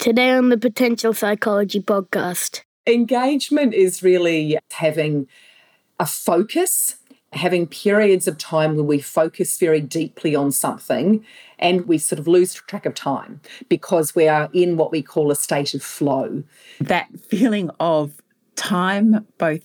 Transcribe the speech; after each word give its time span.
Today 0.00 0.30
on 0.30 0.48
the 0.48 0.56
Potential 0.56 1.12
Psychology 1.12 1.78
podcast. 1.78 2.62
Engagement 2.86 3.74
is 3.74 4.02
really 4.02 4.58
having 4.70 5.28
a 5.98 6.06
focus, 6.06 6.96
having 7.34 7.66
periods 7.66 8.26
of 8.26 8.38
time 8.38 8.76
where 8.76 8.84
we 8.84 8.98
focus 8.98 9.58
very 9.58 9.82
deeply 9.82 10.34
on 10.34 10.52
something 10.52 11.22
and 11.58 11.86
we 11.86 11.98
sort 11.98 12.18
of 12.18 12.26
lose 12.26 12.54
track 12.54 12.86
of 12.86 12.94
time 12.94 13.42
because 13.68 14.14
we 14.14 14.26
are 14.26 14.48
in 14.54 14.78
what 14.78 14.90
we 14.90 15.02
call 15.02 15.30
a 15.30 15.36
state 15.36 15.74
of 15.74 15.82
flow. 15.82 16.44
That 16.80 17.08
feeling 17.28 17.70
of 17.78 18.22
time 18.56 19.26
both 19.36 19.60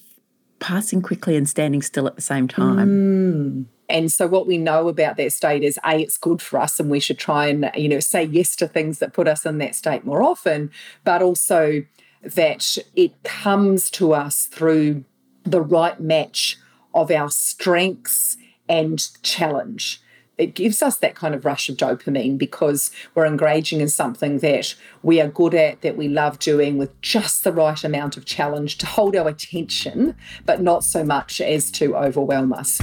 passing 0.59 1.01
quickly 1.01 1.37
and 1.37 1.47
standing 1.47 1.81
still 1.81 2.07
at 2.07 2.17
the 2.17 2.21
same 2.21 2.49
time. 2.49 2.89
Mm. 2.89 3.65
And 3.87 4.11
so 4.11 4.27
what 4.27 4.47
we 4.47 4.57
know 4.57 4.87
about 4.87 5.17
that 5.17 5.31
state 5.33 5.63
is 5.63 5.79
a 5.85 5.99
it's 5.99 6.17
good 6.17 6.41
for 6.41 6.59
us 6.59 6.79
and 6.79 6.89
we 6.89 6.99
should 6.99 7.19
try 7.19 7.47
and 7.47 7.69
you 7.75 7.87
know 7.87 7.99
say 7.99 8.23
yes 8.23 8.55
to 8.57 8.67
things 8.67 8.99
that 8.99 9.13
put 9.13 9.27
us 9.27 9.45
in 9.45 9.57
that 9.59 9.75
state 9.75 10.05
more 10.05 10.23
often, 10.23 10.71
but 11.03 11.21
also 11.21 11.83
that 12.23 12.77
it 12.95 13.23
comes 13.23 13.89
to 13.91 14.13
us 14.13 14.45
through 14.45 15.03
the 15.43 15.61
right 15.61 15.99
match 15.99 16.57
of 16.93 17.11
our 17.11 17.29
strengths 17.29 18.37
and 18.67 19.09
challenge. 19.21 20.01
It 20.37 20.53
gives 20.53 20.81
us 20.81 20.97
that 20.97 21.15
kind 21.15 21.33
of 21.33 21.45
rush 21.45 21.69
of 21.69 21.77
dopamine 21.77 22.37
because 22.37 22.91
we're 23.13 23.25
engaging 23.25 23.79
in 23.79 23.87
something 23.87 24.39
that 24.39 24.75
we 25.01 25.21
are 25.21 25.29
good 25.29 25.53
at, 25.53 25.81
that 25.81 25.95
we 25.95 26.09
love 26.09 26.39
doing 26.39 26.77
with 26.77 26.99
just 27.01 27.43
the 27.43 27.53
right 27.53 27.81
amount 27.83 28.17
of 28.17 28.25
challenge 28.25 28.77
to 28.79 28.85
hold 28.85 29.15
our 29.15 29.29
attention, 29.29 30.15
but 30.45 30.61
not 30.61 30.83
so 30.83 31.05
much 31.05 31.39
as 31.39 31.71
to 31.71 31.95
overwhelm 31.95 32.51
us. 32.51 32.81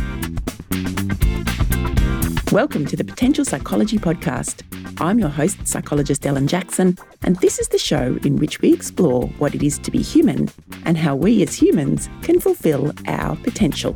Welcome 2.52 2.84
to 2.88 2.96
the 2.96 3.04
Potential 3.04 3.46
Psychology 3.46 3.96
Podcast. 3.96 4.62
I'm 5.00 5.18
your 5.18 5.30
host, 5.30 5.66
psychologist 5.66 6.26
Ellen 6.26 6.46
Jackson, 6.46 6.98
and 7.22 7.36
this 7.36 7.58
is 7.58 7.68
the 7.68 7.78
show 7.78 8.18
in 8.24 8.36
which 8.36 8.60
we 8.60 8.74
explore 8.74 9.28
what 9.38 9.54
it 9.54 9.62
is 9.62 9.78
to 9.78 9.90
be 9.90 10.02
human 10.02 10.50
and 10.84 10.98
how 10.98 11.16
we 11.16 11.42
as 11.42 11.54
humans 11.54 12.10
can 12.20 12.40
fulfill 12.40 12.92
our 13.06 13.36
potential. 13.36 13.94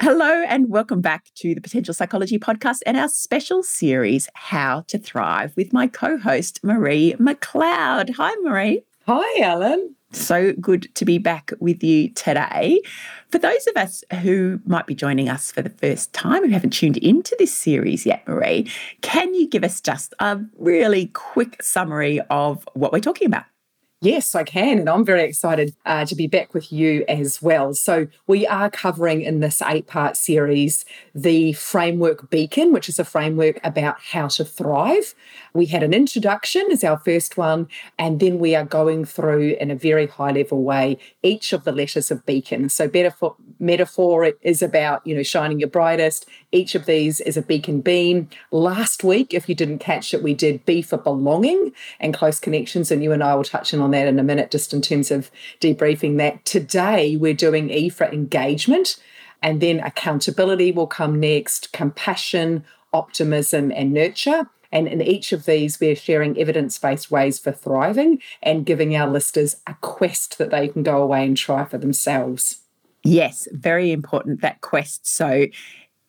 Hello, 0.00 0.42
and 0.48 0.70
welcome 0.70 1.02
back 1.02 1.26
to 1.34 1.54
the 1.54 1.60
Potential 1.60 1.92
Psychology 1.92 2.38
Podcast 2.38 2.78
and 2.86 2.96
our 2.96 3.10
special 3.10 3.62
series, 3.62 4.30
How 4.32 4.84
to 4.88 4.96
Thrive, 4.96 5.52
with 5.54 5.70
my 5.70 5.86
co 5.86 6.16
host, 6.16 6.64
Marie 6.64 7.14
McLeod. 7.20 8.14
Hi, 8.14 8.34
Marie. 8.36 8.84
Hi, 9.06 9.42
Ellen. 9.42 9.96
So 10.12 10.52
good 10.54 10.92
to 10.96 11.04
be 11.04 11.18
back 11.18 11.52
with 11.60 11.84
you 11.84 12.10
today. 12.10 12.80
For 13.28 13.38
those 13.38 13.66
of 13.68 13.76
us 13.76 14.02
who 14.22 14.60
might 14.66 14.86
be 14.86 14.94
joining 14.94 15.28
us 15.28 15.52
for 15.52 15.62
the 15.62 15.70
first 15.70 16.12
time, 16.12 16.44
who 16.44 16.50
haven't 16.50 16.70
tuned 16.70 16.96
into 16.96 17.36
this 17.38 17.54
series 17.54 18.04
yet, 18.04 18.26
Marie, 18.26 18.70
can 19.02 19.32
you 19.34 19.48
give 19.48 19.62
us 19.62 19.80
just 19.80 20.12
a 20.18 20.40
really 20.58 21.06
quick 21.08 21.62
summary 21.62 22.20
of 22.28 22.68
what 22.74 22.92
we're 22.92 23.00
talking 23.00 23.26
about? 23.26 23.44
Yes, 24.02 24.34
I 24.34 24.44
can. 24.44 24.78
And 24.78 24.88
I'm 24.88 25.04
very 25.04 25.24
excited 25.24 25.74
uh, 25.84 26.06
to 26.06 26.14
be 26.14 26.26
back 26.26 26.54
with 26.54 26.72
you 26.72 27.04
as 27.06 27.42
well. 27.42 27.74
So, 27.74 28.06
we 28.26 28.46
are 28.46 28.70
covering 28.70 29.20
in 29.20 29.40
this 29.40 29.60
eight 29.60 29.86
part 29.86 30.16
series 30.16 30.86
the 31.14 31.52
framework 31.52 32.30
Beacon, 32.30 32.72
which 32.72 32.88
is 32.88 32.98
a 32.98 33.04
framework 33.04 33.60
about 33.62 34.00
how 34.00 34.28
to 34.28 34.44
thrive. 34.44 35.14
We 35.52 35.66
had 35.66 35.82
an 35.82 35.92
introduction 35.92 36.68
as 36.72 36.82
our 36.82 36.96
first 36.98 37.36
one, 37.36 37.68
and 37.98 38.20
then 38.20 38.38
we 38.38 38.54
are 38.54 38.64
going 38.64 39.04
through 39.04 39.56
in 39.60 39.70
a 39.70 39.76
very 39.76 40.06
high 40.06 40.32
level 40.32 40.62
way 40.62 40.96
each 41.22 41.52
of 41.52 41.64
the 41.64 41.72
letters 41.72 42.10
of 42.10 42.24
Beacon. 42.24 42.70
So, 42.70 42.90
metaphor, 42.90 43.36
metaphor 43.58 44.32
is 44.40 44.62
about, 44.62 45.06
you 45.06 45.14
know, 45.14 45.22
shining 45.22 45.60
your 45.60 45.68
brightest. 45.68 46.24
Each 46.52 46.74
of 46.74 46.86
these 46.86 47.20
is 47.20 47.36
a 47.36 47.42
beacon 47.42 47.82
beam. 47.82 48.30
Last 48.50 49.04
week, 49.04 49.34
if 49.34 49.46
you 49.46 49.54
didn't 49.54 49.78
catch 49.78 50.14
it, 50.14 50.22
we 50.22 50.32
did 50.32 50.64
B 50.64 50.80
for 50.80 50.96
belonging 50.96 51.72
and 52.00 52.14
close 52.14 52.40
connections, 52.40 52.90
and 52.90 53.02
you 53.02 53.12
and 53.12 53.22
I 53.22 53.34
will 53.34 53.44
touch 53.44 53.74
in 53.74 53.80
on 53.80 53.89
on 53.90 53.92
that 53.92 54.08
in 54.08 54.18
a 54.18 54.24
minute, 54.24 54.50
just 54.50 54.72
in 54.72 54.80
terms 54.80 55.10
of 55.10 55.30
debriefing 55.60 56.16
that. 56.18 56.44
Today, 56.44 57.16
we're 57.16 57.34
doing 57.34 57.70
E 57.70 57.88
for 57.88 58.06
engagement, 58.06 58.96
and 59.42 59.60
then 59.60 59.80
accountability 59.80 60.70
will 60.70 60.86
come 60.86 61.18
next, 61.18 61.72
compassion, 61.72 62.64
optimism, 62.92 63.72
and 63.74 63.92
nurture. 63.92 64.48
And 64.72 64.86
in 64.86 65.02
each 65.02 65.32
of 65.32 65.46
these, 65.46 65.80
we're 65.80 65.96
sharing 65.96 66.38
evidence 66.38 66.78
based 66.78 67.10
ways 67.10 67.40
for 67.40 67.50
thriving 67.50 68.20
and 68.42 68.64
giving 68.64 68.94
our 68.94 69.08
listeners 69.08 69.56
a 69.66 69.74
quest 69.80 70.38
that 70.38 70.50
they 70.50 70.68
can 70.68 70.84
go 70.84 71.02
away 71.02 71.24
and 71.24 71.36
try 71.36 71.64
for 71.64 71.78
themselves. 71.78 72.60
Yes, 73.02 73.48
very 73.52 73.90
important 73.90 74.42
that 74.42 74.60
quest. 74.60 75.06
So, 75.06 75.46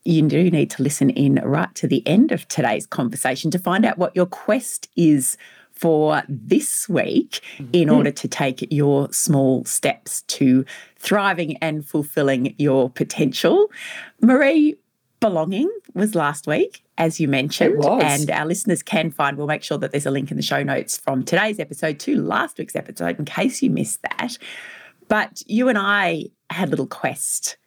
you 0.03 0.28
do 0.28 0.50
need 0.50 0.72
to 0.72 0.84
listen 0.84 1.12
in 1.12 1.36
right 1.44 1.74
to 1.75 1.88
the 1.88 2.06
end 2.08 2.31
of 2.31 2.47
today's 2.47 2.88
conversation 2.88 3.52
to 3.52 3.59
find 3.59 3.86
out 3.86 4.00
what 4.00 4.16
your 4.16 4.25
quest 4.25 4.90
is 4.96 5.38
for 5.81 6.22
this 6.30 6.88
week 6.88 7.42
in 7.58 7.88
mm-hmm. 7.88 7.92
order 7.97 8.12
to 8.12 8.28
take 8.28 8.68
your 8.72 9.12
small 9.12 9.66
steps 9.66 10.22
to 10.24 10.64
thriving 11.00 11.58
and 11.58 11.84
fulfilling 11.84 12.53
your 12.59 12.88
potential. 12.92 13.72
Marie, 14.22 14.75
belonging 15.20 15.72
was 15.96 16.14
last 16.14 16.46
week, 16.46 16.84
as 17.00 17.20
you 17.20 17.28
mentioned. 17.28 17.84
And 17.84 18.30
our 18.30 18.46
listeners 18.46 18.84
can 18.84 19.09
find, 19.09 19.38
we'll 19.38 19.47
make 19.47 19.64
sure 19.64 19.80
that 19.80 19.91
there's 19.91 20.06
a 20.06 20.12
link 20.12 20.30
in 20.30 20.38
the 20.38 20.44
show 20.44 20.62
notes 20.62 20.97
from 20.97 21.24
today's 21.24 21.59
episode 21.59 22.00
to 22.02 22.16
last 22.16 22.59
week's 22.59 22.75
episode 22.75 23.18
in 23.18 23.25
case 23.25 23.64
you 23.64 23.72
missed 23.72 24.03
that. 24.03 24.38
But 25.08 25.41
you 25.47 25.68
and 25.68 25.80
I 25.80 26.25
had 26.52 26.68
a 26.68 26.72
little 26.72 26.88
quest 26.88 27.58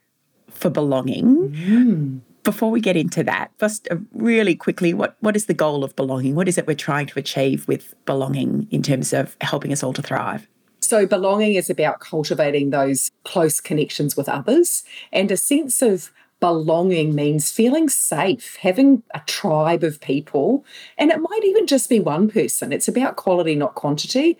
for 0.48 0.70
belonging. 0.70 1.50
Mm 1.50 2.20
before 2.44 2.70
we 2.70 2.80
get 2.80 2.96
into 2.96 3.24
that, 3.24 3.50
just 3.58 3.88
uh, 3.90 3.96
really 4.12 4.54
quickly, 4.54 4.94
what, 4.94 5.16
what 5.20 5.34
is 5.34 5.46
the 5.46 5.54
goal 5.54 5.82
of 5.82 5.96
belonging? 5.96 6.34
What 6.34 6.46
is 6.46 6.58
it 6.58 6.66
we're 6.66 6.74
trying 6.74 7.06
to 7.06 7.18
achieve 7.18 7.66
with 7.66 7.94
belonging 8.04 8.68
in 8.70 8.82
terms 8.82 9.12
of 9.12 9.36
helping 9.40 9.72
us 9.72 9.82
all 9.82 9.94
to 9.94 10.02
thrive? 10.02 10.46
So, 10.80 11.06
belonging 11.06 11.54
is 11.54 11.70
about 11.70 12.00
cultivating 12.00 12.70
those 12.70 13.10
close 13.24 13.58
connections 13.58 14.16
with 14.16 14.28
others, 14.28 14.84
and 15.12 15.30
a 15.30 15.36
sense 15.36 15.80
of 15.80 16.12
belonging 16.40 17.14
means 17.14 17.50
feeling 17.50 17.88
safe, 17.88 18.56
having 18.56 19.02
a 19.14 19.20
tribe 19.20 19.82
of 19.82 19.98
people, 20.02 20.62
and 20.98 21.10
it 21.10 21.18
might 21.18 21.44
even 21.44 21.66
just 21.66 21.88
be 21.88 22.00
one 22.00 22.28
person. 22.28 22.70
It's 22.70 22.86
about 22.86 23.16
quality, 23.16 23.54
not 23.54 23.74
quantity. 23.74 24.36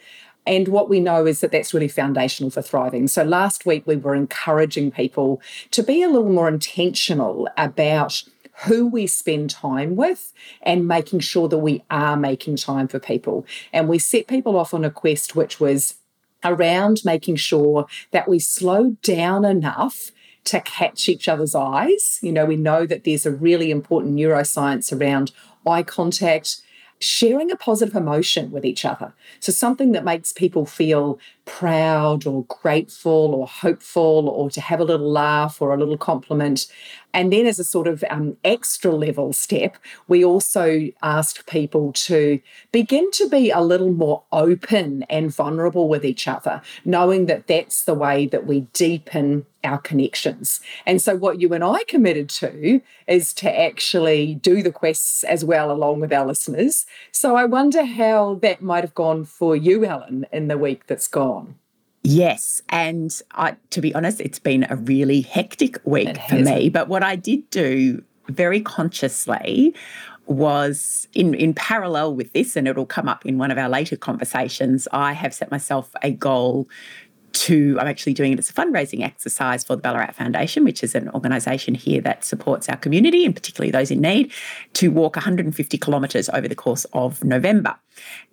And 0.46 0.68
what 0.68 0.88
we 0.88 1.00
know 1.00 1.26
is 1.26 1.40
that 1.40 1.52
that's 1.52 1.72
really 1.72 1.88
foundational 1.88 2.50
for 2.50 2.62
thriving. 2.62 3.08
So 3.08 3.24
last 3.24 3.64
week 3.64 3.86
we 3.86 3.96
were 3.96 4.14
encouraging 4.14 4.90
people 4.90 5.40
to 5.70 5.82
be 5.82 6.02
a 6.02 6.08
little 6.08 6.30
more 6.30 6.48
intentional 6.48 7.48
about 7.56 8.22
who 8.66 8.86
we 8.86 9.06
spend 9.06 9.50
time 9.50 9.96
with 9.96 10.32
and 10.62 10.86
making 10.86 11.20
sure 11.20 11.48
that 11.48 11.58
we 11.58 11.82
are 11.90 12.16
making 12.16 12.56
time 12.56 12.88
for 12.88 12.98
people. 12.98 13.44
And 13.72 13.88
we 13.88 13.98
set 13.98 14.26
people 14.26 14.56
off 14.56 14.72
on 14.72 14.84
a 14.84 14.90
quest 14.90 15.34
which 15.34 15.58
was 15.58 15.96
around 16.44 17.04
making 17.04 17.36
sure 17.36 17.86
that 18.10 18.28
we 18.28 18.38
slow 18.38 18.96
down 19.02 19.44
enough 19.44 20.12
to 20.44 20.60
catch 20.60 21.08
each 21.08 21.26
other's 21.26 21.54
eyes. 21.54 22.18
You 22.22 22.32
know, 22.32 22.44
we 22.44 22.56
know 22.56 22.86
that 22.86 23.04
there's 23.04 23.26
a 23.26 23.32
really 23.32 23.70
important 23.70 24.14
neuroscience 24.14 24.92
around 24.98 25.32
eye 25.66 25.82
contact 25.82 26.60
sharing 27.00 27.50
a 27.50 27.56
positive 27.56 27.94
emotion 27.94 28.50
with 28.50 28.64
each 28.64 28.84
other. 28.84 29.12
So, 29.40 29.52
something 29.52 29.92
that 29.92 30.04
makes 30.04 30.32
people 30.32 30.66
feel 30.66 31.18
proud 31.44 32.26
or 32.26 32.44
grateful 32.44 33.34
or 33.34 33.46
hopeful 33.46 34.28
or 34.28 34.50
to 34.50 34.60
have 34.60 34.80
a 34.80 34.84
little 34.84 35.10
laugh 35.10 35.60
or 35.60 35.74
a 35.74 35.78
little 35.78 35.98
compliment. 35.98 36.66
And 37.14 37.32
then, 37.32 37.46
as 37.46 37.60
a 37.60 37.64
sort 37.64 37.86
of 37.86 38.04
um, 38.10 38.36
extra 38.44 38.90
level 38.90 39.32
step, 39.32 39.76
we 40.08 40.24
also 40.24 40.88
asked 41.00 41.46
people 41.46 41.92
to 41.92 42.40
begin 42.72 43.08
to 43.12 43.28
be 43.28 43.50
a 43.50 43.60
little 43.60 43.92
more 43.92 44.24
open 44.32 45.04
and 45.04 45.32
vulnerable 45.32 45.88
with 45.88 46.04
each 46.04 46.26
other, 46.26 46.60
knowing 46.84 47.26
that 47.26 47.46
that's 47.46 47.84
the 47.84 47.94
way 47.94 48.26
that 48.26 48.46
we 48.46 48.62
deepen 48.72 49.46
our 49.62 49.78
connections. 49.78 50.60
And 50.84 51.00
so, 51.00 51.14
what 51.14 51.40
you 51.40 51.54
and 51.54 51.62
I 51.62 51.84
committed 51.84 52.28
to 52.30 52.82
is 53.06 53.32
to 53.34 53.60
actually 53.60 54.34
do 54.34 54.60
the 54.60 54.72
quests 54.72 55.22
as 55.22 55.44
well, 55.44 55.70
along 55.70 56.00
with 56.00 56.12
our 56.12 56.26
listeners. 56.26 56.84
So, 57.12 57.36
I 57.36 57.44
wonder 57.44 57.84
how 57.84 58.40
that 58.42 58.60
might 58.60 58.82
have 58.82 58.94
gone 58.94 59.24
for 59.24 59.54
you, 59.54 59.84
Ellen, 59.84 60.26
in 60.32 60.48
the 60.48 60.58
week 60.58 60.88
that's 60.88 61.06
gone. 61.06 61.54
Yes. 62.04 62.60
And 62.68 63.18
I, 63.32 63.56
to 63.70 63.80
be 63.80 63.94
honest, 63.94 64.20
it's 64.20 64.38
been 64.38 64.66
a 64.68 64.76
really 64.76 65.22
hectic 65.22 65.78
week 65.84 66.18
for 66.28 66.36
me. 66.36 66.68
But 66.68 66.88
what 66.88 67.02
I 67.02 67.16
did 67.16 67.48
do 67.50 68.02
very 68.28 68.60
consciously 68.60 69.74
was 70.26 71.08
in, 71.14 71.34
in 71.34 71.54
parallel 71.54 72.14
with 72.14 72.32
this, 72.32 72.56
and 72.56 72.68
it'll 72.68 72.86
come 72.86 73.08
up 73.08 73.24
in 73.26 73.38
one 73.38 73.50
of 73.50 73.58
our 73.58 73.68
later 73.68 73.96
conversations, 73.96 74.86
I 74.92 75.12
have 75.12 75.34
set 75.34 75.50
myself 75.50 75.90
a 76.02 76.10
goal 76.10 76.68
to 77.34 77.76
I'm 77.80 77.86
actually 77.86 78.14
doing 78.14 78.32
it 78.32 78.38
as 78.38 78.48
a 78.48 78.52
fundraising 78.52 79.02
exercise 79.02 79.64
for 79.64 79.76
the 79.76 79.82
Ballarat 79.82 80.12
Foundation, 80.12 80.64
which 80.64 80.82
is 80.82 80.94
an 80.94 81.10
organisation 81.10 81.74
here 81.74 82.00
that 82.02 82.24
supports 82.24 82.68
our 82.68 82.76
community 82.76 83.24
and 83.24 83.34
particularly 83.34 83.70
those 83.70 83.90
in 83.90 84.00
need, 84.00 84.32
to 84.74 84.90
walk 84.90 85.16
150 85.16 85.78
kilometres 85.78 86.28
over 86.30 86.48
the 86.48 86.54
course 86.54 86.84
of 86.92 87.22
November. 87.24 87.76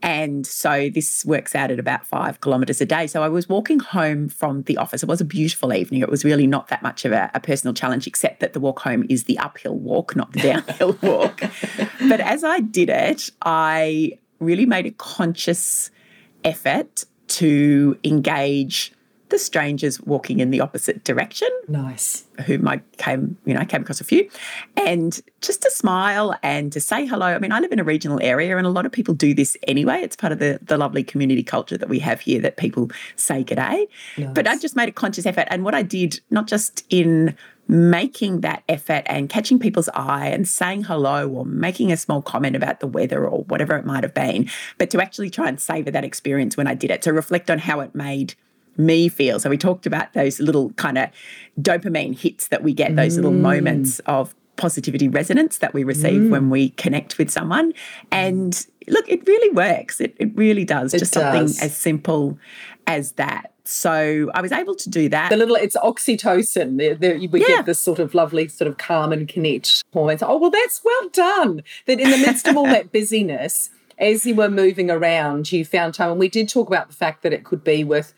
And 0.02 0.46
so 0.46 0.90
this 0.90 1.26
works 1.26 1.54
out 1.56 1.72
at 1.72 1.80
about 1.80 2.06
five 2.06 2.42
kilometres 2.42 2.82
a 2.82 2.86
day. 2.86 3.08
So 3.08 3.24
I 3.24 3.30
was 3.30 3.50
walking 3.50 3.80
home 3.80 4.30
from 4.30 4.64
the 4.64 4.78
office. 4.78 5.04
It 5.04 5.10
was 5.10 5.22
a 5.22 5.26
beautiful 5.26 5.74
evening. 5.74 6.02
It 6.02 6.10
was 6.10 6.24
really 6.24 6.48
not 6.48 6.68
that 6.70 6.82
much 6.82 7.06
of 7.06 7.12
a, 7.12 7.30
a 7.34 7.40
personal 7.40 7.74
challenge, 7.74 8.08
except 8.08 8.40
that 8.40 8.54
the 8.54 8.60
walk 8.60 8.80
home 8.80 9.06
is 9.10 9.26
the 9.26 9.38
uphill 9.40 9.78
walk, 9.78 10.16
not 10.16 10.32
the 10.34 10.40
downhill 10.42 10.98
walk. 11.02 11.42
but 12.08 12.20
as 12.20 12.44
I 12.44 12.60
did 12.60 12.90
it, 12.90 13.30
I 13.42 14.14
really 14.40 14.66
made 14.66 14.86
a 14.86 14.92
conscious 14.92 15.92
effort 16.44 17.06
to 17.32 17.98
engage 18.04 18.94
the 19.30 19.40
strangers 19.40 20.00
walking 20.02 20.40
in 20.40 20.52
the 20.52 20.60
opposite 20.60 21.04
direction. 21.06 21.48
Nice. 21.70 22.26
Whom 22.46 22.68
I 22.68 22.82
came, 22.98 23.38
you 23.46 23.54
know, 23.54 23.62
I 23.62 23.66
came 23.66 23.82
across 23.82 24.02
a 24.02 24.04
few. 24.04 24.30
And 24.76 25.20
just 25.40 25.62
to 25.62 25.72
smile 25.72 26.38
and 26.44 26.72
to 26.74 26.82
say 26.82 27.06
hello. 27.06 27.28
I 27.28 27.40
mean, 27.40 27.54
I 27.54 27.60
live 27.60 27.72
in 27.72 27.80
a 27.80 27.84
regional 27.84 28.20
area 28.22 28.58
and 28.58 28.68
a 28.68 28.70
lot 28.70 28.86
of 28.86 28.92
people 28.92 29.14
do 29.14 29.34
this 29.34 29.56
anyway. 29.68 30.02
It's 30.02 30.18
part 30.18 30.34
of 30.34 30.40
the, 30.40 30.60
the 30.62 30.78
lovely 30.78 31.04
community 31.04 31.44
culture 31.44 31.78
that 31.78 31.88
we 31.88 32.00
have 32.00 32.20
here 32.20 32.42
that 32.42 32.58
people 32.58 32.92
say 33.16 33.44
g'day. 33.44 33.88
Nice. 34.18 34.34
But 34.34 34.48
I 34.48 34.58
just 34.58 34.76
made 34.76 34.90
a 34.90 34.92
conscious 34.92 35.26
effort. 35.26 35.48
And 35.50 35.64
what 35.64 35.74
I 35.74 35.82
did, 35.82 36.20
not 36.30 36.48
just 36.48 36.86
in 36.90 37.36
making 37.72 38.42
that 38.42 38.64
effort 38.68 39.04
and 39.06 39.30
catching 39.30 39.58
people's 39.58 39.88
eye 39.94 40.28
and 40.28 40.46
saying 40.46 40.84
hello 40.84 41.30
or 41.30 41.46
making 41.46 41.90
a 41.90 41.96
small 41.96 42.22
comment 42.22 42.54
about 42.54 42.82
the 42.82 42.88
weather 42.88 43.26
or 43.26 43.46
whatever 43.46 43.78
it 43.78 43.86
might 43.86 44.04
have 44.04 44.14
been, 44.14 44.50
but 44.78 44.90
to 44.90 45.02
actually 45.02 45.30
try 45.30 45.48
and 45.48 45.60
savor 45.60 45.90
that 45.90 46.04
experience 46.04 46.58
when 46.58 46.68
I 46.68 46.76
did 46.76 46.92
it, 46.92 47.02
to 47.04 47.14
reflect 47.14 47.50
on 47.50 47.60
how 47.60 47.80
it 47.80 47.96
made 47.96 48.36
me 48.76 49.08
feel. 49.08 49.40
So 49.40 49.50
we 49.50 49.58
talked 49.58 49.86
about 49.86 50.12
those 50.12 50.42
little 50.42 50.72
kind 50.72 50.98
of 50.98 51.10
dopamine 51.62 52.18
hits 52.18 52.50
that 52.50 52.62
we 52.62 52.74
get, 52.74 52.98
those 52.98 53.14
mm. 53.14 53.18
little 53.18 53.32
moments 53.32 54.00
of 54.00 54.36
positivity 54.58 55.08
resonance 55.08 55.60
that 55.60 55.74
we 55.74 55.86
receive 55.86 56.24
mm. 56.24 56.30
when 56.30 56.50
we 56.50 56.72
connect 56.72 57.18
with 57.18 57.32
someone. 57.32 57.74
And 58.12 58.66
look, 58.90 59.08
it 59.08 59.26
really 59.26 59.56
works. 59.56 60.02
It, 60.02 60.14
it 60.20 60.36
really 60.36 60.66
does. 60.66 60.94
It 60.94 61.00
Just 61.00 61.14
does. 61.14 61.24
something 61.24 61.66
as 61.66 61.76
simple 61.76 62.38
as 62.86 63.14
that. 63.14 63.51
So 63.64 64.32
I 64.34 64.42
was 64.42 64.52
able 64.52 64.76
to 64.76 64.90
do 64.90 65.10
that. 65.10 65.30
The 65.30 65.38
little, 65.38 65.56
it's 65.56 65.78
oxytocin. 65.78 66.78
The, 66.78 66.94
the, 66.94 67.28
we 67.28 67.42
yeah. 67.42 67.48
get 67.48 67.66
this 67.66 67.80
sort 67.80 68.00
of 68.00 68.14
lovely, 68.14 68.48
sort 68.48 68.68
of 68.68 68.78
calm 68.78 69.12
and 69.12 69.28
connect 69.28 69.84
hormones. 69.94 70.24
Oh, 70.24 70.38
well, 70.38 70.52
that's 70.52 70.82
well 70.84 71.10
done. 71.10 71.64
That 71.86 72.00
in 72.00 72.10
the 72.10 72.18
midst 72.18 72.48
of 72.48 72.58
all 72.58 72.66
that 72.66 72.92
busyness, 72.94 73.70
as 73.98 74.26
you 74.26 74.36
were 74.36 74.50
moving 74.50 74.90
around, 74.90 75.52
you 75.52 75.64
found 75.64 75.94
time. 75.94 76.12
And 76.12 76.20
we 76.20 76.30
did 76.30 76.50
talk 76.50 76.68
about 76.68 76.90
the 76.90 76.96
fact 76.96 77.24
that 77.24 77.34
it 77.34 77.44
could 77.44 77.64
be 77.64 77.84
with 77.84 78.14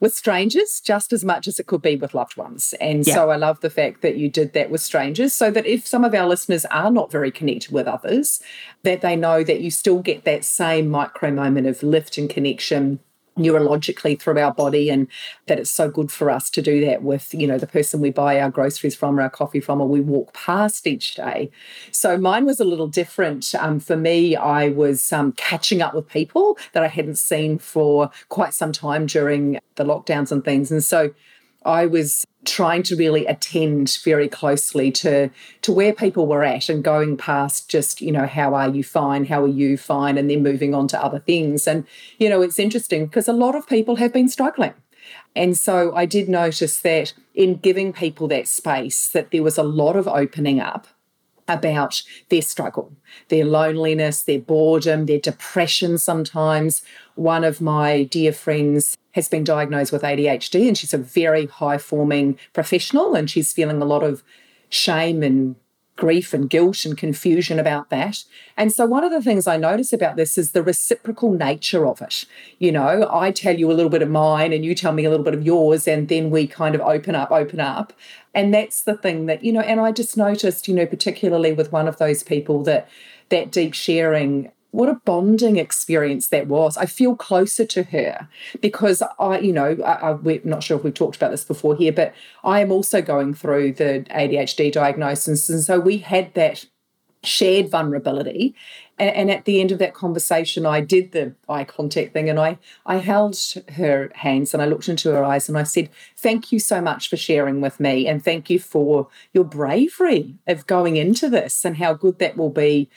with 0.00 0.14
strangers 0.14 0.80
just 0.80 1.12
as 1.12 1.24
much 1.24 1.48
as 1.48 1.58
it 1.58 1.66
could 1.66 1.82
be 1.82 1.96
with 1.96 2.14
loved 2.14 2.36
ones. 2.36 2.72
And 2.80 3.04
yeah. 3.06 3.14
so 3.14 3.30
I 3.30 3.36
love 3.36 3.60
the 3.60 3.70
fact 3.70 4.00
that 4.02 4.16
you 4.16 4.28
did 4.30 4.52
that 4.52 4.70
with 4.70 4.80
strangers 4.80 5.32
so 5.32 5.50
that 5.50 5.66
if 5.66 5.86
some 5.86 6.04
of 6.04 6.14
our 6.14 6.26
listeners 6.26 6.64
are 6.66 6.90
not 6.90 7.10
very 7.10 7.32
connected 7.32 7.72
with 7.72 7.88
others, 7.88 8.40
that 8.84 9.00
they 9.00 9.16
know 9.16 9.42
that 9.42 9.60
you 9.60 9.70
still 9.72 10.00
get 10.00 10.24
that 10.24 10.44
same 10.44 10.88
micro 10.88 11.32
moment 11.32 11.66
of 11.66 11.82
lift 11.82 12.16
and 12.16 12.30
connection 12.30 13.00
neurologically 13.38 14.20
through 14.20 14.38
our 14.38 14.52
body 14.52 14.90
and 14.90 15.08
that 15.46 15.58
it's 15.58 15.70
so 15.70 15.90
good 15.90 16.10
for 16.10 16.30
us 16.30 16.50
to 16.50 16.62
do 16.62 16.84
that 16.84 17.02
with 17.02 17.32
you 17.32 17.46
know 17.46 17.58
the 17.58 17.66
person 17.66 18.00
we 18.00 18.10
buy 18.10 18.40
our 18.40 18.50
groceries 18.50 18.94
from 18.94 19.18
or 19.18 19.22
our 19.22 19.30
coffee 19.30 19.60
from 19.60 19.80
or 19.80 19.88
we 19.88 20.00
walk 20.00 20.32
past 20.34 20.86
each 20.86 21.14
day. 21.14 21.50
So 21.90 22.18
mine 22.18 22.44
was 22.44 22.60
a 22.60 22.64
little 22.64 22.88
different. 22.88 23.54
Um, 23.54 23.80
for 23.80 23.96
me 23.96 24.36
i 24.36 24.68
was 24.68 25.12
um, 25.12 25.32
catching 25.32 25.80
up 25.82 25.94
with 25.94 26.08
people 26.08 26.58
that 26.72 26.82
i 26.82 26.88
hadn't 26.88 27.16
seen 27.16 27.58
for 27.58 28.10
quite 28.28 28.54
some 28.54 28.72
time 28.72 29.06
during 29.06 29.58
the 29.78 29.84
lockdowns 29.84 30.30
and 30.30 30.44
things. 30.44 30.70
And 30.70 30.84
so 30.84 31.14
I 31.68 31.84
was 31.84 32.26
trying 32.46 32.82
to 32.84 32.96
really 32.96 33.26
attend 33.26 33.98
very 34.02 34.26
closely 34.26 34.90
to 34.90 35.28
to 35.60 35.72
where 35.72 35.92
people 35.92 36.26
were 36.26 36.42
at 36.42 36.70
and 36.70 36.82
going 36.82 37.18
past 37.18 37.68
just 37.68 38.00
you 38.00 38.10
know 38.10 38.26
how 38.26 38.54
are 38.54 38.70
you 38.70 38.82
fine 38.82 39.26
how 39.26 39.42
are 39.42 39.54
you 39.62 39.76
fine 39.76 40.16
and 40.16 40.30
then 40.30 40.42
moving 40.42 40.74
on 40.74 40.88
to 40.88 41.04
other 41.04 41.18
things. 41.18 41.68
And 41.68 41.86
you 42.18 42.30
know 42.30 42.40
it's 42.40 42.58
interesting 42.58 43.06
because 43.06 43.28
a 43.28 43.34
lot 43.34 43.54
of 43.54 43.68
people 43.68 43.96
have 43.96 44.12
been 44.12 44.28
struggling. 44.28 44.72
And 45.36 45.56
so 45.56 45.94
I 45.94 46.06
did 46.06 46.28
notice 46.28 46.80
that 46.80 47.12
in 47.34 47.56
giving 47.56 47.92
people 47.92 48.28
that 48.28 48.48
space 48.48 49.08
that 49.08 49.30
there 49.30 49.42
was 49.42 49.58
a 49.58 49.62
lot 49.62 49.94
of 49.96 50.08
opening 50.08 50.60
up 50.60 50.86
about 51.48 52.02
their 52.28 52.42
struggle, 52.42 52.92
their 53.28 53.44
loneliness, 53.44 54.22
their 54.22 54.38
boredom, 54.38 55.06
their 55.06 55.18
depression 55.18 55.98
sometimes. 55.98 56.82
One 57.14 57.44
of 57.44 57.60
my 57.60 58.04
dear 58.04 58.32
friends 58.32 58.96
has 59.12 59.28
been 59.28 59.44
diagnosed 59.44 59.92
with 59.92 60.02
ADHD 60.02 60.68
and 60.68 60.76
she's 60.76 60.94
a 60.94 60.98
very 60.98 61.46
high 61.46 61.78
forming 61.78 62.38
professional 62.52 63.14
and 63.14 63.30
she's 63.30 63.52
feeling 63.52 63.82
a 63.82 63.86
lot 63.86 64.02
of 64.02 64.22
shame 64.68 65.22
and 65.22 65.56
grief 65.98 66.32
and 66.32 66.48
guilt 66.48 66.86
and 66.86 66.96
confusion 66.96 67.58
about 67.58 67.90
that. 67.90 68.24
And 68.56 68.72
so, 68.72 68.86
one 68.86 69.04
of 69.04 69.10
the 69.10 69.20
things 69.20 69.46
I 69.46 69.58
notice 69.58 69.92
about 69.92 70.16
this 70.16 70.38
is 70.38 70.52
the 70.52 70.62
reciprocal 70.62 71.32
nature 71.32 71.86
of 71.86 72.00
it. 72.00 72.24
You 72.58 72.72
know, 72.72 73.06
I 73.12 73.30
tell 73.32 73.58
you 73.58 73.70
a 73.70 73.74
little 73.74 73.90
bit 73.90 74.00
of 74.00 74.08
mine 74.08 74.54
and 74.54 74.64
you 74.64 74.74
tell 74.74 74.92
me 74.92 75.04
a 75.04 75.10
little 75.10 75.24
bit 75.24 75.34
of 75.34 75.44
yours, 75.44 75.86
and 75.86 76.08
then 76.08 76.30
we 76.30 76.46
kind 76.46 76.74
of 76.74 76.80
open 76.80 77.14
up, 77.14 77.30
open 77.30 77.60
up. 77.60 77.92
And 78.34 78.54
that's 78.54 78.82
the 78.82 78.96
thing 78.96 79.26
that, 79.26 79.44
you 79.44 79.52
know, 79.52 79.60
and 79.60 79.80
I 79.80 79.92
just 79.92 80.16
noticed, 80.16 80.68
you 80.68 80.74
know, 80.74 80.86
particularly 80.86 81.52
with 81.52 81.72
one 81.72 81.88
of 81.88 81.98
those 81.98 82.22
people 82.22 82.62
that 82.62 82.88
that 83.28 83.50
deep 83.50 83.74
sharing 83.74 84.50
what 84.70 84.88
a 84.88 84.94
bonding 84.94 85.56
experience 85.56 86.28
that 86.28 86.46
was. 86.46 86.76
I 86.76 86.86
feel 86.86 87.16
closer 87.16 87.64
to 87.66 87.84
her 87.84 88.28
because 88.60 89.02
I, 89.18 89.38
you 89.38 89.52
know, 89.52 89.76
I, 89.84 89.92
I, 89.92 90.12
we're 90.12 90.40
not 90.44 90.62
sure 90.62 90.76
if 90.76 90.84
we've 90.84 90.92
talked 90.94 91.16
about 91.16 91.30
this 91.30 91.44
before 91.44 91.74
here, 91.74 91.92
but 91.92 92.14
I 92.44 92.60
am 92.60 92.70
also 92.70 93.00
going 93.00 93.34
through 93.34 93.72
the 93.72 94.04
ADHD 94.10 94.70
diagnosis. 94.70 95.48
And 95.48 95.62
so 95.62 95.80
we 95.80 95.98
had 95.98 96.34
that 96.34 96.66
shared 97.24 97.70
vulnerability. 97.70 98.54
And, 98.98 99.14
and 99.14 99.30
at 99.30 99.46
the 99.46 99.60
end 99.60 99.72
of 99.72 99.78
that 99.78 99.94
conversation, 99.94 100.66
I 100.66 100.82
did 100.82 101.12
the 101.12 101.34
eye 101.48 101.64
contact 101.64 102.12
thing 102.12 102.28
and 102.28 102.38
I, 102.38 102.58
I 102.84 102.98
held 102.98 103.38
her 103.74 104.10
hands 104.14 104.52
and 104.52 104.62
I 104.62 104.66
looked 104.66 104.88
into 104.88 105.10
her 105.12 105.24
eyes 105.24 105.48
and 105.48 105.56
I 105.56 105.62
said, 105.62 105.88
Thank 106.16 106.52
you 106.52 106.58
so 106.58 106.80
much 106.80 107.08
for 107.08 107.16
sharing 107.16 107.60
with 107.60 107.80
me. 107.80 108.06
And 108.06 108.22
thank 108.22 108.50
you 108.50 108.60
for 108.60 109.08
your 109.32 109.44
bravery 109.44 110.36
of 110.46 110.66
going 110.66 110.96
into 110.96 111.30
this 111.30 111.64
and 111.64 111.78
how 111.78 111.94
good 111.94 112.18
that 112.18 112.36
will 112.36 112.50
be 112.50 112.88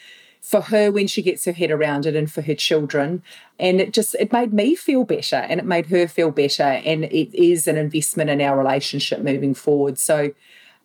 for 0.42 0.60
her 0.60 0.90
when 0.90 1.06
she 1.06 1.22
gets 1.22 1.44
her 1.44 1.52
head 1.52 1.70
around 1.70 2.04
it 2.04 2.16
and 2.16 2.30
for 2.30 2.42
her 2.42 2.54
children. 2.54 3.22
And 3.60 3.80
it 3.80 3.92
just 3.92 4.16
it 4.16 4.32
made 4.32 4.52
me 4.52 4.74
feel 4.74 5.04
better 5.04 5.36
and 5.36 5.60
it 5.60 5.64
made 5.64 5.86
her 5.86 6.08
feel 6.08 6.32
better. 6.32 6.64
And 6.64 7.04
it 7.04 7.32
is 7.32 7.68
an 7.68 7.76
investment 7.76 8.28
in 8.28 8.40
our 8.40 8.58
relationship 8.58 9.20
moving 9.20 9.54
forward. 9.54 9.98
So 9.98 10.32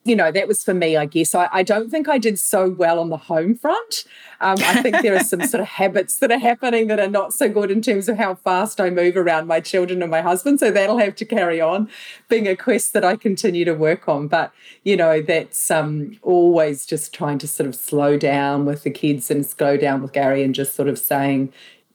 you 0.07 0.15
know, 0.15 0.31
that 0.31 0.47
was 0.47 0.63
for 0.63 0.73
me, 0.73 0.95
I 0.95 1.05
guess. 1.05 1.35
I, 1.35 1.49
I 1.51 1.63
don't 1.63 1.89
think 1.89 2.07
I 2.07 2.17
did 2.17 2.39
so 2.39 2.69
well 2.69 2.99
on 2.99 3.09
the 3.09 3.17
home 3.17 3.55
front. 3.55 4.05
Um, 4.39 4.57
I 4.61 4.81
think 4.81 5.01
there 5.01 5.15
are 5.15 5.23
some 5.23 5.45
sort 5.45 5.61
of 5.61 5.67
habits 5.81 6.17
that 6.19 6.31
are 6.31 6.39
happening 6.39 6.87
that 6.87 6.99
are 6.99 7.09
not 7.09 7.33
so 7.33 7.49
good 7.49 7.69
in 7.69 7.81
terms 7.81 8.07
of 8.07 8.17
how 8.17 8.35
fast 8.35 8.79
I 8.79 8.89
move 8.89 9.17
around 9.17 9.47
my 9.47 9.59
children 9.59 10.01
and 10.01 10.09
my 10.09 10.21
husband. 10.21 10.59
So 10.59 10.71
that'll 10.71 10.99
have 10.99 11.15
to 11.17 11.25
carry 11.25 11.59
on 11.59 11.89
being 12.29 12.47
a 12.47 12.55
quest 12.55 12.93
that 12.93 13.03
I 13.03 13.15
continue 13.15 13.65
to 13.65 13.73
work 13.73 14.07
on. 14.07 14.27
But, 14.27 14.53
you 14.83 14.95
know, 14.95 15.21
that's 15.21 15.69
um, 15.69 16.17
always 16.21 16.85
just 16.85 17.13
trying 17.13 17.39
to 17.39 17.47
sort 17.47 17.67
of 17.67 17.75
slow 17.75 18.17
down 18.17 18.65
with 18.65 18.83
the 18.83 18.91
kids 18.91 19.29
and 19.29 19.45
slow 19.45 19.77
down 19.77 20.01
with 20.01 20.13
Gary 20.13 20.43
and 20.43 20.55
just 20.55 20.75
sort 20.75 20.87
of 20.87 20.97
saying, 20.97 21.51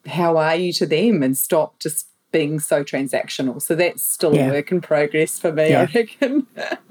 how 0.06 0.36
are 0.36 0.56
you 0.56 0.72
to 0.72 0.86
them 0.86 1.22
and 1.22 1.38
stop 1.38 1.78
just 1.78 2.08
being 2.32 2.58
so 2.58 2.82
transactional. 2.82 3.62
So 3.62 3.74
that's 3.74 4.02
still 4.02 4.34
yeah. 4.34 4.48
a 4.48 4.50
work 4.50 4.72
in 4.72 4.80
progress 4.80 5.38
for 5.38 5.52
me, 5.52 5.70
yeah. 5.70 5.82
I 5.82 5.92
reckon. 5.94 6.46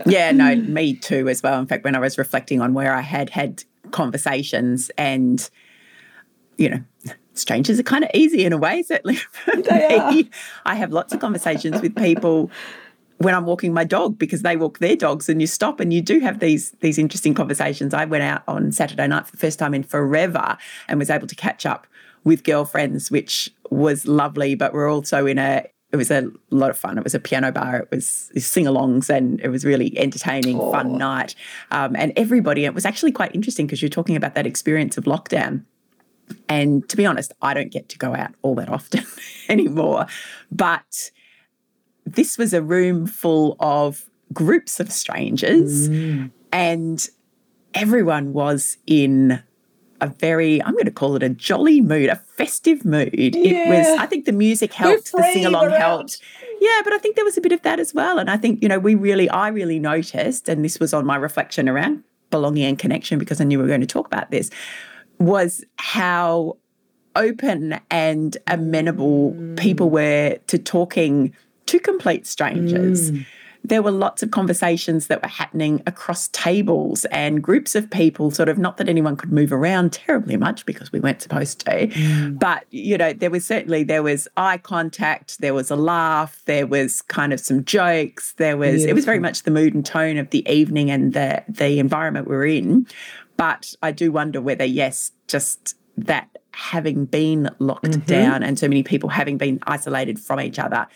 yeah, 0.05 0.31
no, 0.31 0.55
me 0.55 0.95
too 0.95 1.27
as 1.27 1.43
well. 1.43 1.59
In 1.59 1.65
fact, 1.65 1.83
when 1.83 1.95
I 1.95 1.99
was 1.99 2.17
reflecting 2.17 2.61
on 2.61 2.73
where 2.73 2.93
I 2.93 3.01
had 3.01 3.29
had 3.29 3.63
conversations 3.91 4.89
and, 4.97 5.49
you 6.57 6.69
know, 6.69 6.83
strangers 7.33 7.79
are 7.79 7.83
kind 7.83 8.03
of 8.03 8.11
easy 8.13 8.45
in 8.45 8.53
a 8.53 8.57
way, 8.57 8.83
certainly 8.83 9.15
for 9.31 9.55
they 9.55 9.89
me. 9.89 10.23
Are. 10.23 10.71
I 10.71 10.75
have 10.75 10.91
lots 10.91 11.13
of 11.13 11.19
conversations 11.19 11.81
with 11.81 11.95
people 11.95 12.49
when 13.17 13.35
I'm 13.35 13.45
walking 13.45 13.71
my 13.73 13.83
dog 13.83 14.17
because 14.17 14.41
they 14.41 14.57
walk 14.57 14.79
their 14.79 14.95
dogs 14.95 15.29
and 15.29 15.39
you 15.41 15.47
stop 15.47 15.79
and 15.79 15.93
you 15.93 16.01
do 16.01 16.19
have 16.19 16.39
these 16.39 16.71
these 16.81 16.97
interesting 16.97 17.33
conversations. 17.33 17.93
I 17.93 18.05
went 18.05 18.23
out 18.23 18.43
on 18.47 18.71
Saturday 18.71 19.07
night 19.07 19.25
for 19.25 19.31
the 19.31 19.37
first 19.37 19.59
time 19.59 19.73
in 19.73 19.83
forever 19.83 20.57
and 20.87 20.99
was 20.99 21.09
able 21.09 21.27
to 21.27 21.35
catch 21.35 21.65
up 21.65 21.87
with 22.23 22.43
girlfriends, 22.43 23.09
which 23.09 23.49
was 23.69 24.07
lovely, 24.07 24.55
but 24.55 24.73
we're 24.73 24.91
also 24.91 25.25
in 25.25 25.37
a 25.37 25.65
it 25.91 25.97
was 25.97 26.09
a 26.09 26.29
lot 26.51 26.69
of 26.69 26.77
fun. 26.77 26.97
It 26.97 27.03
was 27.03 27.13
a 27.13 27.19
piano 27.19 27.51
bar. 27.51 27.75
It 27.79 27.89
was 27.91 28.31
sing-alongs, 28.37 29.09
and 29.09 29.41
it 29.41 29.49
was 29.49 29.65
really 29.65 29.97
entertaining, 29.97 30.57
oh. 30.59 30.71
fun 30.71 30.97
night. 30.97 31.35
Um, 31.69 31.95
and 31.97 32.13
everybody, 32.15 32.63
it 32.63 32.73
was 32.73 32.85
actually 32.85 33.11
quite 33.11 33.35
interesting 33.35 33.67
because 33.67 33.81
you're 33.81 33.89
talking 33.89 34.15
about 34.15 34.33
that 34.35 34.47
experience 34.47 34.97
of 34.97 35.03
lockdown. 35.03 35.65
And 36.47 36.87
to 36.87 36.95
be 36.95 37.05
honest, 37.05 37.33
I 37.41 37.53
don't 37.53 37.71
get 37.71 37.89
to 37.89 37.97
go 37.97 38.15
out 38.15 38.33
all 38.41 38.55
that 38.55 38.69
often 38.69 39.03
anymore. 39.49 40.05
But 40.49 41.11
this 42.05 42.37
was 42.37 42.53
a 42.53 42.61
room 42.61 43.05
full 43.05 43.57
of 43.59 44.05
groups 44.33 44.79
of 44.79 44.93
strangers, 44.93 45.89
mm. 45.89 46.31
and 46.53 47.05
everyone 47.73 48.31
was 48.31 48.77
in 48.87 49.43
a 50.01 50.07
very, 50.07 50.61
I'm 50.63 50.73
going 50.73 50.85
to 50.85 50.91
call 50.91 51.15
it 51.15 51.23
a 51.23 51.29
jolly 51.29 51.79
mood, 51.79 52.09
a 52.09 52.15
festive 52.15 52.83
mood. 52.83 53.13
Yeah. 53.13 53.51
It 53.51 53.69
was, 53.69 53.99
I 53.99 54.05
think 54.07 54.25
the 54.25 54.31
music 54.31 54.73
helped, 54.73 55.11
the 55.11 55.23
sing 55.31 55.45
along 55.45 55.69
helped. 55.71 56.21
Yeah, 56.59 56.81
but 56.83 56.93
I 56.93 56.97
think 56.97 57.15
there 57.15 57.25
was 57.25 57.37
a 57.37 57.41
bit 57.41 57.51
of 57.51 57.61
that 57.61 57.79
as 57.79 57.93
well. 57.93 58.17
And 58.17 58.29
I 58.29 58.37
think, 58.37 58.61
you 58.61 58.67
know, 58.67 58.79
we 58.79 58.95
really, 58.95 59.29
I 59.29 59.47
really 59.47 59.79
noticed, 59.79 60.49
and 60.49 60.65
this 60.65 60.79
was 60.79 60.93
on 60.93 61.05
my 61.05 61.15
reflection 61.15 61.69
around 61.69 62.03
belonging 62.31 62.65
and 62.65 62.79
connection 62.79 63.19
because 63.19 63.39
I 63.39 63.43
knew 63.43 63.59
we 63.59 63.63
were 63.63 63.67
going 63.67 63.81
to 63.81 63.87
talk 63.87 64.07
about 64.07 64.31
this, 64.31 64.49
was 65.19 65.63
how 65.77 66.57
open 67.15 67.79
and 67.89 68.37
amenable 68.47 69.33
mm. 69.33 69.59
people 69.59 69.89
were 69.89 70.37
to 70.47 70.57
talking 70.57 71.35
to 71.67 71.79
complete 71.79 72.25
strangers. 72.25 73.11
Mm 73.11 73.25
there 73.63 73.81
were 73.81 73.91
lots 73.91 74.23
of 74.23 74.31
conversations 74.31 75.07
that 75.07 75.21
were 75.21 75.29
happening 75.29 75.83
across 75.85 76.29
tables 76.29 77.05
and 77.05 77.43
groups 77.43 77.75
of 77.75 77.89
people, 77.89 78.31
sort 78.31 78.49
of 78.49 78.57
not 78.57 78.77
that 78.77 78.89
anyone 78.89 79.15
could 79.15 79.31
move 79.31 79.53
around 79.53 79.93
terribly 79.93 80.35
much 80.35 80.65
because 80.65 80.91
we 80.91 80.99
weren't 80.99 81.21
supposed 81.21 81.59
to. 81.59 81.87
Mm. 81.87 82.39
But, 82.39 82.65
you 82.71 82.97
know, 82.97 83.13
there 83.13 83.29
was 83.29 83.45
certainly 83.45 83.83
there 83.83 84.03
was 84.03 84.27
eye 84.35 84.57
contact, 84.57 85.39
there 85.39 85.53
was 85.53 85.69
a 85.69 85.75
laugh, 85.75 86.41
there 86.45 86.65
was 86.65 87.01
kind 87.03 87.33
of 87.33 87.39
some 87.39 87.63
jokes, 87.63 88.33
there 88.33 88.57
was 88.57 88.71
Beautiful. 88.71 88.89
it 88.89 88.93
was 88.93 89.05
very 89.05 89.19
much 89.19 89.43
the 89.43 89.51
mood 89.51 89.73
and 89.73 89.85
tone 89.85 90.17
of 90.17 90.31
the 90.31 90.47
evening 90.51 90.89
and 90.89 91.13
the 91.13 91.43
the 91.47 91.79
environment 91.79 92.27
we're 92.27 92.45
in. 92.45 92.87
But 93.37 93.73
I 93.81 93.91
do 93.91 94.11
wonder 94.11 94.41
whether, 94.41 94.65
yes, 94.65 95.11
just 95.27 95.75
that 95.97 96.29
having 96.53 97.05
been 97.05 97.49
locked 97.59 97.85
mm-hmm. 97.85 98.05
down 98.05 98.43
and 98.43 98.57
so 98.57 98.67
many 98.67 98.83
people 98.83 99.09
having 99.09 99.37
been 99.37 99.59
isolated 99.63 100.19
from 100.19 100.39
each 100.39 100.59
other 100.59 100.87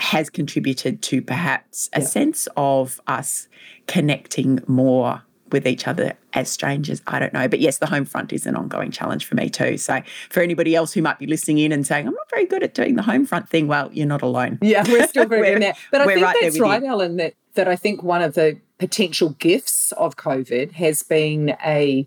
has 0.00 0.30
contributed 0.30 1.02
to 1.02 1.20
perhaps 1.20 1.90
a 1.92 2.00
yeah. 2.00 2.06
sense 2.06 2.48
of 2.56 3.00
us 3.06 3.48
connecting 3.86 4.60
more 4.66 5.22
with 5.52 5.66
each 5.66 5.86
other 5.86 6.14
as 6.32 6.50
strangers. 6.50 7.02
I 7.06 7.18
don't 7.18 7.32
know. 7.32 7.48
But 7.48 7.60
yes, 7.60 7.78
the 7.78 7.86
home 7.86 8.04
front 8.04 8.32
is 8.32 8.46
an 8.46 8.56
ongoing 8.56 8.90
challenge 8.90 9.24
for 9.24 9.34
me 9.34 9.50
too. 9.50 9.76
So 9.76 10.00
for 10.30 10.42
anybody 10.42 10.74
else 10.74 10.92
who 10.92 11.02
might 11.02 11.18
be 11.18 11.26
listening 11.26 11.58
in 11.58 11.72
and 11.72 11.86
saying, 11.86 12.06
I'm 12.06 12.14
not 12.14 12.30
very 12.30 12.46
good 12.46 12.62
at 12.62 12.74
doing 12.74 12.96
the 12.96 13.02
home 13.02 13.26
front 13.26 13.48
thing, 13.48 13.66
well, 13.66 13.90
you're 13.92 14.06
not 14.06 14.22
alone. 14.22 14.58
Yeah, 14.62 14.84
we're 14.88 15.06
still 15.08 15.26
very 15.26 15.52
in 15.52 15.60
there. 15.60 15.74
But 15.90 16.02
I 16.02 16.06
think 16.06 16.22
right 16.22 16.36
that's 16.40 16.60
right, 16.60 16.82
you. 16.82 16.88
Ellen, 16.88 17.16
that, 17.16 17.34
that 17.54 17.68
I 17.68 17.76
think 17.76 18.02
one 18.02 18.22
of 18.22 18.34
the 18.34 18.58
potential 18.78 19.30
gifts 19.30 19.92
of 19.92 20.16
COVID 20.16 20.72
has 20.72 21.02
been 21.02 21.56
a, 21.64 22.06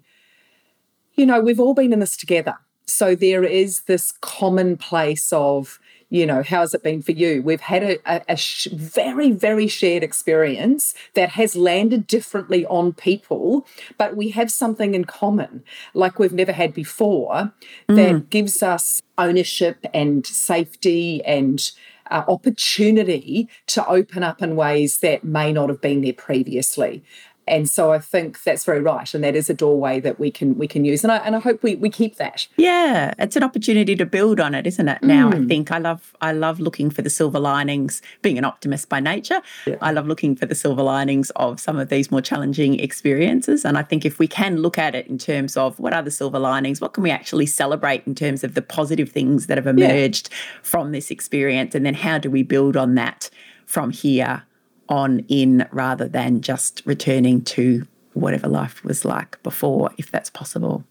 you 1.14 1.26
know, 1.26 1.42
we've 1.42 1.60
all 1.60 1.74
been 1.74 1.94
in 1.94 2.00
this 2.00 2.18
together. 2.18 2.56
So 2.86 3.16
there 3.16 3.44
is 3.44 3.82
this 3.82 4.14
common 4.22 4.78
place 4.78 5.32
of, 5.32 5.80
you 6.14 6.28
know, 6.28 6.44
how's 6.44 6.76
it 6.76 6.84
been 6.84 7.02
for 7.02 7.12
you? 7.12 7.42
We've 7.42 7.60
had 7.60 7.82
a, 7.82 7.98
a, 8.06 8.22
a 8.30 8.38
sh- 8.38 8.68
very, 8.68 9.32
very 9.32 9.68
shared 9.68 10.04
experience 10.04 10.94
that 11.16 11.30
has 11.30 11.56
landed 11.56 12.06
differently 12.06 12.68
on 12.68 12.94
people, 12.94 13.66
but 13.98 14.16
we 14.16 14.30
have 14.30 14.52
something 14.52 14.94
in 14.94 15.06
common 15.06 15.64
like 15.96 16.20
we've 16.20 16.32
never 16.32 16.52
had 16.52 16.72
before 16.76 17.52
mm. 17.90 17.96
that 17.96 18.30
gives 18.30 18.62
us 18.62 19.02
ownership 19.18 19.84
and 19.92 20.28
safety 20.28 21.24
and 21.26 21.72
uh, 22.12 22.24
opportunity 22.28 23.50
to 23.66 23.84
open 23.88 24.22
up 24.22 24.40
in 24.40 24.56
ways 24.56 25.00
that 25.00 25.24
may 25.24 25.52
not 25.52 25.70
have 25.70 25.82
been 25.82 26.02
there 26.02 26.14
previously 26.14 27.04
and 27.48 27.70
so 27.70 27.92
I 27.92 28.00
think 28.00 28.42
that's 28.44 28.64
very 28.64 28.80
right, 28.80 29.14
and 29.14 29.24
that 29.24 29.36
is 29.36 29.50
a 29.50 29.54
doorway 29.54 30.00
that 30.00 30.20
we 30.20 30.32
can 30.32 30.58
we 30.58 30.68
can 30.68 30.86
use, 30.86 31.04
and 31.04 31.12
I 31.12 31.18
and 31.18 31.36
I 31.36 31.40
hope 31.40 31.62
we, 31.62 31.76
we 31.76 31.90
keep 31.90 32.16
that. 32.16 32.48
Yeah, 32.58 33.14
it's 33.20 33.36
an 33.36 33.44
opportunity 33.44 33.96
to 33.96 34.06
build 34.06 34.40
on 34.40 34.56
it, 34.56 34.66
isn't 34.66 34.88
it? 34.88 35.04
Now 35.04 35.30
mm. 35.30 35.44
I 35.44 35.48
think 35.48 35.72
I 35.72 35.78
love 35.80 36.14
I 36.22 36.32
love 36.32 36.60
looking 36.60 36.90
for 36.90 37.02
the 37.02 37.10
silver 37.10 37.40
linings. 37.40 38.02
Being 38.22 38.38
an 38.38 38.46
optimist 38.46 38.88
by 38.88 39.00
nature, 39.00 39.42
yeah. 39.66 39.76
I 39.82 39.92
love 39.92 40.08
looking 40.08 40.36
for 40.36 40.46
the 40.46 40.56
silver 40.56 40.84
linings 40.84 41.32
of 41.32 41.60
some 41.60 41.78
of 41.78 41.90
these 41.90 42.12
more 42.12 42.22
challenging 42.22 42.80
experiences, 42.80 43.66
and 43.66 43.78
I 43.78 43.84
think 43.84 44.06
if 44.06 44.20
we 44.20 44.28
can 44.28 44.58
look 44.58 44.78
at 44.78 44.96
it 44.96 45.08
in 45.08 45.18
terms 45.18 45.58
of 45.58 45.78
what 45.80 45.94
are 45.94 46.02
the 46.02 46.12
silver 46.12 46.40
linings, 46.40 46.80
what 46.80 46.94
can 46.94 47.04
we 47.04 47.12
actually 47.12 47.46
celebrate 47.46 48.08
in 48.08 48.16
terms 48.16 48.44
of 48.44 48.54
the 48.54 48.62
positive 48.62 49.10
things 49.10 49.48
that 49.48 49.58
have 49.58 49.68
emerged 49.68 50.30
yeah. 50.32 50.38
from 50.62 50.92
this 50.92 51.12
experience, 51.12 51.76
and 51.76 51.86
then 51.86 51.94
how 51.94 52.18
do 52.18 52.32
we 52.32 52.44
build 52.44 52.78
on 52.78 52.96
that 52.96 53.30
from 53.66 53.92
here 53.92 54.44
on 54.90 55.20
in 55.28 55.68
rather 55.72 56.08
than 56.08 56.42
just 56.42 56.82
returning 56.86 57.42
to 57.44 57.88
whatever 58.14 58.48
life 58.48 58.84
was 58.84 59.06
like 59.06 59.42
before, 59.44 59.92
if 59.98 60.12
that's 60.12 60.30
possible. 60.30 60.84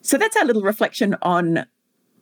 So 0.00 0.18
that's 0.18 0.36
our 0.36 0.44
little 0.44 0.62
reflection 0.62 1.16
on 1.22 1.64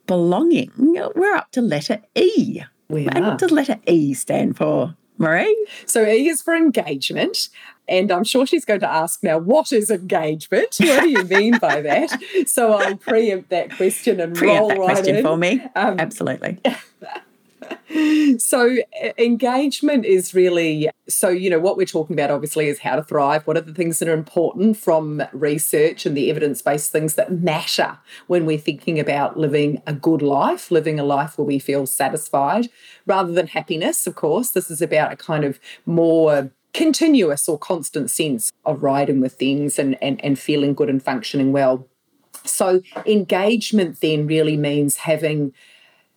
belonging. 0.07 0.71
We're 0.77 1.35
up 1.35 1.51
to 1.53 1.63
letter 1.63 2.01
E. 2.15 2.63
We 2.89 3.09
are. 3.09 3.21
what 3.21 3.39
does 3.39 3.51
letter 3.53 3.79
E 3.87 4.13
stand 4.15 4.57
for, 4.57 4.97
Marie? 5.17 5.67
So 5.87 6.05
E 6.05 6.29
is 6.29 6.43
for 6.43 6.55
engagement. 6.55 7.49
And 7.89 8.13
I'm 8.13 8.25
sure 8.25 8.47
she's 8.47 8.65
going 8.65 8.81
to 8.81 8.91
ask 8.91 9.23
now, 9.23 9.39
what 9.39 9.73
is 9.73 9.91
engagement? 9.91 10.77
What 10.79 11.03
do 11.03 11.09
you 11.09 11.25
mean 11.25 11.59
by 11.59 11.81
that? 11.83 12.17
So 12.47 12.73
I'll 12.73 12.97
preempt 12.97 13.51
that 13.51 13.77
question 13.77 14.21
and 14.21 14.35
preempt 14.35 14.61
roll 14.61 14.69
that 14.69 14.79
right 14.79 14.95
question 14.95 15.17
in. 15.17 15.23
for 15.25 15.37
me. 15.37 15.61
Um, 15.75 15.99
Absolutely. 15.99 16.59
so 18.39 18.77
engagement 19.19 20.05
is 20.05 20.33
really 20.33 20.89
so 21.09 21.29
you 21.29 21.51
know 21.51 21.59
what 21.59 21.77
we're 21.77 21.85
talking 21.85 22.15
about 22.15 22.31
obviously 22.31 22.69
is 22.69 22.79
how 22.79 22.95
to 22.95 23.03
thrive. 23.03 23.47
What 23.47 23.57
are 23.57 23.63
the 23.63 23.75
things 23.75 23.99
that 23.99 24.09
are 24.09 24.15
important 24.15 24.77
from 24.77 25.23
research 25.33 26.07
and 26.07 26.17
the 26.17 26.31
evidence-based 26.31 26.93
things 26.93 27.15
that 27.15 27.33
matter 27.33 27.99
when 28.29 28.47
we're 28.47 28.59
thinking 28.59 29.01
about 29.01 29.37
living 29.37 29.83
a 29.87 29.93
good 29.93 30.23
life 30.23 30.71
living 30.71 31.01
a 31.01 31.05
life 31.05 31.37
where 31.37 31.47
we 31.47 31.59
feel 31.59 31.85
satisfied 31.85 32.69
rather 33.07 33.33
than 33.33 33.49
happiness 33.49 34.07
of 34.07 34.15
course. 34.15 34.51
This 34.51 34.71
is 34.71 34.81
about 34.81 35.13
a 35.13 35.17
kind 35.17 35.45
of 35.45 35.59
more 35.85 36.53
continuous 36.73 37.49
or 37.49 37.59
constant 37.59 38.11
sense 38.11 38.53
of 38.65 38.85
riding 38.85 39.21
with 39.21 39.35
things 39.35 39.79
and 39.79 40.01
and, 40.01 40.25
and 40.25 40.39
feeling 40.39 40.75
good 40.75 40.91
and 40.91 41.03
functioning 41.03 41.51
well. 41.51 41.89
So 42.45 42.83
engagement 43.05 44.01
then 44.01 44.29
really 44.29 44.57
means 44.57 44.99
having 44.99 45.53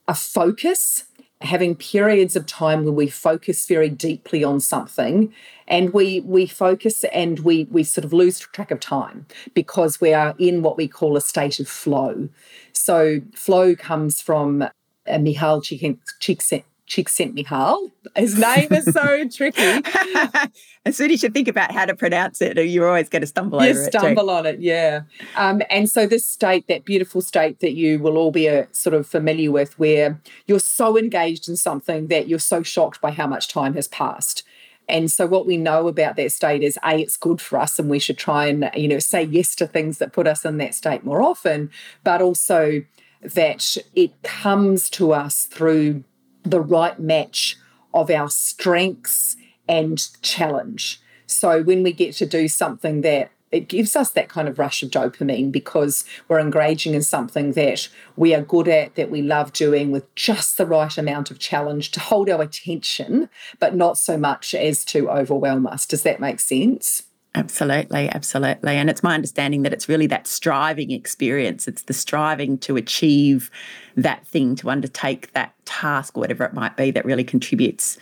a 0.08 0.14
focus 0.14 1.06
having 1.44 1.76
periods 1.76 2.36
of 2.36 2.46
time 2.46 2.84
where 2.84 2.94
we 2.94 3.08
focus 3.08 3.66
very 3.68 3.90
deeply 3.90 4.44
on 4.44 4.60
something 4.60 5.34
and 5.68 5.94
we 5.94 6.22
we 6.22 6.46
focus 6.46 7.04
and 7.06 7.40
we 7.40 7.66
we 7.66 7.84
sort 7.84 8.06
of 8.06 8.14
lose 8.14 8.40
track 8.40 8.72
of 8.72 8.80
time 8.80 9.26
because 9.54 10.00
we 10.00 10.14
are 10.14 10.34
in 10.40 10.62
what 10.62 10.78
we 10.78 10.88
call 10.88 11.18
a 11.18 11.22
state 11.22 11.60
of 11.60 11.68
flow. 11.68 12.30
So 12.72 13.20
flow 13.36 13.76
comes 13.76 14.22
from 14.22 14.64
uh, 14.64 14.70
Mihaly 15.08 16.00
Csikszentmihalyi 16.22 16.64
Csikszentmihalyi. 16.94 17.92
His 18.16 18.38
name 18.38 18.68
is 18.72 18.86
so 18.86 19.28
tricky. 19.36 19.62
as 20.86 20.96
soon 20.96 21.10
as 21.10 21.24
you 21.24 21.30
think 21.30 21.48
about 21.48 21.72
how 21.72 21.86
to 21.86 21.96
pronounce 21.96 22.40
it, 22.40 22.56
you're 22.58 22.88
always 22.88 23.10
going 23.10 23.22
to 23.22 23.28
stumble 23.28 23.64
you 23.64 23.72
over 23.72 23.80
it. 23.80 23.94
You 23.94 24.00
stumble 24.00 24.30
on 24.30 24.46
it, 24.46 24.60
yeah. 24.60 25.02
Um, 25.36 25.64
and 25.72 25.90
so 25.90 26.06
this 26.06 26.24
state, 26.24 26.68
that 26.68 26.86
beautiful 26.86 27.22
state 27.22 27.62
that 27.62 27.74
you 27.74 27.98
will 27.98 28.16
all 28.16 28.32
be 28.32 28.48
uh, 28.48 28.66
sort 28.72 28.94
of 28.94 29.08
familiar 29.08 29.52
with, 29.52 29.78
where 29.80 30.22
you're 30.46 30.60
so 30.60 30.96
engaged 30.96 31.50
in 31.50 31.56
something 31.56 32.08
that 32.08 32.28
you're 32.28 32.38
so 32.38 32.62
shocked 32.62 33.02
by 33.02 33.10
how 33.10 33.26
much 33.26 33.48
time 33.48 33.74
has 33.74 33.88
passed. 33.88 34.44
And 34.88 35.12
so 35.12 35.26
what 35.26 35.48
we 35.48 35.58
know 35.58 35.88
about 35.88 36.16
that 36.18 36.32
state 36.32 36.62
is 36.62 36.78
a 36.86 37.00
it's 37.00 37.18
good 37.18 37.42
for 37.42 37.58
us 37.58 37.80
and 37.80 37.90
we 37.90 38.00
should 38.00 38.18
try 38.18 38.48
and 38.48 38.70
you 38.76 38.90
know 38.90 39.00
say 39.00 39.24
yes 39.24 39.56
to 39.56 39.66
things 39.66 39.98
that 40.00 40.12
put 40.12 40.28
us 40.28 40.44
in 40.44 40.58
that 40.58 40.76
state 40.76 41.04
more 41.04 41.24
often, 41.24 41.72
but 42.04 42.22
also 42.22 42.84
that 43.22 43.78
it 43.96 44.22
comes 44.24 44.90
to 44.90 45.14
us 45.14 45.46
through 45.46 46.04
the 46.44 46.62
right 46.62 47.00
match 47.00 47.58
of 47.94 48.10
our 48.10 48.30
strengths 48.30 49.36
and 49.68 50.10
challenge. 50.22 51.02
So 51.26 51.64
when 51.64 51.84
we 51.84 51.94
get 51.94 52.14
to 52.16 52.26
do 52.26 52.48
something 52.48 53.02
that 53.02 53.32
it 53.52 53.68
gives 53.68 53.96
us 53.96 54.10
that 54.12 54.30
kind 54.30 54.48
of 54.48 54.58
rush 54.58 54.82
of 54.82 54.90
dopamine 54.90 55.52
because 55.52 56.06
we're 56.28 56.40
engaging 56.40 56.96
in 56.96 57.04
something 57.04 57.54
that 57.54 57.88
we 58.16 58.34
are 58.34 58.42
good 58.42 58.68
at, 58.68 58.96
that 58.96 59.12
we 59.12 59.22
love 59.22 59.54
doing 59.54 59.92
with 59.92 60.14
just 60.16 60.58
the 60.58 60.66
right 60.66 60.98
amount 60.98 61.30
of 61.30 61.38
challenge 61.38 61.92
to 61.92 62.00
hold 62.00 62.30
our 62.30 62.42
attention, 62.42 63.30
but 63.60 63.76
not 63.76 64.00
so 64.00 64.18
much 64.18 64.56
as 64.56 64.84
to 64.86 65.08
overwhelm 65.08 65.68
us. 65.68 65.86
Does 65.86 66.02
that 66.02 66.20
make 66.20 66.40
sense? 66.40 67.04
Absolutely, 67.36 68.10
absolutely. 68.10 68.76
And 68.76 68.92
it's 68.92 69.02
my 69.02 69.16
understanding 69.16 69.64
that 69.64 69.74
it's 69.74 69.90
really 69.90 70.06
that 70.08 70.28
striving 70.28 70.92
experience. 70.92 71.68
It's 71.68 71.84
the 71.84 71.94
striving 71.94 72.60
to 72.60 72.78
achieve 72.78 73.50
that 73.96 74.26
thing, 74.28 74.56
to 74.58 74.70
undertake 74.70 75.34
that 75.34 75.54
task, 75.66 76.16
whatever 76.16 76.44
it 76.44 76.54
might 76.54 76.78
be, 76.78 76.92
that 76.92 77.06
really 77.06 77.24
contributes 77.24 77.98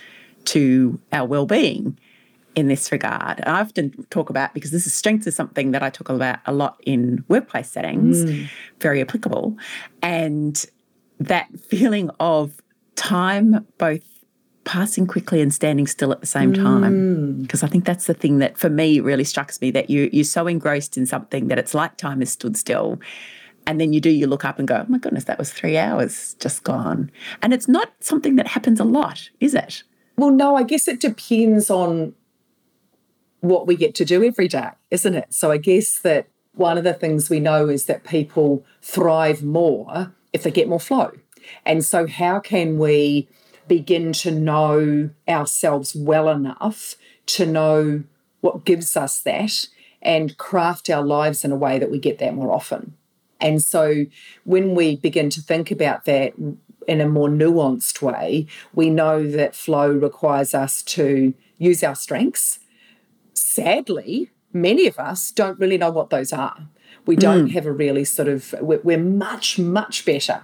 to 0.46 1.00
our 1.14 1.26
well-being 1.26 1.98
in 2.56 2.68
this 2.68 2.92
regard. 2.92 3.40
And 3.40 3.48
I 3.48 3.62
often 3.62 4.06
talk 4.10 4.30
about 4.30 4.54
because 4.54 4.72
this 4.72 4.86
is 4.86 4.94
strength 4.94 5.26
is 5.26 5.36
something 5.36 5.72
that 5.72 5.82
I 5.82 5.90
talk 5.90 6.10
about 6.10 6.40
a 6.46 6.52
lot 6.52 6.82
in 6.86 7.24
workplace 7.30 7.72
settings, 7.72 8.26
mm. 8.26 8.50
very 8.82 9.00
applicable. 9.00 9.56
And 10.02 10.66
that 11.22 11.48
feeling 11.58 12.10
of 12.20 12.62
time 12.96 13.66
both 13.78 14.04
passing 14.63 15.08
quickly 15.08 15.41
and 15.41 15.53
standing 15.53 15.88
still 15.88 16.12
at 16.12 16.22
the 16.22 16.27
same 16.27 16.53
time. 16.53 17.41
Because 17.41 17.62
mm. 17.62 17.63
I 17.63 17.68
think 17.68 17.86
that's 17.86 18.08
the 18.08 18.13
thing 18.13 18.39
that 18.39 18.58
for 18.58 18.70
me 18.70 19.00
really 19.00 19.24
strikes 19.24 19.60
me 19.62 19.72
that 19.72 19.89
you 19.89 20.10
you're 20.13 20.24
so 20.24 20.48
engrossed 20.48 20.98
in 20.98 21.06
something 21.06 21.48
that 21.48 21.58
it's 21.58 21.74
like 21.74 21.98
time 21.98 22.20
has 22.20 22.32
stood 22.32 22.58
still. 22.58 23.00
And 23.68 23.80
then 23.80 23.94
you 23.94 24.01
do, 24.01 24.10
you 24.10 24.25
look 24.25 24.44
up 24.44 24.58
and 24.58 24.68
go, 24.68 24.77
oh 24.77 24.86
my 24.89 24.98
goodness, 24.98 25.25
that 25.25 25.38
was 25.38 25.51
three 25.51 25.77
hours 25.77 26.36
just 26.39 26.63
gone. 26.63 27.12
And 27.44 27.53
it's 27.53 27.68
not 27.68 27.91
something 28.00 28.36
that 28.38 28.48
happens 28.48 28.80
a 28.80 28.84
lot, 28.84 29.30
is 29.39 29.53
it? 29.53 29.84
Well, 30.18 30.32
no, 30.32 30.56
I 30.56 30.63
guess 30.63 30.88
it 30.88 31.00
depends 31.00 31.70
on 31.70 32.13
what 33.41 33.68
we 33.68 33.75
get 33.75 33.94
to 33.96 34.06
do 34.06 34.24
every 34.24 34.48
day, 34.48 34.70
isn't 34.89 35.15
it? 35.15 35.34
So 35.34 35.51
I 35.51 35.58
guess 35.58 36.00
that 36.00 36.27
one 36.53 36.77
of 36.77 36.84
the 36.84 36.94
things 36.94 37.30
we 37.30 37.39
know 37.39 37.70
is 37.70 37.86
that 37.86 38.03
people 38.03 38.65
thrive 38.82 39.44
more 39.44 40.13
if 40.34 40.44
they 40.44 40.51
get 40.51 40.68
more 40.68 40.80
flow. 40.80 41.12
And 41.65 41.84
so, 41.84 42.08
how 42.08 42.39
can 42.39 42.77
we 42.77 43.27
begin 43.72 44.12
to 44.12 44.32
know 44.32 45.10
ourselves 45.30 45.96
well 45.96 46.28
enough 46.28 46.96
to 47.25 47.46
know 47.46 48.04
what 48.42 48.66
gives 48.66 48.98
us 48.98 49.22
that 49.22 49.66
and 50.01 50.38
craft 50.38 50.90
our 50.90 51.01
lives 51.01 51.46
in 51.46 51.54
a 51.54 51.56
way 51.56 51.80
that 51.80 51.90
we 51.90 51.98
get 51.98 52.20
that 52.20 52.34
more 52.34 52.51
often. 52.51 52.98
And 53.40 53.62
so 53.62 54.08
when 54.44 54.75
we 54.75 54.98
begin 54.98 55.30
to 55.30 55.42
think 55.42 55.72
about 55.72 56.04
that, 56.04 56.34
in 56.86 57.00
a 57.00 57.08
more 57.08 57.30
nuanced 57.30 58.01
way, 58.01 58.46
we 58.74 58.90
know 58.90 59.25
that 59.25 59.56
flow 59.56 59.90
requires 59.90 60.54
us 60.54 60.84
to 60.84 61.34
use 61.58 61.82
our 61.82 61.96
strengths. 61.96 62.60
Sadly, 63.34 64.32
many 64.51 64.86
of 64.86 65.00
us 65.00 65.32
don't 65.32 65.60
really 65.60 65.78
know 65.78 65.92
what 65.92 66.10
those 66.10 66.34
are. 66.34 66.68
We 67.06 67.16
don't 67.16 67.48
mm. 67.48 67.51
have 67.54 67.66
a 67.66 67.72
really 67.72 68.04
sort 68.04 68.28
of, 68.28 68.54
we're, 68.60 68.82
we're 68.84 68.98
much, 68.98 69.58
much 69.58 70.04
better 70.04 70.42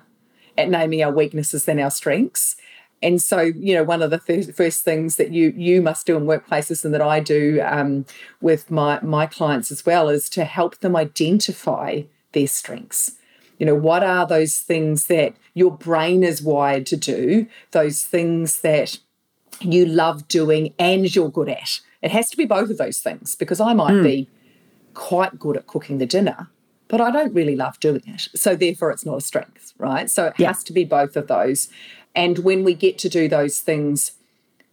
at 0.57 0.69
naming 0.69 1.03
our 1.03 1.11
weaknesses 1.11 1.65
than 1.65 1.77
our 1.77 1.91
strengths. 1.91 2.55
And 3.01 3.21
so, 3.21 3.41
you 3.41 3.75
know, 3.75 3.83
one 3.83 4.01
of 4.01 4.09
the 4.09 4.17
th- 4.17 4.55
first 4.55 4.83
things 4.83 5.17
that 5.17 5.31
you 5.31 5.53
you 5.55 5.81
must 5.81 6.07
do 6.07 6.17
in 6.17 6.25
workplaces 6.25 6.83
and 6.83 6.93
that 6.93 7.01
I 7.01 7.19
do 7.19 7.61
um, 7.63 8.05
with 8.41 8.71
my 8.71 8.99
my 9.01 9.25
clients 9.25 9.71
as 9.71 9.85
well 9.85 10.09
is 10.09 10.29
to 10.29 10.45
help 10.45 10.79
them 10.79 10.95
identify 10.95 12.03
their 12.31 12.47
strengths. 12.47 13.13
You 13.59 13.65
know, 13.65 13.75
what 13.75 14.03
are 14.03 14.25
those 14.25 14.57
things 14.57 15.07
that 15.07 15.35
your 15.53 15.71
brain 15.71 16.23
is 16.23 16.41
wired 16.41 16.85
to 16.87 16.97
do? 16.97 17.47
Those 17.71 18.03
things 18.03 18.61
that 18.61 18.99
you 19.61 19.85
love 19.85 20.27
doing 20.27 20.73
and 20.77 21.13
you're 21.15 21.29
good 21.29 21.49
at. 21.49 21.79
It 22.01 22.11
has 22.11 22.29
to 22.29 22.37
be 22.37 22.45
both 22.45 22.69
of 22.69 22.77
those 22.77 22.99
things 22.99 23.35
because 23.35 23.59
I 23.59 23.73
might 23.73 23.93
mm. 23.93 24.03
be 24.03 24.29
quite 24.93 25.39
good 25.39 25.57
at 25.57 25.67
cooking 25.67 25.97
the 25.97 26.05
dinner, 26.05 26.49
but 26.87 27.01
I 27.01 27.11
don't 27.11 27.33
really 27.33 27.55
love 27.55 27.79
doing 27.79 28.03
it. 28.05 28.27
So 28.35 28.55
therefore 28.55 28.91
it's 28.91 29.05
not 29.05 29.17
a 29.17 29.21
strength, 29.21 29.73
right? 29.77 30.09
So 30.09 30.27
it 30.27 30.33
yeah. 30.37 30.47
has 30.47 30.63
to 30.65 30.73
be 30.73 30.85
both 30.85 31.15
of 31.15 31.27
those. 31.27 31.69
And 32.17 32.39
when 32.39 32.63
we 32.63 32.73
get 32.73 32.97
to 32.99 33.09
do 33.09 33.29
those 33.29 33.59
things, 33.59 34.13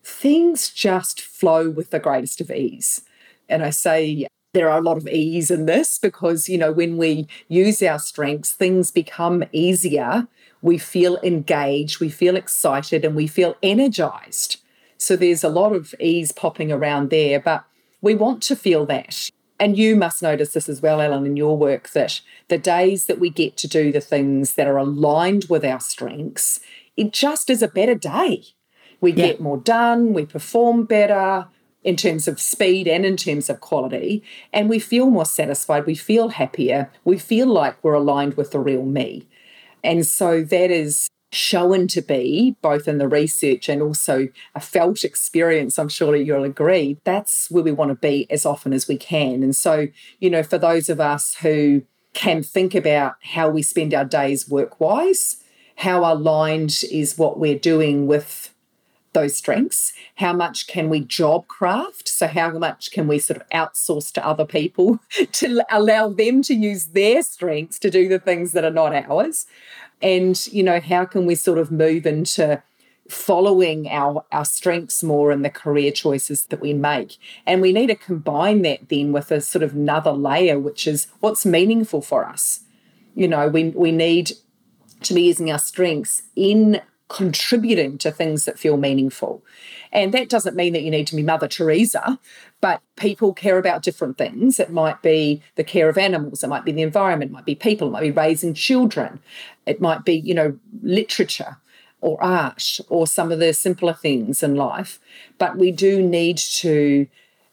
things 0.02 0.70
just 0.70 1.20
flow 1.20 1.68
with 1.68 1.90
the 1.90 2.00
greatest 2.00 2.40
of 2.40 2.50
ease. 2.50 3.02
And 3.50 3.62
I 3.62 3.68
say 3.68 4.26
there 4.54 4.70
are 4.70 4.78
a 4.78 4.82
lot 4.82 4.96
of 4.96 5.06
ease 5.06 5.50
in 5.50 5.66
this 5.66 5.98
because, 5.98 6.48
you 6.48 6.56
know, 6.56 6.72
when 6.72 6.96
we 6.96 7.28
use 7.48 7.82
our 7.82 7.98
strengths, 7.98 8.52
things 8.52 8.90
become 8.90 9.44
easier. 9.52 10.26
We 10.62 10.78
feel 10.78 11.18
engaged, 11.22 12.00
we 12.00 12.08
feel 12.08 12.34
excited, 12.34 13.04
and 13.04 13.14
we 13.14 13.26
feel 13.26 13.56
energized. 13.62 14.62
So 14.96 15.14
there's 15.14 15.44
a 15.44 15.50
lot 15.50 15.74
of 15.74 15.94
ease 16.00 16.32
popping 16.32 16.72
around 16.72 17.10
there, 17.10 17.38
but 17.38 17.66
we 18.00 18.14
want 18.14 18.42
to 18.44 18.56
feel 18.56 18.86
that. 18.86 19.28
And 19.60 19.76
you 19.76 19.96
must 19.96 20.22
notice 20.22 20.52
this 20.54 20.68
as 20.68 20.80
well, 20.80 21.00
Ellen, 21.00 21.26
in 21.26 21.36
your 21.36 21.56
work 21.58 21.90
that 21.90 22.22
the 22.48 22.58
days 22.58 23.06
that 23.06 23.20
we 23.20 23.30
get 23.30 23.56
to 23.58 23.68
do 23.68 23.92
the 23.92 24.00
things 24.00 24.54
that 24.54 24.66
are 24.66 24.78
aligned 24.78 25.46
with 25.48 25.64
our 25.64 25.80
strengths, 25.80 26.60
it 26.96 27.12
just 27.12 27.50
is 27.50 27.62
a 27.62 27.68
better 27.68 27.94
day. 27.94 28.44
We 29.00 29.12
yeah. 29.12 29.26
get 29.26 29.40
more 29.40 29.58
done, 29.58 30.12
we 30.12 30.26
perform 30.26 30.84
better 30.84 31.48
in 31.82 31.96
terms 31.96 32.26
of 32.26 32.40
speed 32.40 32.88
and 32.88 33.04
in 33.04 33.16
terms 33.16 33.50
of 33.50 33.60
quality, 33.60 34.22
and 34.52 34.70
we 34.70 34.78
feel 34.78 35.10
more 35.10 35.26
satisfied, 35.26 35.84
we 35.84 35.94
feel 35.94 36.30
happier, 36.30 36.90
we 37.04 37.18
feel 37.18 37.46
like 37.46 37.76
we're 37.84 37.92
aligned 37.92 38.34
with 38.34 38.52
the 38.52 38.58
real 38.58 38.84
me. 38.84 39.28
And 39.82 40.06
so 40.06 40.42
that 40.42 40.70
is 40.70 41.08
shown 41.30 41.86
to 41.88 42.00
be, 42.00 42.56
both 42.62 42.88
in 42.88 42.96
the 42.96 43.08
research 43.08 43.68
and 43.68 43.82
also 43.82 44.28
a 44.54 44.60
felt 44.60 45.04
experience, 45.04 45.78
I'm 45.78 45.90
sure 45.90 46.16
you'll 46.16 46.44
agree, 46.44 46.96
that's 47.04 47.50
where 47.50 47.64
we 47.64 47.72
want 47.72 47.90
to 47.90 47.96
be 47.96 48.26
as 48.30 48.46
often 48.46 48.72
as 48.72 48.88
we 48.88 48.96
can. 48.96 49.42
And 49.42 49.54
so, 49.54 49.88
you 50.20 50.30
know, 50.30 50.42
for 50.42 50.56
those 50.56 50.88
of 50.88 51.00
us 51.00 51.34
who 51.42 51.82
can 52.14 52.42
think 52.42 52.74
about 52.74 53.16
how 53.20 53.50
we 53.50 53.60
spend 53.60 53.92
our 53.92 54.04
days 54.04 54.48
work 54.48 54.80
wise, 54.80 55.43
how 55.76 56.00
aligned 56.12 56.84
is 56.90 57.18
what 57.18 57.38
we're 57.38 57.58
doing 57.58 58.06
with 58.06 58.50
those 59.12 59.36
strengths? 59.36 59.92
How 60.16 60.32
much 60.32 60.66
can 60.66 60.88
we 60.88 61.00
job 61.00 61.46
craft? 61.46 62.08
So, 62.08 62.26
how 62.26 62.50
much 62.58 62.90
can 62.90 63.06
we 63.06 63.18
sort 63.18 63.40
of 63.40 63.48
outsource 63.50 64.12
to 64.12 64.26
other 64.26 64.44
people 64.44 64.98
to 65.32 65.64
allow 65.70 66.08
them 66.08 66.42
to 66.42 66.54
use 66.54 66.86
their 66.86 67.22
strengths 67.22 67.78
to 67.80 67.90
do 67.90 68.08
the 68.08 68.18
things 68.18 68.52
that 68.52 68.64
are 68.64 68.70
not 68.70 68.92
ours? 68.94 69.46
and 70.04 70.46
you 70.48 70.62
know 70.62 70.78
how 70.78 71.04
can 71.04 71.26
we 71.26 71.34
sort 71.34 71.58
of 71.58 71.72
move 71.72 72.06
into 72.06 72.62
following 73.08 73.88
our 73.88 74.24
our 74.32 74.44
strengths 74.44 75.02
more 75.02 75.32
in 75.32 75.42
the 75.42 75.50
career 75.50 75.90
choices 75.90 76.46
that 76.46 76.60
we 76.60 76.72
make 76.72 77.16
and 77.46 77.60
we 77.60 77.72
need 77.72 77.88
to 77.88 77.94
combine 77.94 78.62
that 78.62 78.88
then 78.88 79.12
with 79.12 79.30
a 79.30 79.40
sort 79.40 79.62
of 79.62 79.74
another 79.74 80.12
layer 80.12 80.58
which 80.58 80.86
is 80.86 81.06
what's 81.20 81.44
meaningful 81.44 82.00
for 82.00 82.24
us 82.24 82.60
you 83.14 83.28
know 83.28 83.48
we 83.48 83.70
we 83.70 83.90
need 83.90 84.32
to 85.04 85.14
be 85.14 85.22
using 85.22 85.50
our 85.50 85.58
strengths 85.58 86.22
in 86.36 86.80
contributing 87.08 87.98
to 87.98 88.10
things 88.10 88.44
that 88.44 88.58
feel 88.58 88.76
meaningful 88.76 89.42
and 89.94 90.12
that 90.12 90.28
doesn't 90.28 90.56
mean 90.56 90.72
that 90.72 90.82
you 90.82 90.90
need 90.90 91.06
to 91.06 91.16
be 91.16 91.22
Mother 91.22 91.46
Teresa, 91.46 92.18
but 92.60 92.82
people 92.96 93.32
care 93.32 93.58
about 93.58 93.84
different 93.84 94.18
things. 94.18 94.58
It 94.58 94.70
might 94.70 95.00
be 95.02 95.40
the 95.54 95.62
care 95.62 95.88
of 95.88 95.96
animals, 95.96 96.42
it 96.42 96.48
might 96.48 96.64
be 96.64 96.72
the 96.72 96.82
environment, 96.82 97.30
it 97.30 97.34
might 97.34 97.46
be 97.46 97.54
people, 97.54 97.88
it 97.88 97.92
might 97.92 98.00
be 98.00 98.10
raising 98.10 98.54
children, 98.54 99.20
it 99.66 99.80
might 99.80 100.04
be, 100.04 100.14
you 100.14 100.34
know, 100.34 100.58
literature 100.82 101.58
or 102.00 102.22
art 102.22 102.80
or 102.88 103.06
some 103.06 103.30
of 103.30 103.38
the 103.38 103.54
simpler 103.54 103.94
things 103.94 104.42
in 104.42 104.56
life. 104.56 104.98
But 105.38 105.56
we 105.56 105.70
do 105.70 106.02
need 106.02 106.38
to 106.38 107.06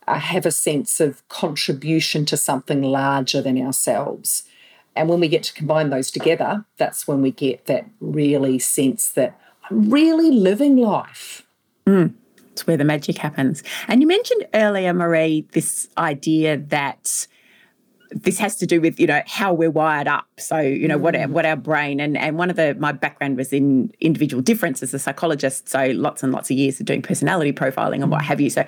uh, 0.07 0.15
have 0.15 0.47
a 0.47 0.51
sense 0.51 0.99
of 0.99 1.25
contribution 1.29 2.25
to 2.25 2.37
something 2.37 2.81
larger 2.81 3.41
than 3.41 3.61
ourselves. 3.61 4.43
And 4.95 5.07
when 5.09 5.19
we 5.19 5.27
get 5.27 5.43
to 5.43 5.53
combine 5.53 5.89
those 5.89 6.11
together, 6.11 6.65
that's 6.77 7.07
when 7.07 7.21
we 7.21 7.31
get 7.31 7.65
that 7.65 7.85
really 7.99 8.59
sense 8.59 9.09
that 9.11 9.39
I'm 9.69 9.89
really 9.89 10.31
living 10.31 10.77
life. 10.77 11.47
Mm. 11.85 12.13
It's 12.51 12.67
where 12.67 12.77
the 12.77 12.83
magic 12.83 13.17
happens. 13.17 13.63
And 13.87 14.01
you 14.01 14.07
mentioned 14.07 14.45
earlier, 14.53 14.93
Marie, 14.93 15.47
this 15.53 15.87
idea 15.97 16.57
that 16.57 17.27
this 18.11 18.37
has 18.39 18.55
to 18.57 18.65
do 18.65 18.81
with 18.81 18.99
you 18.99 19.07
know 19.07 19.21
how 19.25 19.53
we're 19.53 19.71
wired 19.71 20.07
up. 20.07 20.27
So 20.37 20.59
you 20.59 20.87
know 20.87 20.97
what 20.97 21.15
our, 21.15 21.27
what 21.27 21.45
our 21.45 21.55
brain 21.55 21.99
and 21.99 22.17
and 22.17 22.37
one 22.37 22.49
of 22.49 22.55
the 22.55 22.75
my 22.75 22.91
background 22.91 23.37
was 23.37 23.53
in 23.53 23.93
individual 23.99 24.41
difference 24.41 24.83
as 24.83 24.93
a 24.93 24.99
psychologist. 24.99 25.69
So 25.69 25.87
lots 25.87 26.23
and 26.23 26.31
lots 26.31 26.49
of 26.49 26.57
years 26.57 26.79
of 26.79 26.85
doing 26.85 27.01
personality 27.01 27.53
profiling 27.53 28.01
and 28.01 28.11
what 28.11 28.23
have 28.23 28.41
you. 28.41 28.49
So 28.49 28.65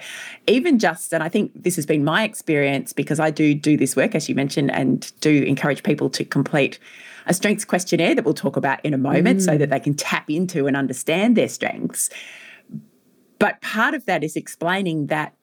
even 0.48 0.80
just 0.80 1.14
and 1.14 1.24
i 1.24 1.30
think 1.30 1.52
this 1.64 1.76
has 1.76 1.86
been 1.86 2.04
my 2.04 2.24
experience 2.24 2.94
because 2.94 3.20
i 3.20 3.30
do 3.30 3.54
do 3.54 3.78
this 3.78 3.96
work 3.96 4.16
as 4.16 4.28
you 4.28 4.36
mentioned 4.36 4.72
and 4.72 5.12
do 5.22 5.44
encourage 5.44 5.84
people 5.84 6.10
to 6.10 6.24
complete 6.24 6.80
a 7.26 7.34
strengths 7.34 7.66
questionnaire 7.66 8.16
that 8.16 8.26
we'll 8.26 8.34
talk 8.34 8.58
about 8.58 8.84
in 8.84 8.94
a 8.94 8.98
moment 8.98 9.40
mm. 9.40 9.46
so 9.46 9.58
that 9.58 9.70
they 9.70 9.80
can 9.80 9.94
tap 9.94 10.30
into 10.30 10.68
and 10.68 10.76
understand 10.76 11.38
their 11.38 11.48
strengths. 11.48 12.10
But 13.40 13.62
part 13.62 13.94
of 13.94 14.06
that 14.06 14.24
is 14.24 14.36
explaining 14.36 15.08
that 15.08 15.34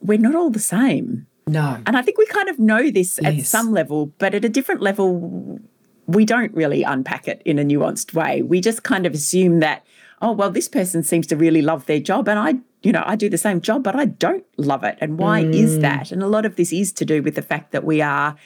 we're 0.00 0.18
not 0.18 0.34
all 0.34 0.50
the 0.50 0.58
same. 0.58 1.26
No. 1.48 1.80
And 1.86 1.96
I 1.96 2.02
think 2.02 2.18
we 2.18 2.26
kind 2.26 2.48
of 2.48 2.58
know 2.58 2.90
this 2.90 3.18
yes. 3.22 3.38
at 3.38 3.46
some 3.46 3.72
level, 3.72 4.06
but 4.18 4.34
at 4.34 4.44
a 4.44 4.48
different 4.48 4.82
level, 4.82 5.60
we 6.06 6.24
don't 6.24 6.54
really 6.54 6.82
unpack 6.82 7.28
it 7.28 7.42
in 7.44 7.58
a 7.58 7.64
nuanced 7.64 8.14
way. 8.14 8.42
We 8.42 8.60
just 8.60 8.82
kind 8.82 9.06
of 9.06 9.14
assume 9.14 9.60
that, 9.60 9.84
oh, 10.22 10.32
well, 10.32 10.50
this 10.50 10.68
person 10.68 11.02
seems 11.02 11.26
to 11.28 11.36
really 11.36 11.62
love 11.62 11.86
their 11.86 12.00
job 12.00 12.28
and 12.28 12.38
I 12.38 12.56
you 12.82 12.92
know, 12.92 13.02
I 13.04 13.16
do 13.16 13.28
the 13.28 13.38
same 13.38 13.60
job, 13.60 13.82
but 13.82 13.96
I 13.96 14.04
don't 14.04 14.44
love 14.56 14.84
it. 14.84 14.98
And 15.00 15.18
why 15.18 15.42
mm. 15.42 15.52
is 15.52 15.80
that? 15.80 16.12
And 16.12 16.22
a 16.22 16.28
lot 16.28 16.46
of 16.46 16.56
this 16.56 16.72
is 16.72 16.92
to 16.92 17.04
do 17.04 17.22
with 17.22 17.34
the 17.34 17.42
fact 17.42 17.72
that 17.72 17.84
we 17.84 18.00
are 18.00 18.36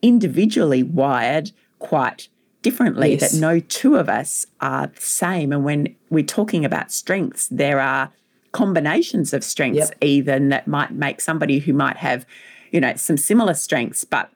individually 0.00 0.82
wired 0.82 1.52
quite 1.78 2.28
differently, 2.62 3.12
yes. 3.12 3.32
that 3.32 3.38
no 3.38 3.60
two 3.60 3.96
of 3.96 4.08
us 4.08 4.46
are 4.60 4.86
the 4.86 5.00
same. 5.00 5.52
And 5.52 5.64
when 5.64 5.94
we're 6.10 6.24
talking 6.24 6.64
about 6.64 6.90
strengths, 6.90 7.48
there 7.48 7.80
are 7.80 8.12
combinations 8.52 9.32
of 9.32 9.42
strengths 9.42 9.78
yep. 9.78 9.98
even 10.00 10.50
that 10.50 10.66
might 10.66 10.92
make 10.92 11.20
somebody 11.20 11.58
who 11.58 11.72
might 11.72 11.96
have 11.96 12.24
you 12.72 12.80
know 12.80 12.94
some 12.96 13.16
similar 13.16 13.54
strengths 13.54 14.04
but 14.04 14.30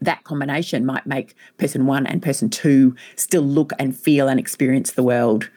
that 0.00 0.24
combination 0.24 0.84
might 0.84 1.06
make 1.06 1.36
person 1.58 1.86
one 1.86 2.06
and 2.06 2.22
person 2.22 2.50
two 2.50 2.96
still 3.14 3.42
look 3.42 3.72
and 3.78 3.96
feel 3.96 4.28
and 4.28 4.40
experience 4.40 4.92
the 4.92 5.02
world 5.02 5.48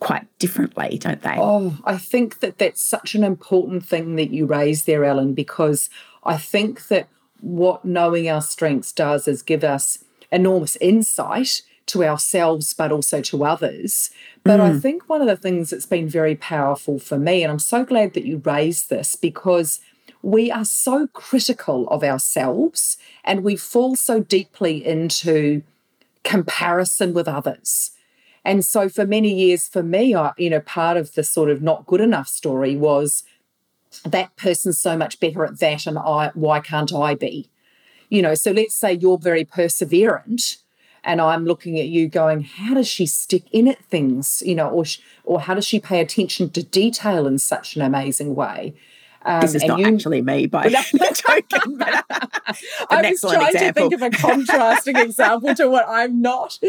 quite 0.00 0.26
differently, 0.38 0.98
don't 0.98 1.22
they? 1.22 1.36
Oh, 1.36 1.76
I 1.84 1.98
think 1.98 2.40
that 2.40 2.58
that's 2.58 2.80
such 2.80 3.14
an 3.14 3.22
important 3.22 3.84
thing 3.84 4.16
that 4.16 4.30
you 4.30 4.46
raised 4.46 4.86
there, 4.86 5.04
Ellen, 5.04 5.34
because 5.34 5.90
I 6.24 6.36
think 6.36 6.88
that 6.88 7.08
what 7.40 7.84
knowing 7.84 8.28
our 8.28 8.42
strengths 8.42 8.92
does 8.92 9.28
is 9.28 9.42
give 9.42 9.62
us 9.62 10.02
enormous 10.32 10.76
insight 10.76 11.62
to 11.86 12.04
ourselves, 12.04 12.72
but 12.72 12.92
also 12.92 13.20
to 13.20 13.44
others. 13.44 14.10
But 14.42 14.60
mm. 14.60 14.62
I 14.62 14.78
think 14.78 15.08
one 15.08 15.20
of 15.20 15.26
the 15.26 15.36
things 15.36 15.70
that's 15.70 15.86
been 15.86 16.08
very 16.08 16.34
powerful 16.34 16.98
for 16.98 17.18
me, 17.18 17.42
and 17.42 17.50
I'm 17.52 17.58
so 17.58 17.84
glad 17.84 18.14
that 18.14 18.26
you 18.26 18.38
raised 18.44 18.90
this 18.90 19.16
because 19.16 19.80
we 20.22 20.50
are 20.50 20.64
so 20.64 21.06
critical 21.08 21.88
of 21.88 22.04
ourselves 22.04 22.98
and 23.24 23.42
we 23.42 23.56
fall 23.56 23.96
so 23.96 24.20
deeply 24.20 24.84
into 24.84 25.62
comparison 26.24 27.14
with 27.14 27.26
others. 27.26 27.92
And 28.44 28.64
so 28.64 28.88
for 28.88 29.06
many 29.06 29.32
years, 29.32 29.68
for 29.68 29.82
me, 29.82 30.14
I, 30.14 30.32
you 30.36 30.50
know, 30.50 30.60
part 30.60 30.96
of 30.96 31.14
the 31.14 31.22
sort 31.22 31.50
of 31.50 31.62
not 31.62 31.86
good 31.86 32.00
enough 32.00 32.28
story 32.28 32.76
was 32.76 33.22
that 34.04 34.34
person's 34.36 34.78
so 34.78 34.96
much 34.96 35.20
better 35.20 35.44
at 35.44 35.58
that, 35.58 35.86
and 35.86 35.98
I 35.98 36.30
why 36.34 36.60
can't 36.60 36.92
I 36.92 37.14
be? 37.14 37.50
You 38.08 38.22
know, 38.22 38.34
so 38.34 38.50
let's 38.50 38.74
say 38.74 38.92
you're 38.92 39.18
very 39.18 39.44
perseverant 39.44 40.58
and 41.02 41.20
I'm 41.20 41.44
looking 41.44 41.78
at 41.78 41.88
you 41.88 42.08
going, 42.08 42.42
how 42.42 42.74
does 42.74 42.88
she 42.88 43.06
stick 43.06 43.44
in 43.52 43.68
at 43.68 43.82
things, 43.86 44.42
you 44.44 44.54
know, 44.54 44.68
or 44.68 44.84
or 45.24 45.40
how 45.40 45.54
does 45.54 45.66
she 45.66 45.80
pay 45.80 46.00
attention 46.00 46.50
to 46.50 46.62
detail 46.62 47.26
in 47.26 47.38
such 47.38 47.76
an 47.76 47.82
amazing 47.82 48.34
way? 48.34 48.74
Um, 49.22 49.40
this 49.42 49.54
is 49.54 49.64
not 49.64 49.78
you, 49.78 49.86
actually 49.86 50.22
me 50.22 50.46
by 50.46 50.68
token, 51.14 51.76
but 51.78 52.04
I 52.08 53.10
was 53.10 53.20
trying 53.20 53.48
example. 53.48 53.52
to 53.52 53.72
think 53.72 53.94
of 53.94 54.02
a 54.02 54.10
contrasting 54.10 54.96
example 54.96 55.54
to 55.54 55.68
what 55.68 55.86
I'm 55.88 56.20
not. 56.20 56.58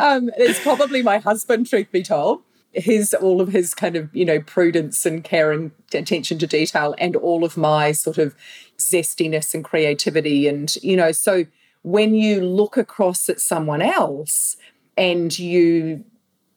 Um, 0.00 0.30
it's 0.36 0.60
probably 0.60 1.02
my 1.02 1.18
husband, 1.18 1.66
truth 1.66 1.90
be 1.92 2.02
told. 2.02 2.42
his 2.72 3.14
all 3.14 3.40
of 3.40 3.48
his 3.48 3.74
kind 3.74 3.96
of 3.96 4.14
you 4.14 4.24
know 4.24 4.40
prudence 4.40 5.04
and 5.06 5.22
care 5.22 5.52
and 5.52 5.70
attention 5.94 6.38
to 6.38 6.46
detail 6.46 6.94
and 6.98 7.14
all 7.16 7.44
of 7.44 7.56
my 7.56 7.92
sort 7.92 8.18
of 8.18 8.34
zestiness 8.78 9.54
and 9.54 9.64
creativity 9.64 10.48
and 10.48 10.76
you 10.76 10.96
know 10.96 11.12
so 11.12 11.44
when 11.82 12.14
you 12.14 12.40
look 12.40 12.76
across 12.76 13.28
at 13.28 13.40
someone 13.40 13.82
else 13.82 14.56
and 14.96 15.38
you 15.38 16.02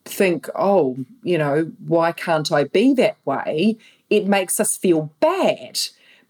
think 0.04 0.48
oh 0.54 0.96
you 1.22 1.36
know 1.36 1.70
why 1.86 2.12
can't 2.12 2.50
i 2.50 2.64
be 2.64 2.94
that 2.94 3.16
way 3.24 3.76
it 4.10 4.26
makes 4.26 4.60
us 4.60 4.76
feel 4.76 5.12
bad 5.20 5.78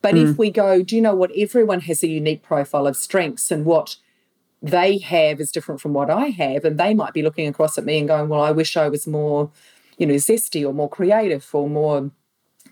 but 0.02 0.14
mm. 0.14 0.30
if 0.30 0.38
we 0.38 0.50
go 0.50 0.82
do 0.82 0.96
you 0.96 1.02
know 1.02 1.14
what 1.14 1.32
everyone 1.36 1.80
has 1.80 2.02
a 2.02 2.08
unique 2.08 2.42
profile 2.42 2.86
of 2.86 2.96
strengths 2.96 3.50
and 3.50 3.64
what 3.64 3.96
they 4.62 4.98
have 4.98 5.40
is 5.40 5.52
different 5.52 5.82
from 5.82 5.92
what 5.92 6.08
I 6.08 6.28
have. 6.28 6.64
And 6.64 6.80
they 6.80 6.94
might 6.94 7.12
be 7.12 7.22
looking 7.22 7.46
across 7.46 7.76
at 7.76 7.84
me 7.84 7.98
and 7.98 8.08
going, 8.08 8.30
Well, 8.30 8.40
I 8.40 8.52
wish 8.52 8.76
I 8.76 8.88
was 8.88 9.06
more 9.06 9.50
you 9.96 10.06
know, 10.06 10.14
zesty 10.14 10.66
or 10.66 10.72
more 10.72 10.88
creative 10.88 11.48
or 11.52 11.68
more 11.68 12.10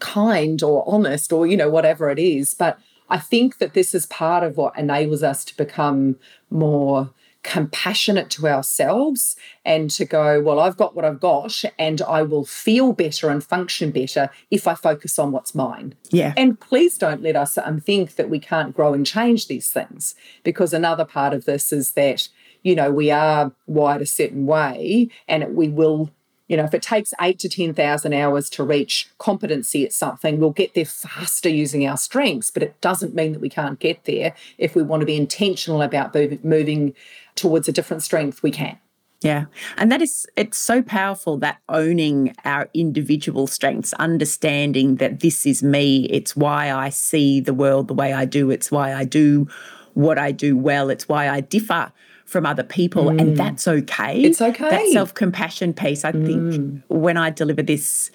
kind 0.01 0.63
or 0.63 0.85
honest 0.87 1.33
or, 1.33 1.47
you 1.47 1.57
know, 1.57 1.71
whatever 1.71 2.11
it 2.11 2.19
is. 2.19 2.55
But 2.55 2.79
I 3.09 3.19
think 3.19 3.59
that 3.59 3.75
this 3.75 3.95
is 3.95 4.07
part 4.07 4.43
of 4.43 4.57
what 4.57 4.77
enables 4.79 5.23
us 5.23 5.45
to 5.47 5.57
become 5.57 6.17
more 6.51 7.11
compassionate 7.45 8.31
to 8.31 8.49
ourselves 8.49 9.37
and 9.65 9.91
to 9.91 10.05
go, 10.05 10.41
well, 10.41 10.59
I've 10.59 10.77
got 10.77 10.97
what 10.97 11.05
I've 11.05 11.21
got 11.21 11.63
and 11.79 12.03
I 12.03 12.23
will 12.23 12.45
feel 12.45 12.93
better 12.93 13.29
and 13.29 13.45
function 13.45 13.91
better 13.91 14.31
if 14.51 14.67
I 14.67 14.75
focus 14.75 15.19
on 15.19 15.31
what's 15.31 15.55
mine. 15.55 15.95
Yeah. 16.11 16.33
And 16.37 16.59
please 16.59 16.99
don't 16.99 17.23
let 17.23 17.37
us 17.37 17.57
um, 17.59 17.81
think 17.81 18.17
that 18.17 18.31
we 18.31 18.41
can't 18.41 18.75
grow 18.75 18.95
and 18.95 19.07
change 19.07 19.47
these 19.47 19.71
things 19.71 20.15
because 20.43 20.73
another 20.73 21.05
part 21.05 21.35
of 21.35 21.45
this 21.45 21.71
is 21.71 21.93
that, 21.93 22.29
you 22.63 22.75
know, 22.75 22.91
we 22.91 23.11
are 23.11 23.53
wired 23.67 24.03
a 24.03 24.07
certain 24.07 24.47
way 24.47 25.11
and 25.29 25.43
it, 25.43 25.55
we 25.55 25.69
will 25.69 26.11
you 26.49 26.57
know, 26.57 26.65
if 26.65 26.75
it 26.75 26.83
takes 26.83 27.15
eight 27.21 27.39
to 27.41 27.49
10,000 27.49 28.13
hours 28.13 28.51
to 28.51 28.65
reach 28.65 29.09
competency 29.19 29.85
at 29.85 29.93
something, 29.93 30.39
we'll 30.39 30.51
get 30.51 30.75
there 30.75 30.85
faster 30.85 31.49
using 31.49 31.87
our 31.87 31.97
strengths, 31.97 32.51
but 32.51 32.63
it 32.63 32.79
doesn't 32.81 33.15
mean 33.15 33.33
that 33.33 33.41
we 33.41 33.49
can't 33.49 33.79
get 33.79 34.05
there. 34.05 34.35
If 34.59 34.75
we 34.75 34.83
want 34.83 35.01
to 35.01 35.07
be 35.07 35.17
intentional 35.17 35.81
about 35.81 36.15
moving 36.45 36.95
towards 37.35 37.69
a 37.69 37.73
different 37.73 38.03
strength, 38.03 38.43
we 38.43 38.51
can. 38.51 38.79
Yeah. 39.23 39.47
And 39.79 39.91
that 39.91 40.03
is, 40.03 40.27
it's 40.37 40.59
so 40.59 40.83
powerful 40.83 41.39
that 41.39 41.57
owning 41.71 42.35
our 42.45 42.69
individual 42.75 43.47
strengths, 43.47 43.95
understanding 43.95 44.97
that 44.97 45.21
this 45.21 45.47
is 45.47 45.63
me, 45.63 46.05
it's 46.11 46.37
why 46.37 46.71
I 46.71 46.91
see 46.91 47.41
the 47.41 47.55
world 47.55 47.89
the 47.89 47.95
way 47.95 48.13
I 48.13 48.27
do, 48.27 48.51
it's 48.51 48.71
why 48.71 48.93
I 48.93 49.05
do 49.05 49.49
what 49.95 50.19
I 50.19 50.31
do 50.31 50.59
well, 50.59 50.91
it's 50.91 51.09
why 51.09 51.31
I 51.31 51.41
differ 51.41 51.91
from 52.25 52.47
other 52.47 52.63
people, 52.63 53.05
mm. 53.05 53.21
and 53.21 53.37
that's 53.37 53.69
okay. 53.69 54.23
It's 54.23 54.41
okay. 54.41 54.71
That 54.71 54.89
self 54.93 55.15
compassion 55.15 55.75
piece, 55.75 56.05
I 56.05 56.13
mm. 56.13 56.27
think, 56.27 56.83
when 56.89 57.17
I 57.17 57.31
deliver 57.31 57.63
this 57.63 58.11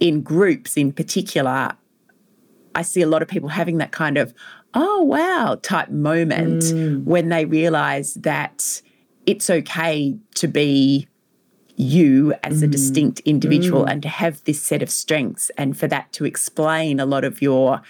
in 0.00 0.22
groups 0.22 0.76
in 0.76 0.92
particular, 0.92 1.72
I 2.74 2.82
see 2.82 3.02
a 3.02 3.06
lot 3.06 3.22
of 3.22 3.28
people 3.28 3.48
having 3.48 3.78
that 3.78 3.92
kind 3.92 4.18
of, 4.18 4.34
oh, 4.74 5.02
wow, 5.02 5.58
type 5.62 5.90
moment 5.90 6.62
mm. 6.64 7.04
when 7.04 7.28
they 7.28 7.44
realize 7.44 8.14
that 8.14 8.82
it's 9.26 9.48
okay 9.48 10.16
to 10.34 10.48
be 10.48 11.08
you 11.76 12.34
as 12.42 12.62
a 12.62 12.68
mm. 12.68 12.72
distinct 12.72 13.20
individual 13.20 13.84
mm. 13.84 13.90
and 13.90 14.02
to 14.02 14.08
have 14.08 14.42
this 14.44 14.62
set 14.62 14.82
of 14.82 14.90
strengths 14.90 15.50
and 15.56 15.76
for 15.76 15.88
that 15.88 16.12
to 16.12 16.24
explain 16.24 17.00
a 17.00 17.06
lot 17.06 17.24
of 17.24 17.40
your 17.40 17.80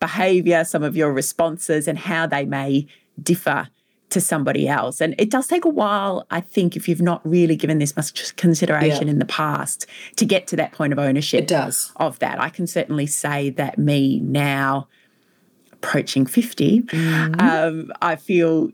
behavior, 0.00 0.64
some 0.64 0.82
of 0.82 0.96
your 0.96 1.12
responses, 1.12 1.88
and 1.88 1.98
how 1.98 2.26
they 2.26 2.44
may 2.44 2.86
differ 3.22 3.68
to 4.14 4.20
somebody 4.20 4.66
else. 4.68 5.00
And 5.00 5.14
it 5.18 5.30
does 5.30 5.46
take 5.46 5.64
a 5.64 5.68
while, 5.68 6.26
I 6.30 6.40
think, 6.40 6.76
if 6.76 6.88
you've 6.88 7.02
not 7.02 7.20
really 7.28 7.56
given 7.56 7.78
this 7.78 7.94
much 7.96 8.34
consideration 8.36 9.06
yeah. 9.06 9.12
in 9.12 9.18
the 9.18 9.26
past 9.26 9.86
to 10.16 10.24
get 10.24 10.46
to 10.48 10.56
that 10.56 10.72
point 10.72 10.92
of 10.92 10.98
ownership. 10.98 11.42
It 11.42 11.48
does. 11.48 11.92
Of 11.96 12.18
that. 12.20 12.40
I 12.40 12.48
can 12.48 12.66
certainly 12.66 13.06
say 13.06 13.50
that 13.50 13.78
me 13.78 14.20
now 14.20 14.88
approaching 15.72 16.24
50, 16.24 16.82
mm-hmm. 16.82 17.40
um, 17.40 17.92
I 18.00 18.16
feel 18.16 18.70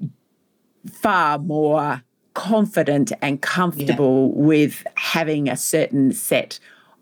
far 0.89 1.39
more 1.39 2.03
confident 2.35 3.13
and 3.21 3.43
comfortable 3.43 4.29
yeah. 4.29 4.43
with 4.43 4.87
having 4.95 5.49
a 5.49 5.57
certain 5.57 6.13
set 6.13 6.61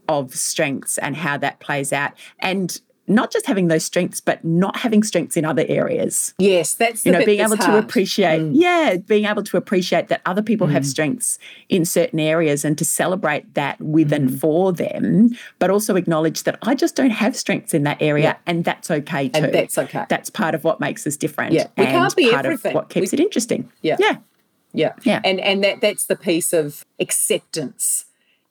of 0.09 0.35
strengths 0.35 0.97
and 0.99 1.17
how 1.17 1.37
that 1.37 1.61
plays 1.61 1.93
out. 1.93 2.13
And 2.39 2.81
not 3.09 3.33
just 3.33 3.47
having 3.47 3.69
those 3.69 3.85
strengths, 3.85 4.21
but 4.21 4.45
not 4.45 4.77
having 4.77 5.03
strengths 5.03 5.37
in 5.37 5.45
other 5.45 5.65
areas. 5.69 6.35
Yes, 6.39 6.75
that's 6.75 7.05
you 7.05 7.13
know 7.13 7.25
being 7.25 7.41
able 7.41 7.57
hard. 7.57 7.71
to 7.71 7.79
appreciate. 7.79 8.41
Mm. 8.41 8.51
Yeah, 8.55 8.97
being 8.97 9.25
able 9.25 9.43
to 9.45 9.57
appreciate 9.57 10.09
that 10.09 10.21
other 10.27 10.43
people 10.43 10.67
mm. 10.67 10.73
have 10.73 10.87
strengths 10.87 11.39
in 11.69 11.85
certain 11.85 12.21
areas 12.21 12.65
and 12.65 12.77
to 12.79 12.85
celebrate 12.85 13.55
that 13.55 13.81
with 13.81 14.11
mm. 14.11 14.17
and 14.17 14.41
for 14.41 14.73
them, 14.73 15.31
but 15.59 15.71
also 15.71 15.97
acknowledge 15.97 16.45
that 16.45 16.59
I 16.63 16.75
just 16.75 16.97
don't 16.97 17.11
have 17.11 17.37
strengths 17.37 17.75
in 17.75 17.85
that 17.85 18.01
area, 18.01 18.25
yeah. 18.25 18.37
and 18.47 18.65
that's 18.65 18.91
okay 18.91 19.29
too. 19.29 19.45
And 19.45 19.55
that's 19.55 19.79
okay. 19.79 20.05
That's 20.09 20.31
part 20.31 20.55
of 20.55 20.65
what 20.65 20.81
makes 20.81 21.07
us 21.07 21.17
different. 21.17 21.53
Yeah, 21.53 21.69
we 21.77 21.87
can't 21.87 22.15
be 22.15 22.31
part 22.31 22.45
everything. 22.45 22.73
Of 22.73 22.75
what 22.75 22.89
keeps 22.91 23.13
we, 23.13 23.19
it 23.19 23.21
interesting. 23.21 23.71
Yeah, 23.83 23.97
yeah, 23.99 24.17
yeah, 24.73 24.93
yeah. 25.03 25.21
And 25.25 25.41
and 25.41 25.65
that 25.65 25.81
that's 25.81 26.07
the 26.07 26.17
piece 26.17 26.53
of 26.53 26.85
acceptance 27.01 28.05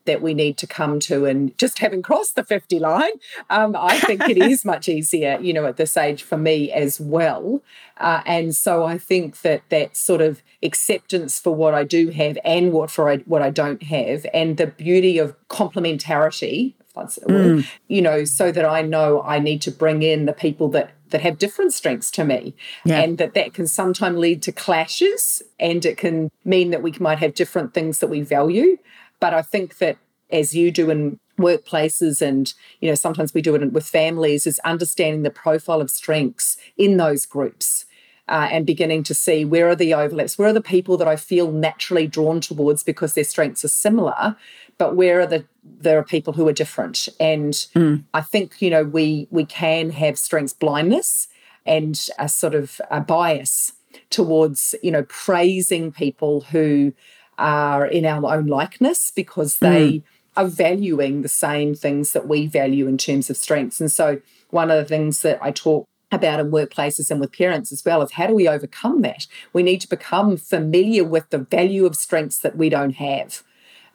that 0.08 0.22
we 0.22 0.34
need 0.34 0.58
to 0.58 0.66
come 0.66 1.00
to. 1.02 1.26
And 1.26 1.56
just 1.60 1.78
having 1.78 2.02
crossed 2.02 2.36
the 2.36 2.44
50 2.44 2.80
line, 2.80 3.12
um, 3.52 3.76
I 3.78 4.00
think 4.00 4.28
it 4.28 4.38
is 4.38 4.66
much 4.74 4.90
easier, 4.90 5.38
you 5.40 5.54
know, 5.54 5.66
at 5.66 5.78
this 5.78 5.96
age 5.96 6.24
for 6.24 6.38
me 6.38 6.72
as 6.72 7.00
well. 7.00 7.62
Uh, 7.98 8.22
and 8.26 8.56
so 8.56 8.84
I 8.84 8.98
think 8.98 9.42
that 9.42 9.62
that 9.70 9.96
sort 9.96 10.22
of 10.22 10.42
acceptance 10.64 11.40
for 11.40 11.54
what 11.54 11.76
I 11.76 11.84
do 11.84 12.10
have 12.10 12.38
and 12.44 12.72
what 12.72 12.90
for 12.90 13.10
I, 13.10 13.18
what 13.18 13.44
I 13.44 13.52
don't 13.52 13.84
have, 13.84 14.26
and 14.34 14.58
the 14.58 14.68
beauty 14.68 15.20
of 15.20 15.36
complementarity, 15.50 16.74
mm. 16.96 17.68
you 17.88 18.02
know, 18.02 18.26
so 18.26 18.52
that 18.52 18.66
I 18.66 18.82
know 18.82 19.22
I 19.22 19.40
need 19.40 19.62
to 19.64 19.72
bring 19.72 20.02
in 20.02 20.26
the 20.26 20.34
people 20.34 20.70
that 20.70 20.92
that 21.10 21.22
have 21.22 21.38
different 21.38 21.74
strengths 21.74 22.12
to 22.12 22.26
me 22.26 22.54
yeah. 22.84 23.00
and 23.00 23.18
that 23.18 23.34
that 23.34 23.54
can 23.54 23.66
sometimes 23.66 24.18
lead 24.18 24.42
to 24.44 24.52
clashes 24.52 25.42
and 25.58 25.86
it 25.86 25.98
can 25.98 26.30
mean 26.44 26.72
that 26.72 26.84
we 26.84 26.94
might 27.00 27.20
have 27.20 27.34
different 27.34 27.74
things 27.74 28.00
that 28.00 28.08
we 28.08 28.20
value 28.20 28.78
but 29.20 29.34
I 29.34 29.42
think 29.42 29.78
that 29.78 29.98
as 30.32 30.56
you 30.56 30.72
do 30.72 30.90
in 30.90 31.20
workplaces 31.38 32.22
and 32.22 32.54
you 32.82 32.90
know 32.90 32.96
sometimes 32.96 33.34
we 33.34 33.42
do 33.42 33.56
it 33.56 33.72
with 33.72 33.88
families 33.88 34.48
is 34.48 34.60
understanding 34.60 35.24
the 35.24 35.30
profile 35.30 35.82
of 35.82 35.90
strengths 35.90 36.58
in 36.78 36.98
those 36.98 37.26
groups 37.26 37.86
uh, 38.28 38.50
and 38.52 38.66
beginning 38.66 39.04
to 39.04 39.14
see 39.14 39.46
where 39.46 39.70
are 39.70 39.76
the 39.76 39.94
overlaps 39.94 40.38
where 40.38 40.50
are 40.50 40.54
the 40.54 40.62
people 40.62 40.98
that 40.98 41.08
i 41.08 41.16
feel 41.16 41.52
naturally 41.52 42.08
drawn 42.08 42.42
towards 42.42 42.82
because 42.82 43.14
their 43.14 43.24
strengths 43.24 43.64
are 43.64 43.70
similar 43.70 44.36
but 44.80 44.96
where 44.96 45.22
are 45.22 45.28
the 45.28 45.46
there 45.64 46.00
are 46.00 46.04
people 46.04 46.34
who 46.34 46.48
are 46.48 46.54
different 46.54 47.08
and 47.20 47.54
mm. 47.76 48.04
i 48.16 48.22
think 48.22 48.60
you 48.60 48.72
know 48.72 48.84
we 48.84 49.28
we 49.30 49.46
can 49.46 49.92
have 49.92 50.18
strengths 50.18 50.54
blindness 50.54 51.28
and 51.68 52.08
a 52.18 52.28
sort 52.28 52.56
of 52.56 52.82
a 52.90 53.00
bias 53.00 53.74
towards 54.10 54.74
you 54.82 54.92
know 54.92 55.04
praising 55.04 55.92
people 55.92 56.42
who 56.42 56.94
are 57.38 57.86
in 57.86 58.06
our 58.06 58.34
own 58.34 58.48
likeness 58.48 59.12
because 59.16 59.58
they 59.60 59.90
mm. 59.92 60.04
are 60.36 60.48
valuing 60.48 61.22
the 61.22 61.30
same 61.30 61.76
things 61.76 62.14
that 62.14 62.28
we 62.28 62.48
value 62.48 62.88
in 62.88 62.98
terms 62.98 63.30
of 63.30 63.38
strengths. 63.38 63.80
And 63.80 63.92
so, 63.92 64.22
one 64.50 64.72
of 64.72 64.78
the 64.78 64.86
things 64.86 65.22
that 65.22 65.40
I 65.42 65.52
talk 65.52 65.86
about 66.12 66.40
in 66.40 66.52
workplaces 66.52 67.12
and 67.12 67.20
with 67.20 67.34
parents 67.34 67.72
as 67.72 67.84
well 67.84 68.02
is 68.02 68.14
how 68.14 68.28
do 68.28 68.34
we 68.34 68.48
overcome 68.48 69.02
that? 69.02 69.28
We 69.54 69.64
need 69.64 69.82
to 69.82 69.90
become 69.90 70.38
familiar 70.38 71.04
with 71.04 71.30
the 71.30 71.40
value 71.40 71.86
of 71.86 71.96
strengths 71.96 72.40
that 72.40 72.56
we 72.56 72.70
don't 72.70 72.96
have. 72.96 73.44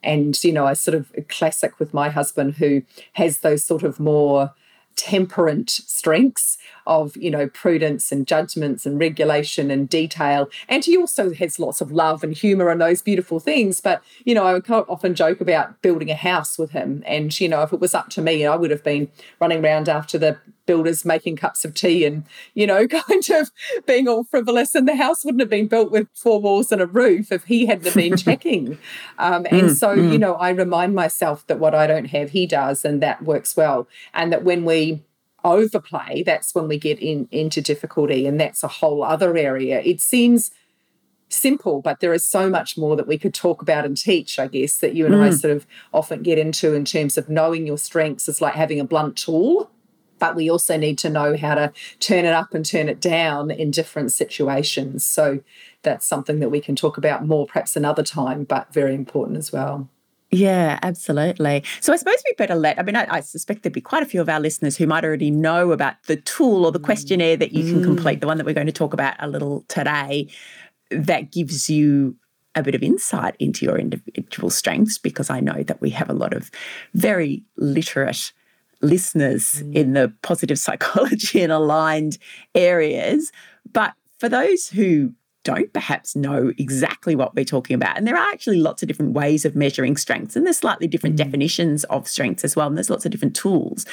And, 0.03 0.43
you 0.43 0.53
know, 0.53 0.67
I 0.67 0.75
sort 0.75 0.95
of 0.95 1.13
classic 1.29 1.79
with 1.79 1.95
my 1.95 2.11
husband 2.11 2.55
who 2.55 2.83
has 3.15 3.39
those 3.39 3.65
sort 3.65 3.83
of 3.83 4.01
more 4.01 4.53
temperate 4.97 5.71
strengths 5.71 6.59
of 6.87 7.17
you 7.17 7.31
know 7.31 7.49
prudence 7.49 8.13
and 8.13 8.27
judgments 8.27 8.87
and 8.87 8.99
regulation 8.99 9.71
and 9.71 9.89
detail. 9.89 10.49
And 10.69 10.85
he 10.85 10.97
also 10.97 11.33
has 11.35 11.59
lots 11.59 11.81
of 11.81 11.93
love 11.93 12.23
and 12.23 12.33
humor 12.33 12.71
and 12.71 12.81
those 12.81 13.03
beautiful 13.03 13.41
things. 13.41 13.81
But 13.81 14.03
you 14.25 14.35
know 14.35 14.45
i 14.45 14.53
would 14.53 14.69
often 14.71 15.15
joke 15.15 15.41
about 15.41 15.81
building 15.83 16.11
a 16.11 16.15
house 16.15 16.59
with 16.59 16.71
him. 16.71 17.03
And 17.07 17.39
you 17.41 17.49
know 17.49 17.63
if 17.63 17.73
it 17.73 17.81
was 17.81 17.95
up 17.95 18.09
to 18.11 18.23
me 18.23 18.47
i 18.47 18.57
would 18.57 18.71
have 18.71 18.85
been 18.85 19.09
running 19.41 19.65
around 19.65 19.89
after 19.89 20.19
the 20.19 20.39
builders 20.67 21.05
making 21.05 21.37
cups 21.37 21.65
of 21.65 21.75
tea 21.75 22.05
and 22.05 22.25
you 22.55 22.67
know 22.67 22.87
kind 23.07 23.31
of 23.31 23.51
being 23.87 24.09
all 24.09 24.25
frivolous. 24.25 24.75
And 24.75 24.89
the 24.89 24.97
house 24.97 25.25
wouldn't 25.25 25.41
have 25.41 25.51
been 25.51 25.69
built 25.69 25.91
with 25.91 26.09
four 26.15 26.41
walls 26.41 26.73
and 26.73 26.81
a 26.81 26.87
roof 26.87 27.33
if 27.33 27.45
he 27.45 27.67
hadn't 27.67 27.95
been 27.95 28.17
checking. 28.29 28.79
Um, 29.19 29.47
and 29.51 29.71
mm, 29.71 29.77
so 29.77 29.97
mm. 29.97 30.13
you 30.13 30.19
know 30.19 30.35
i 30.35 30.51
remind 30.51 30.95
myself 30.95 31.47
that 31.47 31.59
what 31.59 31.75
i 31.75 31.87
don't 31.87 32.07
have 32.07 32.31
he 32.31 32.47
does 32.47 32.85
and 32.85 33.03
that 33.03 33.23
works 33.23 33.57
well. 33.57 33.89
And 34.15 34.33
that 34.33 34.45
when 34.45 34.65
we 34.65 35.03
overplay 35.45 36.23
that's 36.23 36.55
when 36.55 36.69
we 36.69 36.79
get 36.79 36.99
in 36.99 37.29
into 37.31 37.61
difficulty 37.61 38.27
and 38.27 38.41
that's 38.41 38.63
a 38.63 38.69
whole 38.69 39.03
other 39.03 39.37
area 39.37 39.81
it 39.85 40.01
seems 40.01 40.51
simple, 41.35 41.81
but 41.81 42.01
there 42.01 42.13
is 42.13 42.25
so 42.25 42.49
much 42.49 42.77
more 42.77 42.97
that 42.97 43.07
we 43.07 43.19
could 43.19 43.35
talk 43.35 43.63
about 43.63 43.85
and 43.85 43.97
teach, 43.97 44.39
I 44.39 44.49
guess, 44.49 44.79
that 44.79 44.95
you 44.95 45.07
and 45.07 45.15
mm. 45.15 45.23
I 45.23 45.31
sort 45.31 45.57
of 45.57 45.67
often 45.93 46.23
get 46.23 46.39
into 46.39 46.75
in 46.75 46.85
terms 46.85 47.17
of 47.17 47.29
knowing 47.29 47.67
your 47.67 47.79
strengths 47.79 48.29
is 48.29 48.41
like 48.41 48.55
having 48.55 48.81
a 48.81 48.85
blunt 48.85 49.17
tool 49.17 49.71
but 50.19 50.37
we 50.37 50.49
also 50.49 50.77
need 50.77 50.99
to 50.99 51.11
know 51.11 51.37
how 51.37 51.57
to 51.57 51.73
turn 51.99 52.25
it 52.25 52.33
up 52.33 52.55
and 52.55 52.65
turn 52.65 52.89
it 52.89 53.01
down 53.01 53.51
in 53.51 53.73
different 53.73 54.13
situations. 54.13 55.05
So 55.05 55.41
that's 55.83 56.07
something 56.07 56.39
that 56.39 56.49
we 56.49 56.61
can 56.61 56.77
talk 56.77 56.97
about 56.97 57.27
more 57.27 57.45
perhaps 57.45 57.75
another 57.75 58.05
time, 58.05 58.45
but 58.45 58.73
very 58.73 58.95
important 58.95 59.37
as 59.37 59.51
well. 59.51 59.89
Yeah, 60.33 60.79
absolutely. 60.83 61.63
So 61.81 61.93
I 61.93 61.97
suppose 61.97 62.17
we 62.25 62.33
better 62.39 62.55
let, 62.55 62.79
I 62.79 62.83
mean, 62.83 62.97
I, 62.97 63.07
I, 63.11 63.21
suspect 63.21 63.63
there'd 63.63 63.75
be 63.75 63.83
quite 63.83 64.03
a 64.03 64.07
few 64.07 64.23
of 64.23 64.31
our 64.31 64.41
listeners 64.41 64.79
who 64.79 64.87
might 64.87 65.05
already 65.05 65.31
know 65.31 65.73
about 65.73 66.03
the 66.05 66.17
tool 66.17 66.65
or 66.65 66.73
the 66.73 66.81
questionnaire 66.81 67.37
that 67.37 67.53
you 67.53 67.71
can 67.71 67.83
mm. 67.83 67.85
complete, 67.85 68.23
the 68.23 68.27
one 68.27 68.39
that 68.39 68.47
we're 68.47 68.55
going 68.55 68.67
to 68.67 68.73
talk 68.73 68.95
about 68.95 69.15
a 69.19 69.29
little 69.29 69.63
today, 69.69 70.29
that 70.91 71.33
gives 71.33 71.69
you 71.69 72.17
a 72.55 72.63
bit 72.63 72.75
of 72.75 72.83
insight 72.83 73.37
into 73.39 73.67
your 73.67 73.79
individual 73.79 74.49
strengths, 74.49 74.97
because 74.97 75.29
I 75.29 75.41
know 75.41 75.63
that 75.65 75.83
we 75.83 75.91
have 75.91 76.09
a 76.09 76.15
lot 76.15 76.33
of 76.33 76.51
very 76.95 77.45
literate 77.59 78.33
listeners 78.81 79.63
mm. 79.63 79.75
in 79.75 79.93
the 79.93 80.15
positive 80.23 80.59
psychology 80.67 81.43
and 81.43 81.53
aligned 81.53 82.17
areas. 82.55 83.33
But 83.71 83.93
for 84.19 84.31
those 84.31 84.71
who 84.71 85.13
don't 85.45 85.73
perhaps 85.73 86.15
know 86.15 86.53
exactly 86.59 87.15
what 87.15 87.35
we're 87.35 87.45
talking 87.45 87.75
about. 87.75 87.97
And 87.97 88.07
there 88.07 88.17
are 88.17 88.31
actually 88.33 88.59
lots 88.59 88.83
of 88.83 88.89
different 88.89 89.13
ways 89.13 89.45
of 89.45 89.57
measuring 89.57 89.97
strengths, 89.97 90.37
and 90.37 90.47
there's 90.47 90.59
slightly 90.59 90.87
different 90.87 91.17
mm. 91.17 91.19
definitions 91.19 91.85
of 91.85 92.09
strengths 92.09 92.45
as 92.45 92.57
well. 92.57 92.67
And 92.67 92.77
there's 92.77 92.91
lots 92.91 93.05
of 93.05 93.11
different 93.11 93.37
tools. 93.37 93.87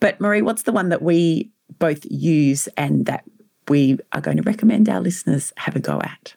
But 0.00 0.20
Marie, 0.20 0.42
what's 0.42 0.62
the 0.62 0.72
one 0.72 0.88
that 0.88 1.02
we 1.02 1.50
both 1.78 2.04
use 2.10 2.68
and 2.76 3.06
that 3.06 3.24
we 3.68 3.98
are 4.12 4.20
going 4.20 4.36
to 4.36 4.42
recommend 4.42 4.88
our 4.88 5.00
listeners 5.00 5.52
have 5.56 5.76
a 5.76 5.80
go 5.80 6.00
at? 6.00 6.34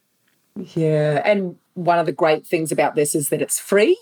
Yeah. 0.56 1.22
And 1.24 1.56
one 1.74 2.00
of 2.00 2.06
the 2.06 2.12
great 2.12 2.46
things 2.46 2.72
about 2.72 2.96
this 2.96 3.16
is 3.16 3.30
that 3.30 3.42
it's 3.42 3.60
free 3.60 3.98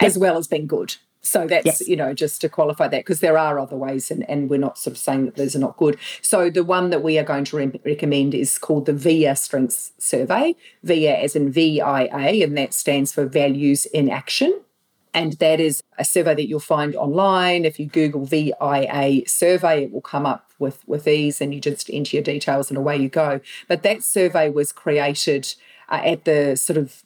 as 0.00 0.18
well 0.18 0.36
as 0.38 0.48
being 0.48 0.66
good. 0.66 0.96
So 1.24 1.46
that's, 1.46 1.66
yes. 1.66 1.88
you 1.88 1.96
know, 1.96 2.12
just 2.12 2.40
to 2.42 2.48
qualify 2.48 2.86
that, 2.88 3.00
because 3.00 3.20
there 3.20 3.38
are 3.38 3.58
other 3.58 3.76
ways 3.76 4.10
and, 4.10 4.28
and 4.28 4.50
we're 4.50 4.58
not 4.58 4.78
sort 4.78 4.92
of 4.92 4.98
saying 4.98 5.24
that 5.24 5.36
those 5.36 5.56
are 5.56 5.60
not 5.60 5.76
good. 5.78 5.98
So 6.20 6.50
the 6.50 6.62
one 6.62 6.90
that 6.90 7.02
we 7.02 7.18
are 7.18 7.24
going 7.24 7.44
to 7.46 7.56
re- 7.56 7.80
recommend 7.84 8.34
is 8.34 8.58
called 8.58 8.86
the 8.86 8.92
VIA 8.92 9.34
Strengths 9.34 9.92
Survey, 9.98 10.54
VIA 10.82 11.16
as 11.16 11.34
in 11.34 11.50
VIA, 11.50 12.08
and 12.12 12.58
that 12.58 12.74
stands 12.74 13.12
for 13.12 13.24
Values 13.24 13.86
in 13.86 14.10
Action. 14.10 14.60
And 15.14 15.34
that 15.34 15.60
is 15.60 15.82
a 15.96 16.04
survey 16.04 16.34
that 16.34 16.48
you'll 16.48 16.60
find 16.60 16.94
online. 16.96 17.64
If 17.64 17.78
you 17.78 17.86
Google 17.86 18.26
VIA 18.26 19.22
survey, 19.26 19.84
it 19.84 19.92
will 19.92 20.00
come 20.00 20.26
up 20.26 20.50
with, 20.58 20.86
with 20.86 21.06
ease 21.06 21.40
and 21.40 21.54
you 21.54 21.60
just 21.60 21.88
enter 21.90 22.16
your 22.16 22.22
details 22.22 22.68
and 22.68 22.76
away 22.76 22.96
you 22.96 23.08
go. 23.08 23.40
But 23.68 23.82
that 23.84 24.02
survey 24.02 24.50
was 24.50 24.72
created 24.72 25.54
uh, 25.88 26.00
at 26.04 26.24
the 26.24 26.56
sort 26.56 26.76
of 26.76 27.02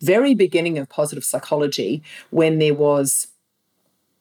very 0.00 0.34
beginning 0.34 0.76
of 0.78 0.88
positive 0.88 1.24
psychology 1.24 2.02
when 2.30 2.58
there 2.58 2.74
was 2.74 3.28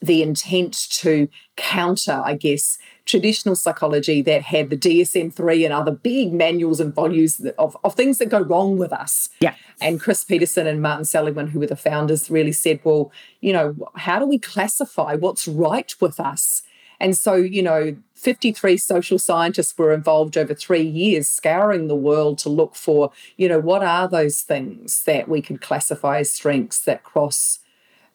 the 0.01 0.23
intent 0.23 0.73
to 0.89 1.27
counter, 1.55 2.21
I 2.25 2.35
guess, 2.35 2.77
traditional 3.05 3.55
psychology 3.55 4.21
that 4.23 4.41
had 4.41 4.69
the 4.69 4.77
DSM 4.77 5.33
3 5.33 5.65
and 5.65 5.73
other 5.73 5.91
big 5.91 6.33
manuals 6.33 6.79
and 6.79 6.93
volumes 6.93 7.39
of, 7.57 7.77
of 7.83 7.93
things 7.95 8.17
that 8.17 8.29
go 8.29 8.39
wrong 8.41 8.77
with 8.77 8.91
us. 8.91 9.29
Yeah. 9.39 9.55
And 9.79 9.99
Chris 9.99 10.23
Peterson 10.23 10.65
and 10.65 10.81
Martin 10.81 11.05
Seligman, 11.05 11.47
who 11.47 11.59
were 11.59 11.67
the 11.67 11.75
founders, 11.75 12.29
really 12.31 12.51
said, 12.51 12.79
well, 12.83 13.11
you 13.41 13.53
know, 13.53 13.75
how 13.95 14.17
do 14.19 14.25
we 14.25 14.39
classify 14.39 15.15
what's 15.15 15.47
right 15.47 15.93
with 15.99 16.19
us? 16.19 16.63
And 16.99 17.17
so, 17.17 17.33
you 17.33 17.63
know, 17.63 17.95
53 18.13 18.77
social 18.77 19.17
scientists 19.17 19.75
were 19.75 19.91
involved 19.91 20.37
over 20.37 20.53
three 20.53 20.83
years, 20.83 21.27
scouring 21.27 21.87
the 21.87 21.95
world 21.95 22.37
to 22.39 22.49
look 22.49 22.75
for, 22.75 23.11
you 23.37 23.49
know, 23.49 23.59
what 23.59 23.83
are 23.83 24.07
those 24.07 24.41
things 24.41 25.03
that 25.05 25.27
we 25.27 25.41
could 25.41 25.61
classify 25.61 26.19
as 26.19 26.31
strengths 26.31 26.81
that 26.81 27.03
cross 27.03 27.57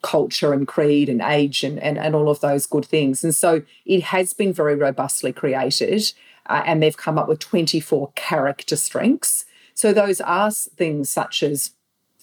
culture 0.06 0.52
and 0.52 0.68
creed 0.68 1.08
and 1.08 1.20
age 1.20 1.64
and, 1.64 1.80
and, 1.80 1.98
and 1.98 2.14
all 2.14 2.28
of 2.28 2.40
those 2.40 2.64
good 2.64 2.84
things. 2.84 3.24
And 3.24 3.34
so 3.34 3.62
it 3.84 4.04
has 4.04 4.32
been 4.32 4.52
very 4.52 4.76
robustly 4.76 5.32
created, 5.32 6.12
uh, 6.46 6.62
and 6.64 6.80
they've 6.80 6.96
come 6.96 7.18
up 7.18 7.26
with 7.26 7.40
24 7.40 8.12
character 8.14 8.76
strengths. 8.76 9.44
So 9.74 9.92
those 9.92 10.20
are 10.20 10.52
things 10.52 11.10
such 11.10 11.42
as 11.42 11.72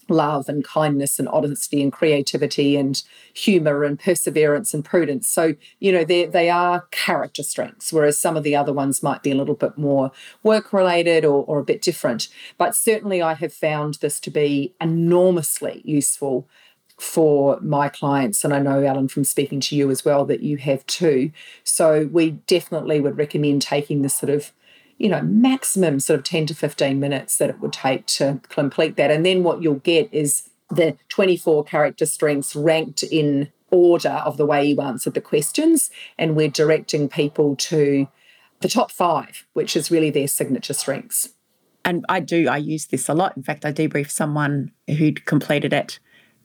love 0.10 0.48
and 0.48 0.64
kindness 0.64 1.20
and 1.20 1.28
honesty 1.28 1.82
and 1.82 1.92
creativity 1.92 2.78
and 2.78 3.04
humor 3.34 3.84
and 3.84 4.00
perseverance 4.00 4.74
and 4.74 4.86
prudence. 4.86 5.28
So, 5.28 5.56
you 5.80 5.92
know, 5.92 6.06
they 6.06 6.26
they 6.26 6.50
are 6.50 6.88
character 6.92 7.44
strengths, 7.44 7.92
whereas 7.92 8.18
some 8.18 8.38
of 8.38 8.44
the 8.44 8.56
other 8.56 8.74
ones 8.74 9.04
might 9.04 9.24
be 9.24 9.32
a 9.32 9.36
little 9.36 9.56
bit 9.56 9.78
more 9.78 10.12
work 10.42 10.72
related 10.72 11.26
or, 11.26 11.44
or 11.46 11.60
a 11.60 11.66
bit 11.66 11.82
different. 11.82 12.30
But 12.58 12.76
certainly 12.76 13.22
I 13.22 13.34
have 13.34 13.54
found 13.54 13.96
this 13.96 14.20
to 14.22 14.32
be 14.32 14.74
enormously 14.80 15.82
useful 15.84 16.48
for 17.00 17.60
my 17.62 17.90
clients. 17.90 18.44
And 18.44 18.54
I 18.54 18.60
know, 18.60 18.82
Ellen, 18.82 19.08
from 19.08 19.24
speaking 19.24 19.60
to 19.62 19.76
you 19.76 19.90
as 19.90 20.06
well, 20.06 20.26
that 20.26 20.42
you 20.42 20.58
have 20.58 20.86
too. 20.86 21.32
So 21.64 22.10
we 22.12 22.32
definitely 22.32 23.00
would 23.00 23.18
recommend 23.18 23.62
taking 23.62 24.02
this 24.02 24.18
sort 24.18 24.30
of, 24.30 24.52
you 24.98 25.10
know, 25.10 25.22
maximum 25.22 26.00
sort 26.00 26.20
of 26.20 26.26
10 26.26 26.48
to 26.48 26.56
15 26.56 27.00
minutes 27.00 27.38
that 27.38 27.50
it 27.50 27.60
would 27.60 27.74
take 27.74 28.06
to 28.08 28.40
complete 28.50 28.96
that. 28.96 29.12
And 29.12 29.26
then 29.26 29.44
what 29.44 29.62
you'll 29.62 29.76
get 29.76 30.10
is 30.12 30.50
the 30.70 30.98
24 31.10 31.64
character 31.66 32.06
strengths 32.06 32.56
ranked 32.56 33.04
in 33.04 33.52
order 33.72 34.22
of 34.26 34.38
the 34.38 34.46
way 34.46 34.66
you 34.66 34.80
answered 34.80 35.14
the 35.14 35.22
questions. 35.22 35.90
And 36.18 36.36
we're 36.36 36.48
directing 36.48 37.10
people 37.10 37.56
to 37.56 38.08
the 38.62 38.70
top 38.70 38.92
five, 38.92 39.46
which 39.54 39.76
is 39.76 39.92
really 39.92 40.10
their 40.10 40.28
signature 40.28 40.74
strengths. 40.74 41.30
And 41.86 42.06
I 42.08 42.22
do, 42.22 42.48
I 42.48 42.58
use 42.58 42.86
this 42.86 43.10
a 43.10 43.14
lot. 43.14 43.36
In 43.36 43.44
fact, 43.44 43.66
I 43.66 43.74
debriefed 43.74 44.12
someone 44.12 44.72
who'd 44.88 45.26
completed 45.26 45.74
it 45.74 46.00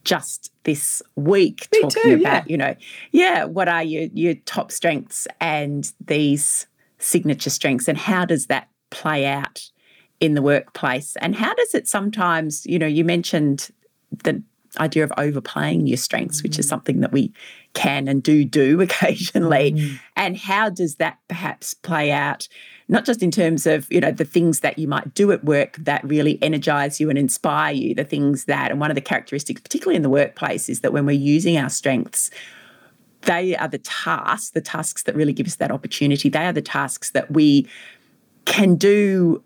just 0.05 0.53
this 0.65 1.03
week 1.17 1.69
Me 1.73 1.83
talking 1.83 2.03
too, 2.03 2.15
about, 2.15 2.45
yeah. 2.45 2.45
you 2.47 2.57
know, 2.57 2.77
yeah, 3.13 3.45
what 3.45 3.69
are 3.69 3.83
your 3.83 4.05
your 4.13 4.35
top 4.47 4.73
strengths 4.73 5.27
and 5.41 5.93
these 6.07 6.67
signature 6.99 7.51
strengths 7.51 7.89
and 7.89 7.99
how 7.99 8.25
does 8.25 8.47
that 8.47 8.69
play 8.91 9.27
out 9.27 9.71
in 10.21 10.35
the 10.35 10.43
workplace 10.43 11.17
and 11.21 11.37
how 11.37 11.55
does 11.55 11.75
it 11.75 11.87
sometimes, 11.87 12.67
you 12.67 12.79
know, 12.79 12.87
you 12.87 13.05
mentioned 13.05 13.71
the 14.25 14.43
idea 14.79 15.05
of 15.05 15.13
overplaying 15.17 15.87
your 15.87 15.97
strengths, 15.97 16.41
mm. 16.41 16.45
which 16.45 16.59
is 16.59 16.67
mm. 16.67 16.71
something 16.71 17.01
that 17.01 17.13
we 17.13 17.33
can 17.75 18.09
and 18.09 18.23
do 18.23 18.45
do 18.45 18.81
occasionally. 18.83 19.73
Mm. 19.73 20.01
And 20.17 20.37
how 20.37 20.71
does 20.71 20.97
that 20.97 21.19
perhaps 21.29 21.75
play 21.75 22.11
out 22.11 22.49
not 22.89 23.05
just 23.05 23.23
in 23.23 23.31
terms 23.31 23.67
of 23.67 23.91
you 23.93 24.01
know 24.01 24.11
the 24.11 24.25
things 24.25 24.61
that 24.61 24.79
you 24.79 24.89
might 24.89 25.15
do 25.15 25.31
at 25.33 25.45
work 25.45 25.77
that 25.77 26.03
really 26.05 26.39
energize 26.43 27.01
you 27.01 27.09
and 27.11 27.19
inspire 27.19 27.73
you 27.73 27.95
the 27.95 28.05
things 28.05 28.45
that 28.45 28.71
and 28.71 28.81
one 28.81 28.91
of 28.91 28.95
the 28.95 29.01
characteristics 29.01 29.61
particularly 29.61 29.97
in 29.97 30.03
the 30.03 30.11
workplace 30.11 30.69
is 30.69 30.81
that 30.81 30.93
when 30.93 31.07
we're 31.07 31.13
using 31.13 31.57
our 31.57 31.69
strengths 31.69 32.31
they 33.23 33.57
are 33.57 33.69
the 33.69 33.79
tasks 33.79 34.51
the 34.51 34.61
tasks 34.61 35.03
that 35.05 35.15
really 35.15 35.33
give 35.33 35.47
us 35.47 35.57
that 35.57 35.71
opportunity. 35.71 36.29
They 36.29 36.47
are 36.47 36.53
the 36.53 36.63
tasks 36.63 37.11
that 37.11 37.31
we 37.31 37.69
can 38.45 38.77
do 38.77 39.43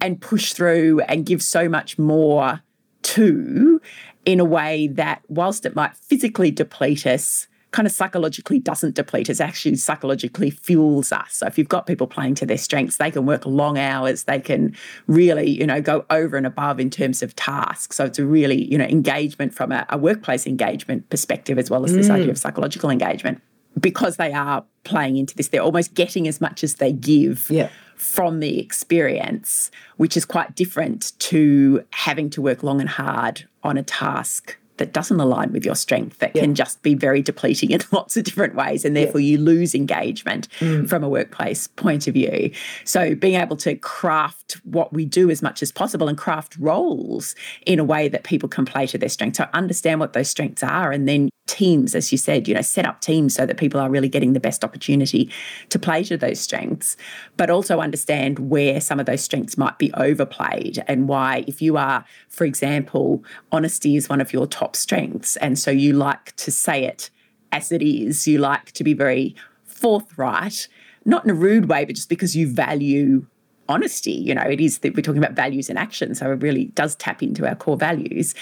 and 0.00 0.20
push 0.20 0.52
through 0.52 1.00
and 1.00 1.26
give 1.26 1.42
so 1.42 1.68
much 1.68 1.98
more 1.98 2.62
to 3.02 3.80
in 4.24 4.40
a 4.40 4.44
way 4.44 4.88
that 4.88 5.22
whilst 5.28 5.66
it 5.66 5.74
might 5.74 5.94
physically 5.96 6.50
deplete 6.50 7.06
us 7.06 7.46
kind 7.72 7.86
of 7.86 7.92
psychologically 7.92 8.58
doesn't 8.58 8.94
deplete 8.94 9.30
us, 9.30 9.40
actually 9.40 9.76
psychologically 9.76 10.50
fuels 10.50 11.12
us. 11.12 11.36
So 11.36 11.46
if 11.46 11.56
you've 11.56 11.68
got 11.68 11.86
people 11.86 12.06
playing 12.06 12.34
to 12.36 12.46
their 12.46 12.58
strengths, 12.58 12.96
they 12.96 13.10
can 13.10 13.26
work 13.26 13.46
long 13.46 13.78
hours, 13.78 14.24
they 14.24 14.40
can 14.40 14.76
really, 15.06 15.48
you 15.48 15.66
know, 15.66 15.80
go 15.80 16.04
over 16.10 16.36
and 16.36 16.46
above 16.46 16.80
in 16.80 16.90
terms 16.90 17.22
of 17.22 17.36
tasks. 17.36 17.96
So 17.96 18.06
it's 18.06 18.18
a 18.18 18.26
really, 18.26 18.64
you 18.64 18.76
know, 18.76 18.86
engagement 18.86 19.54
from 19.54 19.72
a, 19.72 19.86
a 19.88 19.98
workplace 19.98 20.46
engagement 20.46 21.08
perspective 21.10 21.58
as 21.58 21.70
well 21.70 21.84
as 21.84 21.94
this 21.94 22.08
mm. 22.08 22.14
idea 22.14 22.30
of 22.30 22.38
psychological 22.38 22.90
engagement. 22.90 23.40
Because 23.78 24.16
they 24.16 24.32
are 24.32 24.64
playing 24.82 25.16
into 25.16 25.36
this, 25.36 25.48
they're 25.48 25.62
almost 25.62 25.94
getting 25.94 26.26
as 26.26 26.40
much 26.40 26.64
as 26.64 26.76
they 26.76 26.92
give. 26.92 27.46
Yeah 27.50 27.68
from 27.96 28.40
the 28.40 28.58
experience, 28.58 29.70
which 29.98 30.16
is 30.16 30.24
quite 30.24 30.56
different 30.56 31.12
to 31.18 31.84
having 31.90 32.30
to 32.30 32.40
work 32.40 32.62
long 32.62 32.80
and 32.80 32.88
hard 32.88 33.46
on 33.62 33.76
a 33.76 33.82
task 33.82 34.56
that 34.80 34.94
doesn't 34.94 35.20
align 35.20 35.52
with 35.52 35.64
your 35.64 35.74
strength 35.74 36.18
that 36.18 36.34
yeah. 36.34 36.40
can 36.40 36.54
just 36.54 36.82
be 36.82 36.94
very 36.94 37.20
depleting 37.20 37.70
in 37.74 37.80
lots 37.92 38.16
of 38.16 38.24
different 38.24 38.54
ways 38.54 38.84
and 38.84 38.96
therefore 38.96 39.20
yeah. 39.20 39.32
you 39.32 39.38
lose 39.38 39.74
engagement 39.74 40.48
mm. 40.58 40.88
from 40.88 41.04
a 41.04 41.08
workplace 41.08 41.68
point 41.68 42.08
of 42.08 42.14
view 42.14 42.50
so 42.84 43.14
being 43.14 43.40
able 43.40 43.56
to 43.56 43.76
craft 43.76 44.54
what 44.64 44.92
we 44.92 45.04
do 45.04 45.30
as 45.30 45.42
much 45.42 45.62
as 45.62 45.70
possible 45.70 46.08
and 46.08 46.18
craft 46.18 46.56
roles 46.58 47.36
in 47.66 47.78
a 47.78 47.84
way 47.84 48.08
that 48.08 48.24
people 48.24 48.48
can 48.48 48.64
play 48.64 48.86
to 48.86 48.98
their 48.98 49.08
strengths 49.08 49.36
so 49.36 49.46
understand 49.52 50.00
what 50.00 50.14
those 50.14 50.30
strengths 50.30 50.62
are 50.62 50.90
and 50.90 51.06
then 51.06 51.28
teams 51.50 51.94
as 51.94 52.12
you 52.12 52.18
said 52.18 52.46
you 52.46 52.54
know 52.54 52.62
set 52.62 52.86
up 52.86 53.00
teams 53.00 53.34
so 53.34 53.44
that 53.44 53.56
people 53.56 53.80
are 53.80 53.90
really 53.90 54.08
getting 54.08 54.32
the 54.32 54.40
best 54.40 54.64
opportunity 54.64 55.30
to 55.68 55.78
play 55.78 56.04
to 56.04 56.16
those 56.16 56.38
strengths 56.40 56.96
but 57.36 57.50
also 57.50 57.80
understand 57.80 58.38
where 58.38 58.80
some 58.80 59.00
of 59.00 59.06
those 59.06 59.20
strengths 59.20 59.58
might 59.58 59.78
be 59.78 59.92
overplayed 59.94 60.82
and 60.86 61.08
why 61.08 61.44
if 61.46 61.60
you 61.60 61.76
are 61.76 62.04
for 62.28 62.44
example 62.44 63.24
honesty 63.52 63.96
is 63.96 64.08
one 64.08 64.20
of 64.20 64.32
your 64.32 64.46
top 64.46 64.76
strengths. 64.76 65.36
And 65.36 65.58
so 65.58 65.70
you 65.70 65.92
like 65.92 66.34
to 66.36 66.50
say 66.50 66.84
it 66.84 67.10
as 67.52 67.72
it 67.72 67.82
is. 67.82 68.26
You 68.26 68.38
like 68.38 68.72
to 68.72 68.84
be 68.84 68.94
very 68.94 69.34
forthright, 69.64 70.68
not 71.04 71.24
in 71.24 71.30
a 71.30 71.34
rude 71.34 71.68
way, 71.68 71.84
but 71.84 71.96
just 71.96 72.08
because 72.08 72.36
you 72.36 72.46
value 72.48 73.26
honesty. 73.68 74.12
You 74.12 74.34
know, 74.34 74.42
it 74.42 74.60
is 74.60 74.80
that 74.80 74.94
we're 74.94 75.02
talking 75.02 75.22
about 75.22 75.34
values 75.34 75.68
and 75.68 75.78
action. 75.78 76.14
So 76.14 76.32
it 76.32 76.42
really 76.42 76.66
does 76.66 76.96
tap 76.96 77.22
into 77.22 77.46
our 77.46 77.54
core 77.54 77.76
values. 77.76 78.34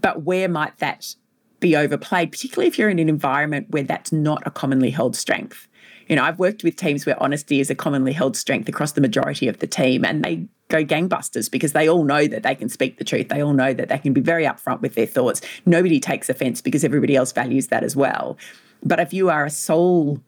But 0.00 0.22
where 0.22 0.48
might 0.48 0.78
that 0.78 1.14
be 1.64 1.74
overplayed, 1.76 2.30
particularly 2.30 2.68
if 2.68 2.78
you're 2.78 2.90
in 2.90 2.98
an 2.98 3.08
environment 3.08 3.66
where 3.70 3.82
that's 3.82 4.12
not 4.12 4.42
a 4.46 4.50
commonly 4.50 4.90
held 4.90 5.16
strength? 5.16 5.66
You 6.08 6.16
know, 6.16 6.22
I've 6.22 6.38
worked 6.38 6.62
with 6.62 6.76
teams 6.76 7.06
where 7.06 7.20
honesty 7.22 7.58
is 7.58 7.70
a 7.70 7.74
commonly 7.74 8.12
held 8.12 8.36
strength 8.36 8.68
across 8.68 8.92
the 8.92 9.00
majority 9.00 9.48
of 9.48 9.60
the 9.60 9.66
team, 9.66 10.04
and 10.04 10.22
they 10.22 10.46
go 10.68 10.84
gangbusters 10.84 11.50
because 11.50 11.72
they 11.72 11.88
all 11.88 12.04
know 12.04 12.26
that 12.26 12.42
they 12.42 12.54
can 12.54 12.68
speak 12.68 12.98
the 12.98 13.04
truth. 13.04 13.30
They 13.30 13.42
all 13.42 13.54
know 13.54 13.72
that 13.72 13.88
they 13.88 13.96
can 13.96 14.12
be 14.12 14.20
very 14.20 14.44
upfront 14.44 14.82
with 14.82 14.94
their 14.94 15.06
thoughts. 15.06 15.40
Nobody 15.64 16.00
takes 16.00 16.28
offense 16.28 16.60
because 16.60 16.84
everybody 16.84 17.16
else 17.16 17.32
values 17.32 17.68
that 17.68 17.82
as 17.82 17.96
well. 17.96 18.36
But 18.82 19.00
if 19.00 19.14
you 19.14 19.30
are 19.30 19.46
a 19.46 19.50
sole 19.50 20.20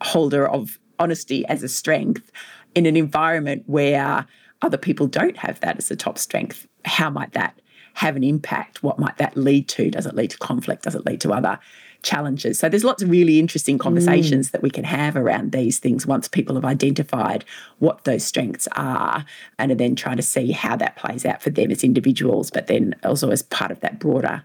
holder 0.00 0.48
of 0.48 0.78
honesty 0.98 1.44
as 1.46 1.62
a 1.62 1.68
strength 1.68 2.32
in 2.74 2.86
an 2.86 2.96
environment 2.96 3.64
where 3.66 4.26
other 4.62 4.78
people 4.78 5.06
don't 5.06 5.36
have 5.36 5.60
that 5.60 5.76
as 5.76 5.90
a 5.90 5.96
top 5.96 6.16
strength, 6.16 6.66
how 6.86 7.10
might 7.10 7.32
that 7.32 7.60
have 7.94 8.16
an 8.16 8.24
impact? 8.24 8.82
What 8.82 8.98
might 8.98 9.16
that 9.18 9.36
lead 9.36 9.68
to? 9.68 9.90
Does 9.90 10.06
it 10.06 10.14
lead 10.14 10.30
to 10.30 10.38
conflict? 10.38 10.84
Does 10.84 10.94
it 10.94 11.06
lead 11.06 11.20
to 11.22 11.32
other 11.32 11.58
challenges? 12.02 12.58
So 12.58 12.68
there's 12.68 12.84
lots 12.84 13.02
of 13.02 13.10
really 13.10 13.38
interesting 13.38 13.78
conversations 13.78 14.48
mm. 14.48 14.52
that 14.52 14.62
we 14.62 14.70
can 14.70 14.84
have 14.84 15.16
around 15.16 15.52
these 15.52 15.78
things 15.78 16.06
once 16.06 16.28
people 16.28 16.54
have 16.56 16.64
identified 16.64 17.44
what 17.78 18.04
those 18.04 18.24
strengths 18.24 18.68
are 18.72 19.24
and 19.58 19.72
then 19.78 19.96
trying 19.96 20.16
to 20.16 20.22
see 20.22 20.52
how 20.52 20.76
that 20.76 20.96
plays 20.96 21.24
out 21.24 21.42
for 21.42 21.50
them 21.50 21.70
as 21.70 21.82
individuals, 21.82 22.50
but 22.50 22.66
then 22.66 22.94
also 23.04 23.30
as 23.30 23.42
part 23.42 23.70
of 23.70 23.80
that 23.80 23.98
broader 23.98 24.44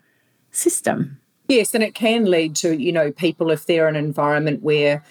system. 0.52 1.20
Yes, 1.48 1.74
and 1.74 1.84
it 1.84 1.96
can 1.96 2.26
lead 2.26 2.56
to, 2.58 2.80
you 2.80 2.92
know, 2.92 3.12
people 3.12 3.50
if 3.50 3.66
they're 3.66 3.90
in 3.90 3.96
an 3.96 4.06
environment 4.06 4.62
where 4.62 5.04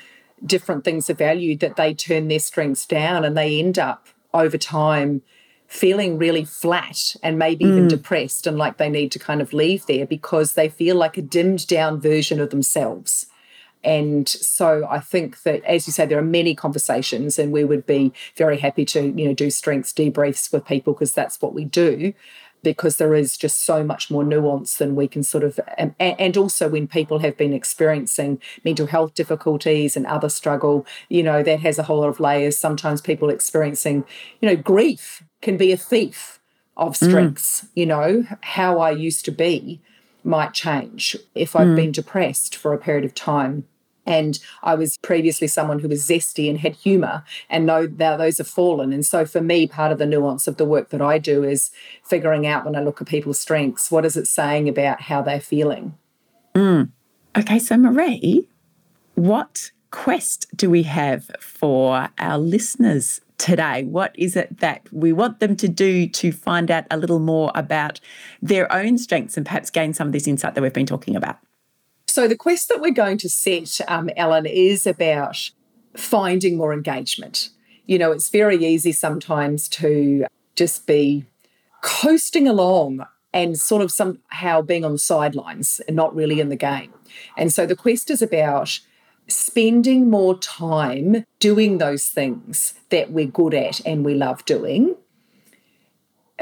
different 0.47 0.85
things 0.85 1.11
are 1.11 1.15
valued, 1.15 1.59
that 1.59 1.75
they 1.75 1.93
turn 1.93 2.29
their 2.29 2.39
strengths 2.39 2.87
down 2.87 3.25
and 3.25 3.37
they 3.37 3.59
end 3.59 3.81
up 3.81 4.07
over 4.33 4.57
time 4.57 5.23
feeling 5.69 6.17
really 6.17 6.45
flat 6.45 7.15
and 7.23 7.39
maybe 7.39 7.65
mm. 7.65 7.69
even 7.69 7.89
depressed 7.89 8.47
and 8.47 8.57
like 8.57 8.79
they 8.79 8.89
need 8.89 9.13
to 9.13 9.19
kind 9.19 9.41
of 9.41 9.53
leave 9.53 9.85
there 9.87 10.07
because 10.07 10.55
they 10.55 10.69
feel 10.69 10.97
like 10.97 11.17
a 11.17 11.23
dimmed 11.23 11.67
down 11.67 12.01
version 12.01 12.41
of 12.41 12.51
themselves. 12.51 13.27
And 13.85 14.29
so 14.29 14.87
I 14.91 14.99
think 14.99 15.43
that, 15.43 15.63
as 15.65 15.87
you 15.87 15.93
say, 15.93 16.05
there 16.05 16.19
are 16.19 16.23
many 16.23 16.53
conversations, 16.53 17.39
and 17.39 17.53
we 17.53 17.65
would 17.65 17.87
be 17.87 18.13
very 18.35 18.59
happy 18.59 18.85
to, 18.87 19.03
you 19.03 19.29
know, 19.29 19.35
do 19.35 19.51
strengths 19.51 19.93
debriefs 19.93 20.53
with 20.53 20.67
people 20.67 20.95
because 20.95 21.13
that's 21.13 21.41
what 21.41 21.55
we 21.55 21.65
do 21.65 22.13
because 22.73 22.99
there 22.99 23.15
is 23.15 23.39
just 23.39 23.65
so 23.65 23.83
much 23.83 24.11
more 24.11 24.23
nuance 24.23 24.77
than 24.77 24.95
we 24.95 25.09
can 25.09 25.23
sort 25.23 25.43
of 25.43 25.59
and, 25.79 25.95
and, 25.99 26.37
also 26.37 26.69
when 26.69 26.87
people 26.87 27.21
have 27.21 27.35
been 27.39 27.55
experiencing 27.55 28.39
mental 28.63 28.87
health 28.87 29.15
difficulties 29.15 29.97
and 29.97 30.05
other 30.07 30.29
struggle 30.29 30.87
you 31.09 31.23
know 31.23 31.43
that 31.43 31.61
has 31.61 31.79
a 31.79 31.85
whole 31.85 32.01
lot 32.01 32.11
of 32.11 32.21
layers 32.21 32.59
sometimes 32.59 33.01
people 33.01 33.31
experiencing 33.31 34.05
you 34.43 34.49
know 34.49 34.55
grief 34.55 35.25
can 35.41 35.57
be 35.57 35.73
a 35.73 35.79
thief 35.79 36.41
of 36.77 36.93
mm. 36.93 37.09
strengths 37.09 37.63
mm. 37.63 37.69
you 37.75 37.87
know 37.87 38.25
how 38.43 38.79
i 38.79 38.91
used 38.91 39.25
to 39.25 39.33
be 39.33 39.81
might 40.23 40.53
change 40.53 41.17
if 41.35 41.57
i've 41.57 41.69
mm. 41.69 41.77
been 41.77 41.93
depressed 41.93 42.55
for 42.55 42.75
a 42.75 42.79
period 42.79 43.07
of 43.07 43.15
time 43.15 43.65
and 44.09 44.39
I 44.63 44.75
was 44.75 44.97
previously 45.03 45.47
someone 45.49 45.81
who 45.81 45.89
was 45.89 46.09
zesty 46.09 46.49
and 46.49 46.59
had 46.59 46.75
humour, 46.75 47.25
and 47.51 47.67
now 47.67 47.87
those 48.17 48.39
have 48.39 48.49
fallen. 48.49 48.91
And 48.91 49.05
so 49.05 49.27
for 49.27 49.43
me, 49.43 49.67
part 49.67 49.93
of 49.93 49.99
the 49.99 50.07
nuance 50.07 50.49
of 50.49 50.57
the 50.57 50.65
work 50.65 50.89
that 50.89 51.03
I 51.03 51.19
do 51.19 51.45
is 51.45 51.71
figuring 52.03 52.47
out 52.47 52.65
when 52.65 52.75
I 52.75 52.81
look 52.81 53.03
at 53.03 53.07
people's 53.07 53.39
strengths, 53.39 53.91
what 53.91 54.07
is 54.07 54.17
it 54.17 54.27
saying 54.27 54.67
about 54.67 55.03
how 55.03 55.21
they're 55.21 55.41
feeling? 55.41 55.95
Mm. 56.55 56.89
Okay, 57.37 57.59
so 57.59 57.77
Marie, 57.77 58.49
what 59.15 59.71
quest 59.91 60.47
do 60.57 60.71
we 60.71 60.85
have 60.85 61.31
for 61.39 62.09
our 62.19 62.39
listeners 62.39 63.21
today? 63.37 63.85
What 63.85 64.13
is 64.19 64.37
it 64.37 64.61
that 64.61 64.91
we 64.91 65.13
want 65.13 65.41
them 65.41 65.55
to 65.57 65.69
do 65.69 66.09
to 66.09 66.33
find 66.33 66.71
out 66.71 66.87
a 66.91 66.97
little 66.97 67.21
more 67.21 67.53
about 67.55 68.01
their 68.41 68.73
own 68.73 68.97
strengths 68.97 69.37
and 69.37 69.45
perhaps 69.45 69.69
gain 69.69 69.93
some 69.93 70.07
of 70.07 70.13
this 70.15 70.27
insight 70.27 70.55
that 70.55 70.63
we've 70.63 70.73
been 70.73 70.87
talking 70.87 71.15
about? 71.15 71.39
So, 72.19 72.27
the 72.27 72.35
quest 72.35 72.69
that 72.69 72.81
we're 72.81 72.91
going 72.91 73.17
to 73.19 73.29
set, 73.29 73.81
um, 73.87 74.11
Ellen, 74.17 74.45
is 74.45 74.89
about 74.89 75.53
finding 75.97 76.57
more 76.57 76.73
engagement. 76.73 77.51
You 77.87 77.97
know, 77.97 78.11
it's 78.11 78.29
very 78.29 78.57
easy 78.57 78.91
sometimes 78.91 79.69
to 79.69 80.27
just 80.57 80.85
be 80.85 81.27
coasting 81.81 82.49
along 82.49 83.07
and 83.33 83.57
sort 83.57 83.83
of 83.83 83.93
somehow 83.93 84.63
being 84.63 84.85
on 84.85 84.91
the 84.91 84.99
sidelines 84.99 85.81
and 85.87 85.95
not 85.95 86.13
really 86.13 86.41
in 86.41 86.49
the 86.49 86.57
game. 86.57 86.93
And 87.37 87.53
so 87.53 87.67
the 87.67 87.77
quest 87.77 88.11
is 88.11 88.21
about 88.21 88.81
spending 89.29 90.11
more 90.11 90.37
time 90.37 91.25
doing 91.39 91.79
those 91.79 92.09
things 92.09 92.75
that 92.89 93.13
we're 93.13 93.27
good 93.27 93.55
at 93.55 93.81
and 93.87 94.05
we 94.05 94.15
love 94.15 94.45
doing, 94.45 94.97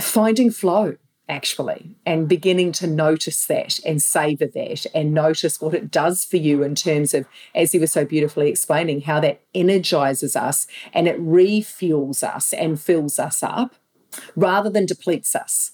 finding 0.01 0.51
flow 0.51 0.97
actually, 1.29 1.97
and 2.05 2.29
beginning 2.29 2.73
to 2.73 2.87
notice 2.87 3.47
that 3.47 3.81
and 3.85 4.01
savor 4.01 4.47
that 4.47 4.87
and 4.95 5.12
notice 5.12 5.61
what 5.61 5.75
it 5.75 5.91
does 5.91 6.25
for 6.25 6.37
you 6.37 6.62
in 6.62 6.75
terms 6.75 7.15
of, 7.15 7.27
as 7.55 7.75
you 7.75 7.81
were 7.81 7.87
so 7.87 8.05
beautifully 8.05 8.49
explaining, 8.49 9.03
how 9.03 9.21
that 9.21 9.41
energizes 9.55 10.37
us 10.37 10.67
and 10.93 11.09
it 11.09 11.21
refuels 11.21 12.23
us 12.23 12.53
and 12.53 12.81
fills 12.81 13.19
us 13.19 13.43
up 13.43 13.75
rather 14.37 14.71
than 14.71 14.87
depletes 14.87 15.35
us. 15.35 15.73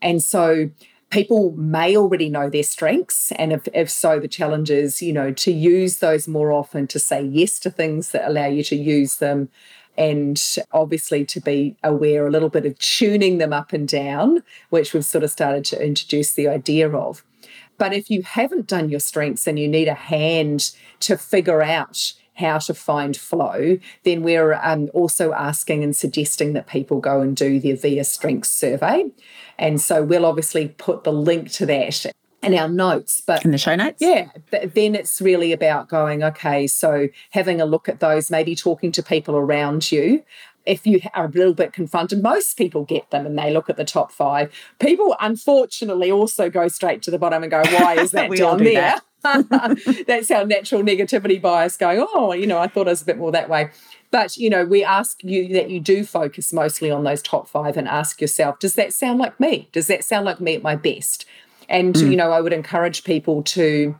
And 0.00 0.22
so, 0.22 0.70
people 1.10 1.52
may 1.52 1.96
already 1.96 2.28
know 2.28 2.50
their 2.50 2.62
strengths 2.62 3.30
and 3.32 3.52
if, 3.52 3.68
if 3.72 3.88
so 3.88 4.18
the 4.18 4.26
challenge 4.28 4.70
is 4.70 5.00
you 5.00 5.12
know 5.12 5.32
to 5.32 5.52
use 5.52 5.98
those 5.98 6.26
more 6.26 6.50
often 6.50 6.86
to 6.86 6.98
say 6.98 7.22
yes 7.22 7.60
to 7.60 7.70
things 7.70 8.10
that 8.10 8.28
allow 8.28 8.46
you 8.46 8.62
to 8.64 8.74
use 8.74 9.16
them 9.16 9.48
and 9.98 10.42
obviously 10.72 11.24
to 11.24 11.40
be 11.40 11.76
aware 11.82 12.26
a 12.26 12.30
little 12.30 12.48
bit 12.48 12.66
of 12.66 12.78
tuning 12.78 13.38
them 13.38 13.52
up 13.52 13.72
and 13.72 13.88
down, 13.88 14.42
which 14.70 14.92
we've 14.92 15.04
sort 15.04 15.24
of 15.24 15.30
started 15.30 15.64
to 15.66 15.84
introduce 15.84 16.32
the 16.32 16.48
idea 16.48 16.90
of. 16.90 17.24
But 17.78 17.92
if 17.92 18.10
you 18.10 18.22
haven't 18.22 18.66
done 18.66 18.88
your 18.88 19.00
strengths 19.00 19.46
and 19.46 19.58
you 19.58 19.68
need 19.68 19.88
a 19.88 19.94
hand 19.94 20.72
to 21.00 21.16
figure 21.16 21.62
out 21.62 22.14
how 22.34 22.58
to 22.58 22.74
find 22.74 23.16
flow, 23.16 23.78
then 24.04 24.22
we're 24.22 24.54
um, 24.62 24.90
also 24.92 25.32
asking 25.32 25.82
and 25.82 25.96
suggesting 25.96 26.52
that 26.52 26.66
people 26.66 27.00
go 27.00 27.20
and 27.20 27.34
do 27.34 27.58
the 27.58 27.72
VIA 27.72 28.04
Strengths 28.04 28.50
survey. 28.50 29.10
And 29.58 29.80
so 29.80 30.02
we'll 30.02 30.26
obviously 30.26 30.68
put 30.68 31.04
the 31.04 31.12
link 31.12 31.50
to 31.52 31.66
that 31.66 32.06
and 32.42 32.54
our 32.54 32.68
notes. 32.68 33.22
But 33.26 33.44
in 33.44 33.50
the 33.50 33.58
show 33.58 33.74
notes? 33.74 34.00
Yeah. 34.00 34.30
then 34.50 34.94
it's 34.94 35.20
really 35.20 35.52
about 35.52 35.88
going, 35.88 36.22
okay, 36.22 36.66
so 36.66 37.08
having 37.30 37.60
a 37.60 37.66
look 37.66 37.88
at 37.88 38.00
those, 38.00 38.30
maybe 38.30 38.54
talking 38.54 38.92
to 38.92 39.02
people 39.02 39.36
around 39.36 39.90
you. 39.90 40.22
If 40.64 40.84
you 40.84 41.00
are 41.14 41.26
a 41.26 41.28
little 41.28 41.54
bit 41.54 41.72
confronted, 41.72 42.22
most 42.22 42.56
people 42.56 42.84
get 42.84 43.10
them 43.10 43.24
and 43.24 43.38
they 43.38 43.52
look 43.52 43.70
at 43.70 43.76
the 43.76 43.84
top 43.84 44.10
five. 44.10 44.52
People, 44.80 45.16
unfortunately, 45.20 46.10
also 46.10 46.50
go 46.50 46.66
straight 46.66 47.02
to 47.02 47.10
the 47.10 47.18
bottom 47.18 47.44
and 47.44 47.50
go, 47.50 47.62
why 47.78 47.94
is 47.94 48.10
that 48.12 48.30
down 48.32 48.58
do 48.58 48.64
there? 48.64 49.00
That. 49.00 49.04
That's 50.06 50.30
our 50.30 50.44
natural 50.44 50.82
negativity 50.82 51.40
bias 51.40 51.76
going, 51.76 52.04
oh, 52.14 52.32
you 52.32 52.46
know, 52.46 52.58
I 52.58 52.66
thought 52.66 52.88
I 52.88 52.90
was 52.90 53.02
a 53.02 53.06
bit 53.06 53.18
more 53.18 53.32
that 53.32 53.48
way. 53.48 53.70
But, 54.10 54.36
you 54.36 54.50
know, 54.50 54.64
we 54.64 54.84
ask 54.84 55.22
you 55.22 55.48
that 55.54 55.70
you 55.70 55.80
do 55.80 56.04
focus 56.04 56.52
mostly 56.52 56.90
on 56.90 57.04
those 57.04 57.22
top 57.22 57.48
five 57.48 57.76
and 57.76 57.88
ask 57.88 58.20
yourself, 58.20 58.58
does 58.58 58.74
that 58.74 58.92
sound 58.92 59.18
like 59.18 59.38
me? 59.38 59.68
Does 59.72 59.88
that 59.88 60.04
sound 60.04 60.24
like 60.26 60.40
me 60.40 60.54
at 60.54 60.62
my 60.62 60.76
best? 60.76 61.26
And, 61.68 61.94
mm. 61.94 62.10
you 62.10 62.16
know, 62.16 62.30
I 62.32 62.40
would 62.40 62.52
encourage 62.52 63.04
people 63.04 63.42
to 63.44 63.96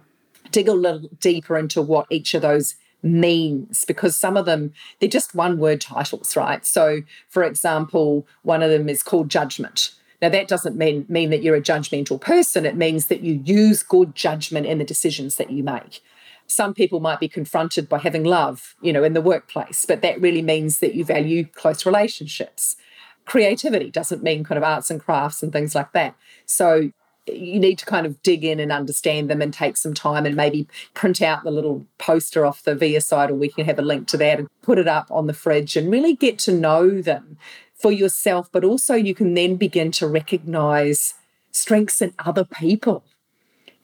dig 0.50 0.68
a 0.68 0.72
little 0.72 1.08
deeper 1.20 1.56
into 1.56 1.82
what 1.82 2.06
each 2.10 2.34
of 2.34 2.42
those 2.42 2.76
means 3.02 3.84
because 3.84 4.16
some 4.16 4.36
of 4.36 4.46
them 4.46 4.72
they're 4.98 5.08
just 5.08 5.34
one 5.34 5.58
word 5.58 5.80
titles 5.80 6.36
right? 6.36 6.64
So 6.66 7.02
for 7.28 7.44
example 7.44 8.26
one 8.42 8.62
of 8.62 8.70
them 8.70 8.88
is 8.88 9.02
called 9.02 9.28
judgment. 9.28 9.92
Now 10.20 10.28
that 10.30 10.48
doesn't 10.48 10.76
mean 10.76 11.06
mean 11.08 11.30
that 11.30 11.42
you're 11.42 11.56
a 11.56 11.62
judgmental 11.62 12.20
person. 12.20 12.66
It 12.66 12.76
means 12.76 13.06
that 13.06 13.20
you 13.20 13.40
use 13.44 13.82
good 13.82 14.14
judgment 14.14 14.66
in 14.66 14.78
the 14.78 14.84
decisions 14.84 15.36
that 15.36 15.50
you 15.50 15.62
make. 15.62 16.02
Some 16.48 16.74
people 16.74 17.00
might 17.00 17.20
be 17.20 17.28
confronted 17.28 17.88
by 17.88 17.98
having 17.98 18.24
love 18.24 18.74
you 18.82 18.92
know 18.92 19.04
in 19.04 19.12
the 19.12 19.20
workplace 19.20 19.84
but 19.86 20.02
that 20.02 20.20
really 20.20 20.42
means 20.42 20.80
that 20.80 20.94
you 20.94 21.04
value 21.04 21.44
close 21.44 21.86
relationships. 21.86 22.76
Creativity 23.24 23.90
doesn't 23.90 24.22
mean 24.22 24.44
kind 24.44 24.56
of 24.56 24.64
arts 24.64 24.90
and 24.90 25.00
crafts 25.00 25.42
and 25.42 25.52
things 25.52 25.74
like 25.74 25.92
that. 25.92 26.14
So 26.46 26.92
you 27.26 27.58
need 27.58 27.78
to 27.78 27.86
kind 27.86 28.06
of 28.06 28.20
dig 28.22 28.44
in 28.44 28.60
and 28.60 28.70
understand 28.70 29.28
them 29.28 29.42
and 29.42 29.52
take 29.52 29.76
some 29.76 29.94
time 29.94 30.26
and 30.26 30.36
maybe 30.36 30.66
print 30.94 31.20
out 31.20 31.44
the 31.44 31.50
little 31.50 31.86
poster 31.98 32.46
off 32.46 32.62
the 32.62 32.74
VIA 32.74 33.00
site, 33.00 33.30
or 33.30 33.34
we 33.34 33.48
can 33.48 33.64
have 33.64 33.78
a 33.78 33.82
link 33.82 34.06
to 34.08 34.16
that 34.18 34.38
and 34.38 34.48
put 34.62 34.78
it 34.78 34.88
up 34.88 35.10
on 35.10 35.26
the 35.26 35.32
fridge 35.32 35.76
and 35.76 35.90
really 35.90 36.14
get 36.14 36.38
to 36.40 36.52
know 36.52 37.00
them 37.00 37.36
for 37.74 37.92
yourself. 37.92 38.48
But 38.52 38.64
also, 38.64 38.94
you 38.94 39.14
can 39.14 39.34
then 39.34 39.56
begin 39.56 39.90
to 39.92 40.06
recognize 40.06 41.14
strengths 41.50 42.00
in 42.00 42.14
other 42.18 42.44
people. 42.44 43.04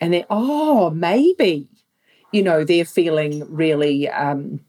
And 0.00 0.12
then, 0.12 0.24
oh, 0.31 0.90
maybe, 0.90 1.68
you 2.33 2.42
know, 2.42 2.64
they're 2.64 2.85
feeling 2.85 3.44
really. 3.48 4.09
Um, 4.09 4.61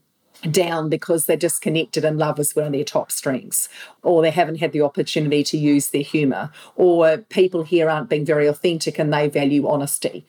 down 0.51 0.89
because 0.89 1.25
they're 1.25 1.38
disconnected 1.38 2.06
and 2.06 2.17
love 2.17 2.39
is 2.39 2.56
one 2.56 2.65
of 2.65 2.71
their 2.71 2.84
top 2.84 3.12
strengths, 3.12 3.69
or 4.01 4.21
they 4.21 4.32
haven't 4.32 4.60
had 4.60 4.71
the 4.71 4.82
opportunity 4.82 5.43
to 5.43 5.58
use 5.58 5.89
their 5.89 6.01
humour, 6.01 6.51
or 6.76 7.18
people 7.18 7.63
here 7.63 7.89
aren't 7.89 8.09
being 8.09 8.26
very 8.26 8.47
authentic 8.47 8.99
and 8.99 9.13
they 9.13 9.28
value 9.28 9.68
honesty. 9.68 10.26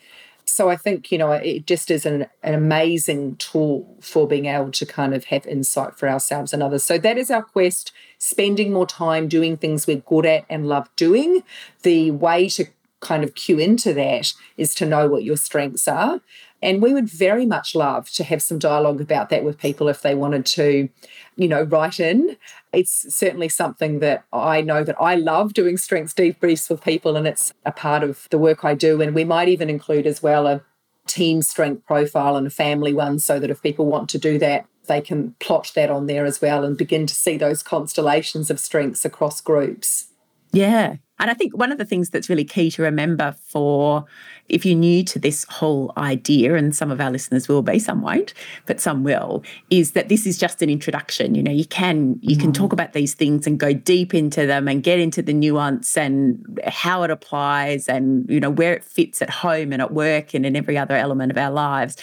So 0.47 0.69
I 0.69 0.77
think, 0.77 1.11
you 1.11 1.19
know, 1.19 1.33
it 1.33 1.67
just 1.67 1.91
is 1.91 2.05
an, 2.05 2.27
an 2.43 2.55
amazing 2.55 3.37
tool 3.37 3.97
for 4.01 4.29
being 4.29 4.47
able 4.47 4.71
to 4.73 4.87
kind 4.87 5.15
of 5.15 5.25
have 5.25 5.47
insight 5.47 5.97
for 5.97 6.09
ourselves 6.09 6.53
and 6.53 6.63
others. 6.63 6.85
So 6.85 6.99
that 6.99 7.17
is 7.17 7.31
our 7.31 7.43
quest, 7.43 7.93
spending 8.19 8.73
more 8.73 8.87
time 8.87 9.27
doing 9.27 9.57
things 9.57 9.87
we're 9.87 9.97
good 9.97 10.27
at 10.27 10.45
and 10.51 10.69
love 10.69 10.89
doing. 10.97 11.43
The 11.83 12.11
way 12.11 12.49
to 12.51 12.67
kind 13.01 13.25
of 13.25 13.35
cue 13.35 13.59
into 13.59 13.93
that 13.95 14.33
is 14.57 14.75
to 14.75 14.87
know 14.87 15.09
what 15.09 15.25
your 15.25 15.37
strengths 15.37 15.89
are 15.89 16.21
And 16.63 16.81
we 16.81 16.95
would 16.95 17.09
very 17.09 17.45
much 17.45 17.75
love 17.75 18.09
to 18.13 18.25
have 18.25 18.41
some 18.41 18.59
dialogue 18.59 19.01
about 19.01 19.29
that 19.29 19.45
with 19.45 19.59
people 19.59 19.89
if 19.89 20.01
they 20.01 20.15
wanted 20.15 20.47
to, 20.47 20.89
you 21.37 21.49
know, 21.49 21.63
write 21.63 22.01
in. 22.01 22.37
It's 22.73 23.15
certainly 23.15 23.51
something 23.51 23.99
that 23.99 24.25
I 24.33 24.63
know 24.63 24.83
that 24.83 24.97
I 25.01 25.15
love 25.17 25.53
doing 25.53 25.77
strengths 25.77 26.15
debriefs 26.15 26.71
with 26.71 26.83
people, 26.83 27.17
and 27.17 27.27
it's 27.27 27.53
a 27.67 27.73
part 27.73 28.03
of 28.03 28.29
the 28.31 28.39
work 28.39 28.65
I 28.65 28.75
do. 28.75 29.03
And 29.03 29.15
we 29.15 29.25
might 29.25 29.49
even 29.49 29.69
include 29.69 30.07
as 30.07 30.23
well 30.23 30.47
a 30.47 30.63
team 31.07 31.43
strength 31.43 31.85
profile 31.87 32.37
and 32.37 32.47
a 32.47 32.51
family 32.51 32.95
one 32.95 33.19
so 33.19 33.39
that 33.39 33.51
if 33.51 33.63
people 33.63 33.87
want 33.87 34.09
to 34.11 34.19
do 34.19 34.39
that, 34.39 34.67
they 34.87 35.01
can 35.01 35.35
plot 35.41 35.71
that 35.75 35.91
on 35.91 36.07
there 36.07 36.25
as 36.25 36.41
well 36.41 36.65
and 36.65 36.77
begin 36.77 37.07
to 37.07 37.15
see 37.15 37.37
those 37.37 37.63
constellations 37.63 38.51
of 38.51 38.61
strengths 38.61 39.05
across 39.05 39.41
groups. 39.41 40.07
Yeah. 40.55 40.97
And 41.21 41.31
I 41.31 41.35
think 41.35 41.57
one 41.57 41.71
of 41.71 41.79
the 41.79 41.85
things 41.85 42.11
that's 42.11 42.29
really 42.29 42.45
key 42.45 42.71
to 42.73 42.83
remember 42.83 43.37
for 43.47 44.05
if 44.49 44.67
you're 44.67 44.77
new 44.77 45.05
to 45.05 45.19
this 45.19 45.45
whole 45.45 45.93
idea, 45.97 46.55
and 46.55 46.75
some 46.75 46.91
of 46.91 47.01
our 47.01 47.11
listeners 47.11 47.49
will 47.49 47.63
be, 47.63 47.79
some 47.79 48.03
won't, 48.03 48.35
but 48.67 48.81
some 48.81 49.05
will, 49.05 49.43
is 49.71 49.93
that 49.93 50.09
this 50.09 50.27
is 50.27 50.37
just 50.37 50.61
an 50.61 50.69
introduction. 50.69 51.35
You 51.35 51.43
know, 51.43 51.53
you 51.53 51.65
can 51.65 52.19
you 52.21 52.37
can 52.37 52.53
talk 52.53 52.71
mm. 52.71 52.75
about 52.75 52.93
these 52.93 53.15
things 53.15 53.47
and 53.47 53.59
go 53.59 53.73
deep 53.73 54.13
into 54.13 54.45
them 54.45 54.67
and 54.67 54.83
get 54.83 54.99
into 54.99 55.23
the 55.23 55.33
nuance 55.33 55.97
and 55.97 56.61
how 56.67 57.05
it 57.05 57.11
applies 57.11 57.89
and 57.89 58.29
you 58.29 58.41
know 58.41 58.51
where 58.51 58.75
it 58.75 58.85
fits 58.85 59.23
at 59.23 59.31
home 59.31 59.73
and 59.73 59.81
at 59.81 59.93
work 59.93 60.35
and 60.35 60.45
in 60.45 60.57
every 60.57 60.77
other 60.77 60.97
element 60.97 61.31
of 61.31 61.39
our 61.39 61.51
lives. 61.51 61.97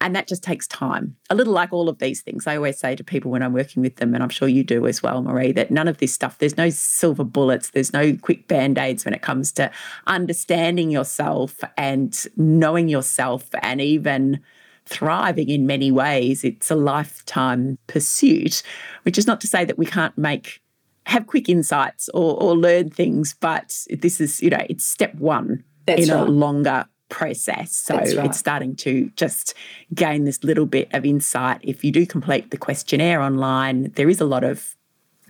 And 0.00 0.14
that 0.14 0.28
just 0.28 0.42
takes 0.42 0.66
time. 0.66 1.16
A 1.30 1.34
little 1.34 1.52
like 1.52 1.72
all 1.72 1.88
of 1.88 1.98
these 1.98 2.20
things. 2.20 2.46
I 2.46 2.56
always 2.56 2.78
say 2.78 2.94
to 2.96 3.02
people 3.02 3.30
when 3.30 3.42
I'm 3.42 3.52
working 3.52 3.82
with 3.82 3.96
them, 3.96 4.14
and 4.14 4.22
I'm 4.22 4.28
sure 4.28 4.46
you 4.46 4.62
do 4.62 4.86
as 4.86 5.02
well, 5.02 5.22
Marie, 5.22 5.52
that 5.52 5.70
none 5.70 5.88
of 5.88 5.98
this 5.98 6.12
stuff, 6.12 6.38
there's 6.38 6.56
no 6.56 6.70
silver 6.70 7.24
bullets, 7.24 7.70
there's 7.70 7.92
no 7.92 8.14
quick 8.16 8.46
band 8.46 8.78
aids 8.78 9.04
when 9.04 9.14
it 9.14 9.22
comes 9.22 9.52
to 9.52 9.70
understanding 10.06 10.90
yourself 10.90 11.60
and 11.76 12.26
knowing 12.36 12.88
yourself 12.88 13.48
and 13.62 13.80
even 13.80 14.40
thriving 14.84 15.48
in 15.48 15.66
many 15.66 15.90
ways. 15.90 16.44
It's 16.44 16.70
a 16.70 16.76
lifetime 16.76 17.78
pursuit, 17.86 18.62
which 19.02 19.18
is 19.18 19.26
not 19.26 19.40
to 19.40 19.46
say 19.46 19.64
that 19.64 19.78
we 19.78 19.86
can't 19.86 20.16
make 20.16 20.60
have 21.06 21.26
quick 21.26 21.48
insights 21.48 22.08
or, 22.10 22.40
or 22.42 22.56
learn 22.56 22.90
things, 22.90 23.34
but 23.38 23.86
this 23.90 24.20
is, 24.20 24.42
you 24.42 24.50
know, 24.50 24.64
it's 24.68 24.84
step 24.84 25.14
one 25.14 25.62
That's 25.86 26.08
in 26.08 26.14
right. 26.14 26.26
a 26.26 26.30
longer 26.30 26.84
process. 27.08 27.74
So 27.74 27.96
right. 27.96 28.26
it's 28.26 28.38
starting 28.38 28.74
to 28.76 29.10
just 29.16 29.54
gain 29.94 30.24
this 30.24 30.42
little 30.42 30.66
bit 30.66 30.88
of 30.92 31.04
insight. 31.04 31.60
If 31.62 31.84
you 31.84 31.92
do 31.92 32.06
complete 32.06 32.50
the 32.50 32.58
questionnaire 32.58 33.20
online, 33.20 33.92
there 33.94 34.08
is 34.08 34.20
a 34.20 34.24
lot 34.24 34.44
of 34.44 34.76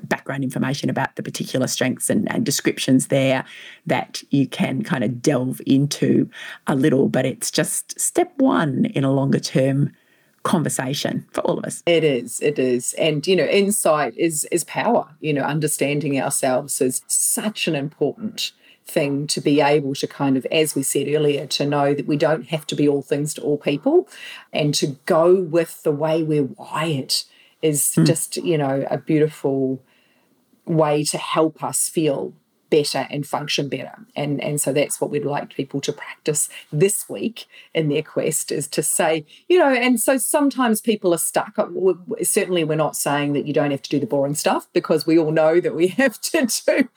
background 0.05 0.45
information 0.45 0.91
about 0.91 1.17
the 1.17 1.23
particular 1.23 1.67
strengths 1.67 2.11
and, 2.11 2.31
and, 2.31 2.45
descriptions 2.45 3.07
there 3.07 3.45
that 3.87 4.23
you 4.31 4.47
can 4.47 4.83
kind 4.83 5.03
of 5.03 5.23
delve 5.23 5.61
into 5.67 6.29
a 6.67 6.77
little, 6.77 7.09
but 7.09 7.25
it's 7.25 7.51
just 7.51 7.99
step 7.99 8.31
one 8.37 8.85
in 8.87 9.05
a 9.05 9.11
longer 9.11 9.41
term 9.41 9.91
conversation 10.43 11.27
for 11.33 11.41
all 11.41 11.59
of 11.59 11.65
us. 11.65 11.83
It 11.87 12.05
is, 12.05 12.41
it 12.41 12.59
is. 12.59 12.93
And 12.95 13.27
you 13.27 13.37
know, 13.37 13.47
insight 13.47 14.17
is 14.17 14.45
is 14.53 14.65
power. 14.65 15.09
You 15.21 15.33
know, 15.33 15.43
understanding 15.43 16.21
ourselves 16.21 16.81
is 16.81 17.03
such 17.07 17.67
an 17.67 17.75
important 17.75 18.53
thing 18.87 19.27
to 19.27 19.41
be 19.41 19.61
able 19.61 19.95
to 19.95 20.07
kind 20.07 20.37
of, 20.37 20.47
as 20.47 20.75
we 20.75 20.83
said 20.83 21.09
earlier, 21.09 21.47
to 21.47 21.67
know 21.67 21.93
that 21.93 22.07
we 22.07 22.17
don't 22.17 22.49
have 22.49 22.67
to 22.69 22.75
be 22.75 22.89
all 22.89 23.03
things 23.03 23.35
to 23.35 23.43
all 23.43 23.59
people 23.59 24.09
and 24.53 24.75
to 24.75 24.97
go 25.07 25.35
with 25.35 25.83
the 25.83 25.93
way 25.93 26.23
we're 26.23 26.45
wired 26.45 27.15
is 27.63 27.83
mm. 27.97 28.07
just, 28.07 28.37
you 28.37 28.57
know, 28.57 28.87
a 28.91 28.99
beautiful 28.99 29.83
way 30.67 31.05
to 31.05 31.19
help 31.19 31.63
us 31.63 31.89
feel 31.89 32.33
better 32.77 33.07
and 33.11 33.27
function 33.27 33.71
better. 33.71 33.97
And, 34.15 34.39
and 34.43 34.61
so 34.61 34.71
that's 34.71 35.01
what 35.01 35.11
we'd 35.11 35.25
like 35.25 35.55
people 35.55 35.81
to 35.81 35.95
practice 35.95 36.51
this 36.71 37.09
week 37.09 37.47
in 37.73 37.89
their 37.89 38.03
quest 38.03 38.53
is 38.53 38.69
to 38.69 38.83
say, 38.83 39.25
you 39.49 39.59
know, 39.59 39.73
and 39.73 39.99
so 39.99 40.19
sometimes 40.19 40.83
people 40.83 41.15
are 41.15 41.19
stuck. 41.19 41.59
Uh, 41.59 41.95
certainly, 42.23 42.65
we're 42.65 42.75
not 42.75 42.95
saying 42.95 43.33
that 43.33 43.47
you 43.47 43.55
don't 43.55 43.71
have 43.71 43.81
to 43.81 43.89
do 43.89 43.99
the 43.99 44.07
boring 44.07 44.35
stuff 44.35 44.67
because 44.75 45.07
we 45.07 45.19
all 45.19 45.31
know 45.31 45.59
that 45.59 45.75
we 45.75 45.87
have 46.03 46.21
to 46.21 46.47
do 46.67 46.89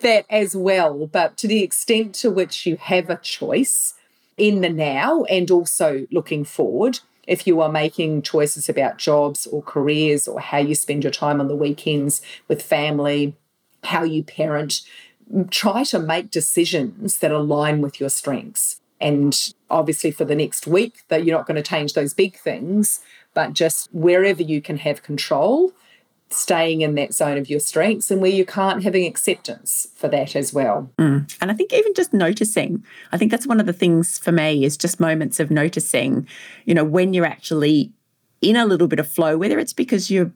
that 0.00 0.26
as 0.28 0.56
well. 0.56 1.06
But 1.06 1.36
to 1.36 1.46
the 1.46 1.62
extent 1.62 2.16
to 2.16 2.32
which 2.32 2.66
you 2.66 2.76
have 2.76 3.08
a 3.08 3.16
choice 3.16 3.94
in 4.36 4.60
the 4.60 4.70
now 4.70 5.22
and 5.24 5.48
also 5.52 6.08
looking 6.10 6.44
forward, 6.44 6.98
if 7.28 7.46
you 7.46 7.60
are 7.60 7.70
making 7.70 8.22
choices 8.22 8.68
about 8.68 8.98
jobs 8.98 9.46
or 9.46 9.62
careers 9.62 10.26
or 10.26 10.40
how 10.40 10.58
you 10.58 10.74
spend 10.74 11.04
your 11.04 11.12
time 11.12 11.40
on 11.40 11.46
the 11.46 11.54
weekends 11.54 12.22
with 12.48 12.60
family, 12.60 13.36
how 13.84 14.02
you 14.02 14.22
parent, 14.22 14.82
try 15.50 15.84
to 15.84 15.98
make 15.98 16.30
decisions 16.30 17.18
that 17.18 17.30
align 17.30 17.80
with 17.80 18.00
your 18.00 18.08
strengths. 18.08 18.80
And 19.00 19.54
obviously, 19.70 20.10
for 20.10 20.24
the 20.24 20.34
next 20.34 20.66
week, 20.66 21.02
that 21.08 21.24
you're 21.24 21.36
not 21.36 21.46
going 21.46 21.62
to 21.62 21.62
change 21.62 21.92
those 21.92 22.14
big 22.14 22.36
things, 22.36 23.00
but 23.34 23.52
just 23.52 23.88
wherever 23.92 24.42
you 24.42 24.60
can 24.60 24.78
have 24.78 25.02
control, 25.02 25.72
staying 26.30 26.80
in 26.80 26.94
that 26.96 27.14
zone 27.14 27.38
of 27.38 27.48
your 27.48 27.60
strengths, 27.60 28.10
and 28.10 28.20
where 28.20 28.30
you 28.30 28.44
can't, 28.44 28.82
having 28.82 29.06
acceptance 29.06 29.88
for 29.94 30.08
that 30.08 30.34
as 30.34 30.52
well. 30.52 30.90
Mm. 30.98 31.32
And 31.40 31.50
I 31.50 31.54
think 31.54 31.72
even 31.72 31.94
just 31.94 32.12
noticing, 32.12 32.84
I 33.12 33.18
think 33.18 33.30
that's 33.30 33.46
one 33.46 33.60
of 33.60 33.66
the 33.66 33.72
things 33.72 34.18
for 34.18 34.32
me 34.32 34.64
is 34.64 34.76
just 34.76 34.98
moments 34.98 35.38
of 35.38 35.50
noticing, 35.50 36.26
you 36.64 36.74
know, 36.74 36.84
when 36.84 37.14
you're 37.14 37.24
actually 37.24 37.92
in 38.40 38.56
a 38.56 38.66
little 38.66 38.86
bit 38.86 39.00
of 39.00 39.10
flow, 39.10 39.36
whether 39.36 39.58
it's 39.58 39.72
because 39.72 40.10
you're 40.10 40.32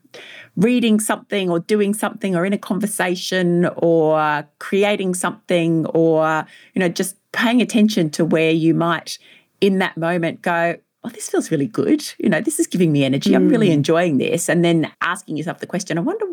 reading 0.57 0.99
something 0.99 1.49
or 1.51 1.61
doing 1.61 1.95
something 1.95 2.35
or 2.35 2.45
in 2.45 2.53
a 2.53 2.59
conversation 2.59 3.67
or 3.77 4.47
creating 4.59 5.15
something 5.15 5.87
or, 5.87 6.45
you 6.75 6.81
know, 6.81 6.89
just 6.89 7.17
paying 7.33 7.63
attention 7.63 8.11
to 8.11 8.25
where 8.25 8.51
you 8.51 8.75
might 8.75 9.19
in 9.61 9.79
that 9.79 9.97
moment 9.97 10.43
go, 10.43 10.77
oh, 11.05 11.09
this 11.11 11.31
feels 11.31 11.51
really 11.51 11.67
good. 11.67 12.03
You 12.19 12.29
know, 12.29 12.41
this 12.41 12.59
is 12.59 12.67
giving 12.67 12.93
me 12.93 13.05
energy. 13.05 13.31
Mm. 13.31 13.37
I'm 13.37 13.49
really 13.49 13.69
mm. 13.69 13.75
enjoying 13.75 14.19
this. 14.19 14.49
And 14.49 14.65
then 14.65 14.91
asking 15.01 15.37
yourself 15.37 15.61
the 15.61 15.67
question, 15.67 15.99
I 15.99 16.01
wonder 16.01 16.27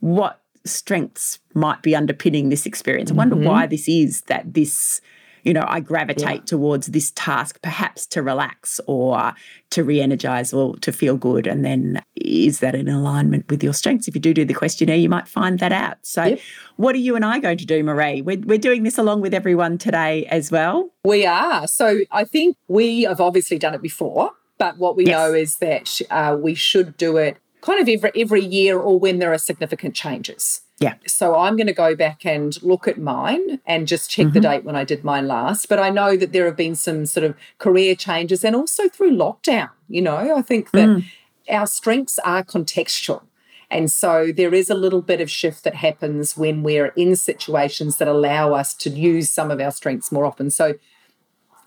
what 0.00 0.42
strengths 0.64 1.38
might 1.54 1.82
be 1.82 1.96
underpinning 1.96 2.48
this 2.48 2.66
experience. 2.66 3.10
I 3.10 3.14
wonder 3.14 3.36
mm-hmm. 3.36 3.46
why 3.46 3.66
this 3.66 3.88
is 3.88 4.22
that 4.22 4.52
this 4.52 5.00
you 5.46 5.54
know, 5.54 5.64
I 5.66 5.78
gravitate 5.78 6.40
yeah. 6.40 6.44
towards 6.44 6.88
this 6.88 7.12
task, 7.12 7.62
perhaps 7.62 8.04
to 8.08 8.20
relax 8.20 8.80
or 8.88 9.32
to 9.70 9.84
re 9.84 10.00
energize 10.00 10.52
or 10.52 10.76
to 10.78 10.90
feel 10.90 11.16
good. 11.16 11.46
And 11.46 11.64
then 11.64 12.02
is 12.16 12.58
that 12.58 12.74
in 12.74 12.88
alignment 12.88 13.48
with 13.48 13.62
your 13.62 13.72
strengths? 13.72 14.08
If 14.08 14.16
you 14.16 14.20
do 14.20 14.34
do 14.34 14.44
the 14.44 14.54
questionnaire, 14.54 14.96
you 14.96 15.08
might 15.08 15.28
find 15.28 15.60
that 15.60 15.70
out. 15.70 15.98
So, 16.02 16.24
yep. 16.24 16.40
what 16.74 16.96
are 16.96 16.98
you 16.98 17.14
and 17.14 17.24
I 17.24 17.38
going 17.38 17.58
to 17.58 17.66
do, 17.66 17.84
Marie? 17.84 18.22
We're, 18.22 18.40
we're 18.40 18.58
doing 18.58 18.82
this 18.82 18.98
along 18.98 19.20
with 19.20 19.32
everyone 19.32 19.78
today 19.78 20.26
as 20.26 20.50
well. 20.50 20.90
We 21.04 21.24
are. 21.24 21.68
So, 21.68 22.00
I 22.10 22.24
think 22.24 22.56
we 22.66 23.02
have 23.02 23.20
obviously 23.20 23.58
done 23.58 23.74
it 23.74 23.82
before. 23.82 24.32
But 24.58 24.78
what 24.78 24.96
we 24.96 25.06
yes. 25.06 25.12
know 25.12 25.34
is 25.34 25.56
that 25.58 26.00
uh, 26.10 26.36
we 26.40 26.54
should 26.54 26.96
do 26.96 27.18
it 27.18 27.36
kind 27.60 27.80
of 27.80 27.88
every 27.88 28.10
every 28.16 28.44
year 28.44 28.78
or 28.78 28.98
when 28.98 29.20
there 29.20 29.32
are 29.32 29.38
significant 29.38 29.94
changes. 29.94 30.62
Yeah. 30.78 30.94
So 31.06 31.36
I'm 31.36 31.56
going 31.56 31.68
to 31.68 31.72
go 31.72 31.96
back 31.96 32.26
and 32.26 32.60
look 32.62 32.86
at 32.86 32.98
mine 32.98 33.60
and 33.66 33.88
just 33.88 34.10
check 34.10 34.26
mm-hmm. 34.26 34.34
the 34.34 34.40
date 34.40 34.64
when 34.64 34.76
I 34.76 34.84
did 34.84 35.04
mine 35.04 35.26
last. 35.26 35.68
But 35.68 35.78
I 35.78 35.88
know 35.88 36.16
that 36.16 36.32
there 36.32 36.44
have 36.44 36.56
been 36.56 36.74
some 36.74 37.06
sort 37.06 37.24
of 37.24 37.34
career 37.58 37.94
changes 37.94 38.44
and 38.44 38.54
also 38.54 38.88
through 38.88 39.16
lockdown. 39.16 39.70
You 39.88 40.02
know, 40.02 40.36
I 40.36 40.42
think 40.42 40.72
that 40.72 40.88
mm. 40.88 41.04
our 41.50 41.66
strengths 41.66 42.18
are 42.20 42.44
contextual. 42.44 43.22
And 43.70 43.90
so 43.90 44.32
there 44.36 44.54
is 44.54 44.68
a 44.68 44.74
little 44.74 45.02
bit 45.02 45.20
of 45.20 45.30
shift 45.30 45.64
that 45.64 45.76
happens 45.76 46.36
when 46.36 46.62
we're 46.62 46.88
in 46.88 47.16
situations 47.16 47.96
that 47.96 48.06
allow 48.06 48.52
us 48.52 48.74
to 48.74 48.90
use 48.90 49.30
some 49.30 49.50
of 49.50 49.60
our 49.60 49.72
strengths 49.72 50.12
more 50.12 50.24
often. 50.24 50.50
So 50.50 50.74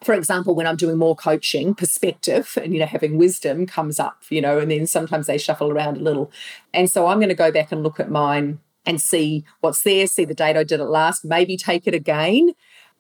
for 0.04 0.14
example, 0.14 0.56
when 0.56 0.66
I'm 0.66 0.78
doing 0.78 0.98
more 0.98 1.16
coaching, 1.16 1.76
perspective 1.76 2.58
and, 2.62 2.74
you 2.74 2.80
know, 2.80 2.86
having 2.86 3.18
wisdom 3.18 3.66
comes 3.66 4.00
up, 4.00 4.24
you 4.30 4.40
know, 4.40 4.60
and 4.60 4.72
then 4.72 4.88
sometimes 4.88 5.28
they 5.28 5.38
shuffle 5.38 5.72
around 5.72 5.98
a 5.98 6.02
little. 6.02 6.32
And 6.74 6.90
so 6.90 7.08
I'm 7.08 7.18
going 7.18 7.30
to 7.30 7.36
go 7.36 7.52
back 7.52 7.72
and 7.74 7.84
look 7.84 8.00
at 8.00 8.10
mine 8.10 8.60
and 8.90 9.00
see 9.00 9.46
what's 9.60 9.84
there, 9.84 10.08
see 10.08 10.26
the 10.26 10.34
date 10.34 10.58
I 10.58 10.64
did 10.64 10.80
it 10.80 10.86
last, 10.86 11.24
maybe 11.24 11.56
take 11.56 11.86
it 11.86 11.94
again 11.94 12.54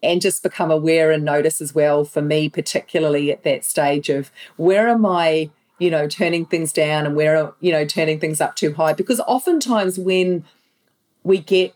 and 0.03 0.21
just 0.21 0.43
become 0.43 0.69
aware 0.69 1.09
and 1.09 1.25
notice 1.25 1.59
as 1.59 1.73
well 1.73 2.05
for 2.05 2.21
me, 2.21 2.47
particularly 2.47 3.31
at 3.31 3.43
that 3.43 3.65
stage 3.65 4.07
of 4.07 4.31
where 4.55 4.87
am 4.87 5.03
I, 5.03 5.49
you 5.79 5.89
know, 5.89 6.07
turning 6.07 6.45
things 6.45 6.71
down 6.71 7.07
and 7.07 7.15
where, 7.15 7.35
are, 7.35 7.55
you 7.59 7.71
know, 7.71 7.85
turning 7.85 8.19
things 8.19 8.39
up 8.39 8.55
too 8.55 8.75
high. 8.75 8.93
Because 8.93 9.19
oftentimes 9.21 9.97
when 9.97 10.45
we 11.23 11.39
get 11.39 11.73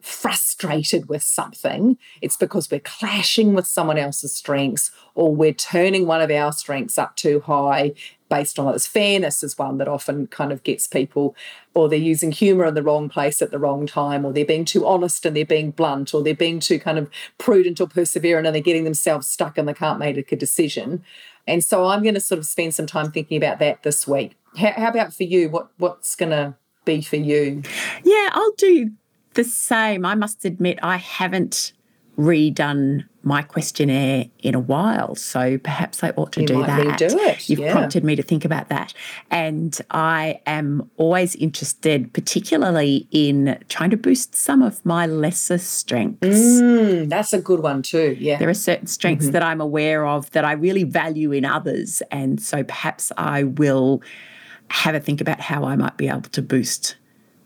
frustrated 0.00 1.08
with 1.08 1.22
something, 1.22 1.98
it's 2.22 2.36
because 2.36 2.70
we're 2.70 2.80
clashing 2.80 3.54
with 3.54 3.66
someone 3.66 3.98
else's 3.98 4.34
strengths 4.34 4.90
or 5.14 5.34
we're 5.34 5.52
turning 5.52 6.06
one 6.06 6.20
of 6.20 6.30
our 6.30 6.52
strengths 6.52 6.98
up 6.98 7.16
too 7.16 7.40
high 7.40 7.92
based 8.28 8.58
on 8.58 8.72
this. 8.72 8.86
Fairness 8.86 9.42
is 9.42 9.58
one 9.58 9.78
that 9.78 9.88
often 9.88 10.26
kind 10.28 10.52
of 10.52 10.62
gets 10.62 10.86
people, 10.86 11.34
or 11.74 11.88
they're 11.88 11.98
using 11.98 12.30
humour 12.30 12.66
in 12.66 12.74
the 12.74 12.82
wrong 12.82 13.08
place 13.08 13.40
at 13.40 13.50
the 13.50 13.58
wrong 13.58 13.86
time, 13.86 14.24
or 14.24 14.32
they're 14.32 14.44
being 14.44 14.64
too 14.64 14.86
honest 14.86 15.24
and 15.24 15.34
they're 15.34 15.46
being 15.46 15.70
blunt, 15.70 16.14
or 16.14 16.22
they're 16.22 16.34
being 16.34 16.60
too 16.60 16.78
kind 16.78 16.98
of 16.98 17.10
prudent 17.38 17.80
or 17.80 17.88
perseverant 17.88 18.46
and 18.46 18.54
they're 18.54 18.62
getting 18.62 18.84
themselves 18.84 19.26
stuck 19.26 19.58
and 19.58 19.66
they 19.66 19.74
can't 19.74 19.98
make 19.98 20.30
a 20.30 20.36
decision. 20.36 21.02
And 21.46 21.64
so 21.64 21.86
I'm 21.86 22.02
going 22.02 22.14
to 22.14 22.20
sort 22.20 22.38
of 22.38 22.46
spend 22.46 22.74
some 22.74 22.86
time 22.86 23.10
thinking 23.10 23.38
about 23.38 23.58
that 23.60 23.82
this 23.82 24.06
week. 24.06 24.36
How, 24.58 24.72
how 24.72 24.88
about 24.88 25.14
for 25.14 25.24
you? 25.24 25.48
What 25.48 25.70
what's 25.78 26.14
going 26.14 26.30
to 26.30 26.54
be 26.84 27.00
for 27.00 27.16
you? 27.16 27.62
Yeah, 28.04 28.30
I'll 28.32 28.52
do 28.52 28.92
the 29.38 29.44
same. 29.44 30.04
I 30.04 30.16
must 30.16 30.44
admit, 30.44 30.80
I 30.82 30.96
haven't 30.96 31.72
redone 32.18 33.04
my 33.22 33.42
questionnaire 33.42 34.24
in 34.40 34.56
a 34.56 34.58
while. 34.58 35.14
So 35.14 35.58
perhaps 35.58 36.02
I 36.02 36.10
ought 36.16 36.32
to 36.32 36.40
You 36.40 36.46
do 36.48 36.66
that. 36.66 36.98
redo 36.98 37.12
it, 37.28 37.48
You've 37.48 37.60
yeah. 37.60 37.70
prompted 37.72 38.02
me 38.02 38.16
to 38.16 38.22
think 38.22 38.44
about 38.44 38.68
that. 38.70 38.92
And 39.30 39.78
I 39.92 40.40
am 40.44 40.90
always 40.96 41.36
interested, 41.36 42.12
particularly 42.12 43.06
in 43.12 43.56
trying 43.68 43.90
to 43.90 43.96
boost 43.96 44.34
some 44.34 44.62
of 44.62 44.84
my 44.84 45.06
lesser 45.06 45.58
strengths. 45.58 46.26
Mm, 46.26 47.08
that's 47.08 47.32
a 47.32 47.40
good 47.40 47.60
one 47.60 47.82
too. 47.82 48.16
Yeah. 48.18 48.38
There 48.38 48.48
are 48.48 48.54
certain 48.54 48.88
strengths 48.88 49.28
that 49.30 49.42
I'm 49.44 49.60
aware 49.60 50.04
of 50.04 50.28
that 50.32 50.44
I 50.44 50.52
really 50.52 50.82
value 50.82 51.30
in 51.30 51.44
others. 51.44 52.02
And 52.10 52.42
so 52.42 52.64
perhaps 52.64 53.12
I 53.16 53.44
will 53.44 54.02
have 54.70 54.96
a 54.96 55.00
think 55.00 55.20
about 55.20 55.38
how 55.40 55.64
I 55.64 55.76
might 55.76 55.96
be 55.96 56.08
able 56.08 56.22
to 56.22 56.42
boost 56.42 56.96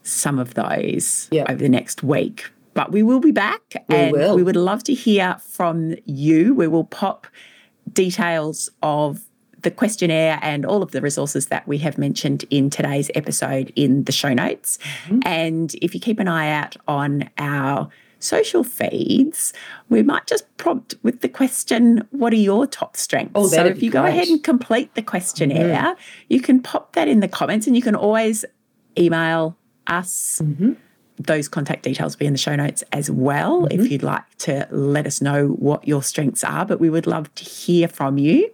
some 0.03 0.39
of 0.39 0.55
those 0.55 1.29
Yep. 1.31 1.51
over 1.51 1.59
the 1.63 1.69
next 1.69 2.03
week. 2.03 2.51
But 2.75 2.91
we 2.91 3.03
will 3.03 3.21
be 3.21 3.33
back 3.33 3.61
and 3.89 4.13
will. 4.13 4.35
we 4.35 4.43
would 4.43 4.57
love 4.57 4.83
to 4.85 4.95
hear 4.95 5.37
from 5.47 5.95
you. 6.07 6.55
We 6.55 6.67
will 6.69 6.85
pop 6.85 7.27
details 7.93 8.71
of 8.83 9.21
the 9.61 9.71
questionnaire 9.71 10.39
and 10.43 10.65
all 10.67 10.83
of 10.83 10.91
the 10.91 11.01
resources 11.01 11.47
that 11.47 11.69
we 11.69 11.79
have 11.79 11.97
mentioned 11.99 12.45
in 12.51 12.69
today's 12.71 13.11
episode 13.15 13.73
in 13.77 14.05
the 14.05 14.13
show 14.13 14.33
notes. 14.35 14.79
Mm-hmm. 15.05 15.21
And 15.25 15.75
if 15.83 15.95
you 15.95 16.01
keep 16.01 16.19
an 16.19 16.27
eye 16.29 16.51
out 16.51 16.77
on 16.89 17.29
our 17.39 17.89
social 18.19 18.65
feeds, 18.65 19.53
we 19.89 20.03
might 20.03 20.27
just 20.27 20.45
prompt 20.57 20.95
with 21.03 21.21
the 21.21 21.29
question, 21.29 22.07
What 22.11 22.33
are 22.33 22.37
your 22.37 22.67
top 22.67 22.97
strengths? 22.97 23.33
Oh, 23.35 23.47
so 23.47 23.67
if 23.67 23.83
you 23.83 23.91
go 23.91 24.01
great. 24.01 24.11
Mm-hmm. 24.11 24.19
ahead 24.19 24.29
and 24.29 24.43
complete 24.43 24.95
the 24.95 25.03
questionnaire, 25.03 25.95
you 26.29 26.41
can 26.41 26.61
pop 26.63 26.95
that 26.95 27.07
in 27.07 27.21
the 27.21 27.29
comments 27.29 27.67
and 27.67 27.77
you 27.77 27.83
can 27.83 27.95
always 27.95 28.45
email 28.99 29.57
us. 29.87 30.41
Mm-hmm. 30.43 30.73
Those 31.19 31.49
contact 31.49 31.85
details 31.85 32.15
will 32.15 32.21
be 32.21 32.27
in 32.27 32.33
the 32.33 32.39
show 32.39 32.57
notes 32.57 32.83
as 32.93 33.11
well 33.11 33.67
if 33.67 33.91
you'd 33.91 34.03
like 34.03 34.25
to 34.39 34.67
let 34.71 35.07
us 35.07 35.21
know 35.21 35.49
what 35.49 35.87
your 35.87 36.03
strengths 36.03 36.43
are. 36.43 36.65
But 36.65 36.81
we 36.81 36.91
would 36.91 37.07
love 37.07 37.33
to 37.35 37.45
hear 37.45 37.87
from 37.87 38.19
you 38.19 38.51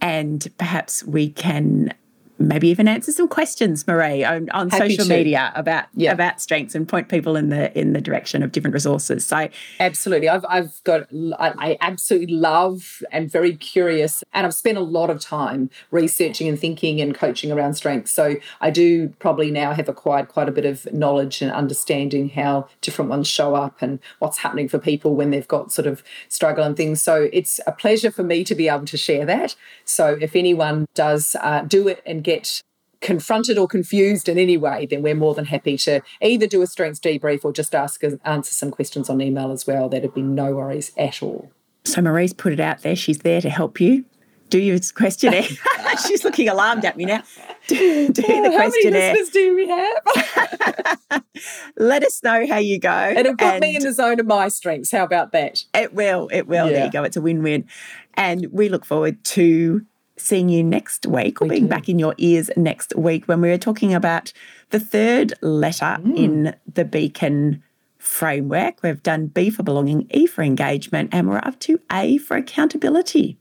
and 0.00 0.46
perhaps 0.58 1.04
we 1.04 1.30
can 1.30 1.92
maybe 2.38 2.68
even 2.68 2.88
answer 2.88 3.12
some 3.12 3.28
questions, 3.28 3.86
Marie, 3.86 4.24
on, 4.24 4.48
on 4.50 4.70
social 4.70 5.04
to. 5.04 5.10
media 5.10 5.52
about 5.54 5.86
Yeah. 5.94 6.12
about 6.12 6.40
strengths 6.40 6.74
and 6.74 6.88
point 6.88 7.08
people 7.08 7.36
in 7.36 7.48
the 7.48 7.76
in 7.78 7.92
the 7.92 8.00
direction 8.00 8.42
of 8.42 8.52
different 8.52 8.74
resources. 8.74 9.26
So 9.26 9.48
Absolutely. 9.80 10.28
I've, 10.28 10.44
I've 10.48 10.80
got, 10.84 11.08
I, 11.38 11.52
I 11.58 11.78
absolutely 11.80 12.34
love 12.34 13.02
and 13.10 13.30
very 13.30 13.56
curious. 13.56 14.22
And 14.32 14.46
I've 14.46 14.54
spent 14.54 14.78
a 14.78 14.82
lot 14.82 15.10
of 15.10 15.20
time 15.20 15.70
researching 15.90 16.48
and 16.48 16.58
thinking 16.58 17.00
and 17.00 17.14
coaching 17.14 17.50
around 17.50 17.74
strengths. 17.74 18.12
So 18.12 18.36
I 18.60 18.70
do 18.70 19.08
probably 19.18 19.50
now 19.50 19.72
have 19.72 19.88
acquired 19.88 20.28
quite 20.28 20.48
a 20.48 20.52
bit 20.52 20.64
of 20.64 20.90
knowledge 20.92 21.42
and 21.42 21.50
understanding 21.52 22.28
how 22.30 22.68
different 22.80 23.10
ones 23.10 23.26
show 23.28 23.54
up 23.54 23.76
and 23.80 23.98
what's 24.18 24.38
happening 24.38 24.68
for 24.68 24.78
people 24.78 25.14
when 25.14 25.30
they've 25.30 25.48
got 25.48 25.72
sort 25.72 25.86
of 25.86 26.02
struggle 26.28 26.64
and 26.64 26.76
things. 26.76 27.02
So 27.02 27.28
it's 27.32 27.60
a 27.66 27.72
pleasure 27.72 28.10
for 28.10 28.22
me 28.22 28.44
to 28.44 28.54
be 28.54 28.68
able 28.68 28.86
to 28.86 28.96
share 28.96 29.24
that. 29.26 29.56
So 29.84 30.18
if 30.20 30.36
anyone 30.36 30.86
does 30.94 31.36
uh, 31.40 31.62
do 31.62 31.88
it 31.88 32.02
and 32.06 32.22
get 32.28 32.62
confronted 33.00 33.56
or 33.58 33.66
confused 33.68 34.28
in 34.28 34.38
any 34.38 34.56
way, 34.56 34.86
then 34.86 35.02
we're 35.02 35.14
more 35.14 35.34
than 35.34 35.46
happy 35.46 35.76
to 35.78 36.00
either 36.20 36.46
do 36.46 36.62
a 36.62 36.66
strengths 36.66 37.00
debrief 37.00 37.44
or 37.44 37.52
just 37.52 37.74
ask 37.74 38.02
us 38.04 38.14
answer 38.24 38.52
some 38.52 38.70
questions 38.70 39.08
on 39.08 39.20
email 39.20 39.50
as 39.52 39.66
well. 39.66 39.88
That'd 39.88 40.14
be 40.14 40.22
no 40.22 40.54
worries 40.54 40.92
at 40.96 41.22
all. 41.22 41.50
so 41.84 42.00
Marie's 42.02 42.32
put 42.32 42.52
it 42.52 42.60
out 42.60 42.82
there. 42.82 42.96
She's 42.96 43.18
there 43.18 43.40
to 43.40 43.50
help 43.50 43.80
you. 43.80 44.04
Do 44.50 44.58
your 44.58 44.78
questionnaire. 44.94 45.42
She's 46.06 46.24
looking 46.24 46.48
alarmed 46.48 46.84
at 46.84 46.96
me 46.96 47.04
now. 47.04 47.22
Do, 47.66 48.08
do 48.08 48.22
the 48.22 48.50
How 48.50 48.68
many 48.68 48.90
listeners 48.90 49.30
do 49.30 49.54
we 49.54 49.68
have? 49.68 51.22
Let 51.76 52.02
us 52.02 52.22
know 52.22 52.46
how 52.46 52.56
you 52.56 52.78
go. 52.78 53.12
It'll 53.14 53.36
put 53.36 53.60
me 53.60 53.76
in 53.76 53.82
the 53.82 53.92
zone 53.92 54.18
of 54.20 54.26
my 54.26 54.48
strengths. 54.48 54.90
How 54.90 55.04
about 55.04 55.32
that? 55.32 55.64
It 55.74 55.92
will. 55.92 56.28
It 56.32 56.48
will. 56.48 56.66
There 56.68 56.86
you 56.86 56.90
go. 56.90 57.04
It's 57.04 57.16
a 57.16 57.20
win 57.20 57.42
win. 57.42 57.66
And 58.14 58.46
we 58.50 58.68
look 58.70 58.86
forward 58.86 59.22
to 59.36 59.84
seeing 60.18 60.48
you 60.48 60.62
next 60.64 61.06
week 61.06 61.40
or 61.40 61.48
being 61.48 61.64
do. 61.64 61.68
back 61.68 61.88
in 61.88 61.98
your 61.98 62.14
ears 62.18 62.50
next 62.56 62.94
week 62.96 63.26
when 63.26 63.40
we 63.40 63.50
are 63.50 63.58
talking 63.58 63.94
about 63.94 64.32
the 64.70 64.80
third 64.80 65.32
letter 65.40 65.98
Mm. 66.02 66.16
in 66.16 66.54
the 66.72 66.84
Beacon 66.84 67.62
framework. 67.98 68.82
We've 68.82 69.02
done 69.02 69.26
B 69.26 69.50
for 69.50 69.62
belonging, 69.62 70.06
E 70.10 70.26
for 70.26 70.42
engagement, 70.42 71.10
and 71.12 71.28
we're 71.28 71.38
up 71.38 71.58
to 71.60 71.80
A 71.90 72.18
for 72.18 72.36
accountability. 72.36 73.36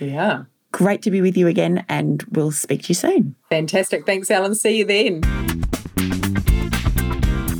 Yeah. 0.00 0.44
Great 0.72 1.02
to 1.02 1.10
be 1.10 1.20
with 1.20 1.36
you 1.36 1.46
again, 1.48 1.84
and 1.88 2.22
we'll 2.30 2.50
speak 2.52 2.84
to 2.84 2.88
you 2.88 2.94
soon. 2.94 3.34
Fantastic. 3.50 4.06
Thanks, 4.06 4.30
Ellen. 4.30 4.54
See 4.54 4.78
you 4.78 4.84
then. 4.86 5.20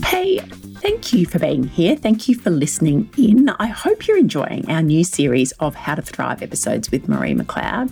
Hey, 0.05 0.39
thank 0.81 1.13
you 1.13 1.27
for 1.27 1.39
being 1.39 1.65
here. 1.65 1.97
Thank 1.97 2.29
you 2.29 2.35
for 2.35 2.51
listening 2.51 3.11
in. 3.19 3.49
I 3.59 3.67
hope 3.67 4.07
you're 4.07 4.19
enjoying 4.19 4.71
our 4.71 4.83
new 4.83 5.05
series 5.05 5.53
of 5.53 5.75
How 5.75 5.95
to 5.95 6.03
Thrive 6.03 6.43
episodes 6.43 6.91
with 6.91 7.09
Marie 7.09 7.35
McLeod. 7.35 7.91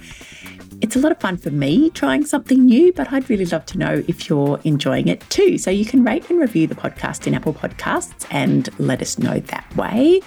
It's 0.80 0.96
a 0.96 0.98
lot 0.98 1.12
of 1.12 1.20
fun 1.20 1.36
for 1.36 1.50
me 1.50 1.90
trying 1.90 2.24
something 2.24 2.64
new, 2.64 2.92
but 2.92 3.12
I'd 3.12 3.28
really 3.28 3.44
love 3.44 3.66
to 3.66 3.78
know 3.78 4.02
if 4.08 4.28
you're 4.28 4.58
enjoying 4.64 5.08
it 5.08 5.20
too. 5.28 5.58
So 5.58 5.70
you 5.70 5.84
can 5.84 6.04
rate 6.04 6.28
and 6.30 6.40
review 6.40 6.66
the 6.66 6.74
podcast 6.74 7.26
in 7.26 7.34
Apple 7.34 7.52
Podcasts 7.52 8.26
and 8.30 8.68
let 8.78 9.02
us 9.02 9.18
know 9.18 9.40
that 9.40 9.76
way. 9.76 10.22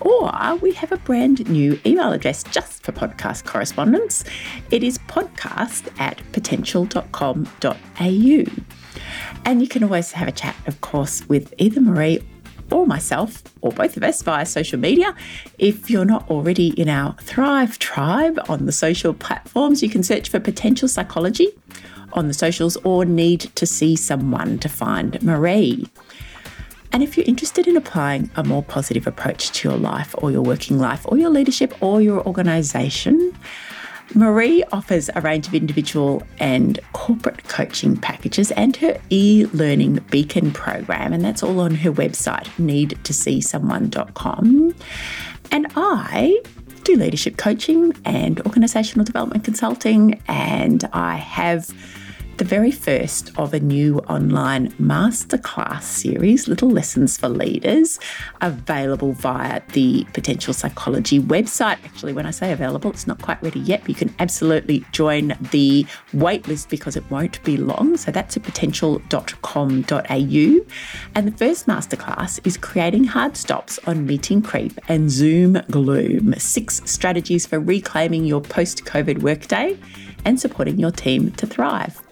Or 0.00 0.56
we 0.56 0.72
have 0.72 0.92
a 0.92 0.98
brand 0.98 1.48
new 1.48 1.80
email 1.86 2.12
address 2.12 2.42
just 2.42 2.82
for 2.82 2.92
podcast 2.92 3.44
correspondence. 3.44 4.24
It 4.70 4.82
is 4.82 4.98
podcast 4.98 5.88
at 5.98 6.20
potential.com.au. 6.32 8.44
And 9.46 9.62
you 9.62 9.68
can 9.68 9.84
always 9.84 10.12
have 10.12 10.28
a 10.28 10.32
chat, 10.32 10.56
of 10.66 10.80
course, 10.80 11.26
with 11.28 11.54
either 11.58 11.80
Marie 11.80 12.20
or 12.70 12.86
myself, 12.86 13.42
or 13.60 13.72
both 13.72 13.96
of 13.96 14.02
us 14.02 14.22
via 14.22 14.46
social 14.46 14.78
media. 14.78 15.14
If 15.58 15.90
you're 15.90 16.04
not 16.04 16.28
already 16.30 16.68
in 16.68 16.88
our 16.88 17.14
Thrive 17.20 17.78
Tribe 17.78 18.38
on 18.48 18.66
the 18.66 18.72
social 18.72 19.14
platforms, 19.14 19.82
you 19.82 19.88
can 19.88 20.02
search 20.02 20.28
for 20.28 20.40
Potential 20.40 20.88
Psychology 20.88 21.48
on 22.12 22.28
the 22.28 22.34
socials 22.34 22.76
or 22.78 23.04
Need 23.04 23.40
to 23.56 23.66
See 23.66 23.96
Someone 23.96 24.58
to 24.60 24.68
find 24.68 25.22
Marie. 25.22 25.88
And 26.92 27.02
if 27.02 27.16
you're 27.16 27.26
interested 27.26 27.66
in 27.66 27.76
applying 27.76 28.30
a 28.36 28.44
more 28.44 28.62
positive 28.62 29.08
approach 29.08 29.50
to 29.50 29.68
your 29.68 29.78
life 29.78 30.14
or 30.18 30.30
your 30.30 30.42
working 30.42 30.78
life 30.78 31.04
or 31.06 31.18
your 31.18 31.30
leadership 31.30 31.74
or 31.82 32.00
your 32.00 32.24
organisation, 32.24 33.36
Marie 34.14 34.62
offers 34.70 35.10
a 35.14 35.20
range 35.20 35.48
of 35.48 35.54
individual 35.54 36.22
and 36.38 36.78
corporate 36.92 37.42
coaching 37.48 37.96
packages 37.96 38.52
and 38.52 38.76
her 38.76 38.96
e 39.10 39.46
learning 39.52 39.98
beacon 40.10 40.52
program, 40.52 41.12
and 41.12 41.24
that's 41.24 41.42
all 41.42 41.58
on 41.60 41.74
her 41.76 41.90
website, 41.90 42.46
needtoseesomeone.com. 42.58 44.74
And 45.50 45.66
I 45.74 46.40
do 46.84 46.94
leadership 46.96 47.38
coaching 47.38 47.92
and 48.04 48.36
organisational 48.44 49.04
development 49.04 49.42
consulting, 49.44 50.22
and 50.28 50.88
I 50.92 51.16
have 51.16 51.70
the 52.38 52.44
very 52.44 52.70
first 52.70 53.30
of 53.38 53.54
a 53.54 53.60
new 53.60 53.98
online 54.08 54.70
masterclass 54.72 55.82
series, 55.82 56.48
Little 56.48 56.70
Lessons 56.70 57.16
for 57.16 57.28
Leaders, 57.28 58.00
available 58.40 59.12
via 59.12 59.62
the 59.72 60.04
Potential 60.12 60.52
Psychology 60.52 61.20
website. 61.20 61.78
Actually, 61.84 62.12
when 62.12 62.26
I 62.26 62.30
say 62.30 62.52
available, 62.52 62.90
it's 62.90 63.06
not 63.06 63.22
quite 63.22 63.42
ready 63.42 63.60
yet, 63.60 63.82
but 63.82 63.90
you 63.90 63.94
can 63.94 64.14
absolutely 64.18 64.84
join 64.92 65.36
the 65.52 65.86
waitlist 66.12 66.68
because 66.68 66.96
it 66.96 67.08
won't 67.10 67.42
be 67.44 67.56
long. 67.56 67.96
So 67.96 68.10
that's 68.10 68.36
at 68.36 68.42
potential.com.au. 68.42 69.94
And 71.14 71.28
the 71.28 71.36
first 71.36 71.66
masterclass 71.66 72.44
is 72.46 72.56
creating 72.56 73.04
hard 73.04 73.36
stops 73.36 73.78
on 73.86 74.06
meeting 74.06 74.42
creep 74.42 74.78
and 74.88 75.10
Zoom 75.10 75.60
gloom 75.70 76.34
six 76.38 76.80
strategies 76.84 77.46
for 77.46 77.60
reclaiming 77.60 78.24
your 78.24 78.40
post 78.40 78.84
COVID 78.84 79.22
workday 79.22 79.78
and 80.24 80.40
supporting 80.40 80.78
your 80.78 80.90
team 80.90 81.30
to 81.32 81.46
thrive. 81.46 82.03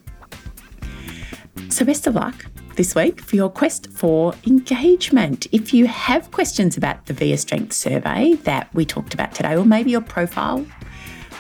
So, 1.72 1.86
best 1.86 2.06
of 2.06 2.14
luck 2.14 2.44
this 2.76 2.94
week 2.94 3.22
for 3.22 3.34
your 3.34 3.48
quest 3.48 3.90
for 3.92 4.34
engagement. 4.46 5.46
If 5.52 5.72
you 5.72 5.86
have 5.86 6.30
questions 6.30 6.76
about 6.76 7.06
the 7.06 7.14
VIA 7.14 7.38
Strength 7.38 7.72
survey 7.72 8.34
that 8.42 8.68
we 8.74 8.84
talked 8.84 9.14
about 9.14 9.34
today, 9.34 9.56
or 9.56 9.64
maybe 9.64 9.90
your 9.90 10.02
profile, 10.02 10.66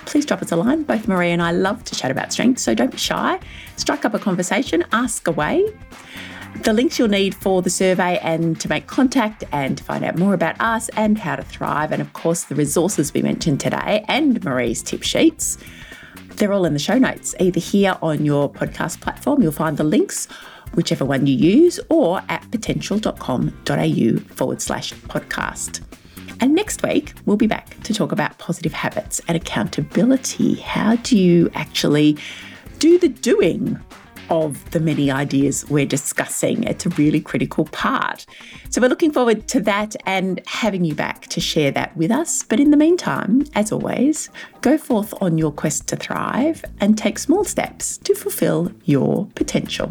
please 0.06 0.24
drop 0.24 0.40
us 0.40 0.50
a 0.50 0.56
line. 0.56 0.84
Both 0.84 1.06
Marie 1.06 1.32
and 1.32 1.42
I 1.42 1.52
love 1.52 1.84
to 1.84 1.94
chat 1.94 2.10
about 2.10 2.32
strength, 2.32 2.60
so 2.60 2.74
don't 2.74 2.92
be 2.92 2.96
shy. 2.96 3.40
Strike 3.76 4.06
up 4.06 4.14
a 4.14 4.18
conversation, 4.18 4.82
ask 4.92 5.28
away. 5.28 5.68
The 6.62 6.72
links 6.72 6.98
you'll 6.98 7.08
need 7.08 7.34
for 7.34 7.60
the 7.60 7.70
survey 7.70 8.18
and 8.22 8.58
to 8.62 8.70
make 8.70 8.86
contact 8.86 9.44
and 9.52 9.76
to 9.76 9.84
find 9.84 10.02
out 10.02 10.16
more 10.16 10.32
about 10.32 10.58
us 10.62 10.88
and 10.96 11.18
how 11.18 11.36
to 11.36 11.42
thrive, 11.42 11.92
and 11.92 12.00
of 12.00 12.14
course, 12.14 12.44
the 12.44 12.54
resources 12.54 13.12
we 13.12 13.20
mentioned 13.20 13.60
today 13.60 14.02
and 14.08 14.42
Marie's 14.42 14.82
tip 14.82 15.02
sheets. 15.02 15.58
They're 16.36 16.52
all 16.52 16.64
in 16.64 16.72
the 16.72 16.78
show 16.78 16.98
notes, 16.98 17.34
either 17.38 17.60
here 17.60 17.96
on 18.02 18.24
your 18.24 18.50
podcast 18.50 19.00
platform, 19.00 19.42
you'll 19.42 19.52
find 19.52 19.76
the 19.76 19.84
links, 19.84 20.26
whichever 20.74 21.04
one 21.04 21.26
you 21.26 21.34
use, 21.34 21.78
or 21.88 22.22
at 22.28 22.50
potential.com.au 22.50 24.18
forward 24.34 24.62
slash 24.62 24.92
podcast. 24.92 25.80
And 26.40 26.54
next 26.54 26.82
week, 26.82 27.14
we'll 27.24 27.36
be 27.36 27.46
back 27.46 27.80
to 27.84 27.94
talk 27.94 28.10
about 28.10 28.36
positive 28.38 28.72
habits 28.72 29.20
and 29.28 29.36
accountability. 29.36 30.56
How 30.56 30.96
do 30.96 31.16
you 31.16 31.50
actually 31.54 32.18
do 32.80 32.98
the 32.98 33.08
doing 33.08 33.78
of 34.30 34.70
the 34.70 34.80
many 34.80 35.10
ideas 35.10 35.68
we're 35.68 35.86
discussing. 35.86 36.64
It's 36.64 36.86
a 36.86 36.90
really 36.90 37.20
critical 37.20 37.64
part. 37.66 38.26
So 38.70 38.80
we're 38.80 38.88
looking 38.88 39.12
forward 39.12 39.48
to 39.48 39.60
that 39.60 39.96
and 40.06 40.40
having 40.46 40.84
you 40.84 40.94
back 40.94 41.22
to 41.28 41.40
share 41.40 41.70
that 41.72 41.96
with 41.96 42.10
us. 42.10 42.42
But 42.42 42.60
in 42.60 42.70
the 42.70 42.76
meantime, 42.76 43.44
as 43.54 43.72
always, 43.72 44.30
go 44.60 44.78
forth 44.78 45.14
on 45.22 45.38
your 45.38 45.52
quest 45.52 45.88
to 45.88 45.96
thrive 45.96 46.64
and 46.80 46.96
take 46.96 47.18
small 47.18 47.44
steps 47.44 47.98
to 47.98 48.14
fulfill 48.14 48.72
your 48.84 49.26
potential. 49.34 49.90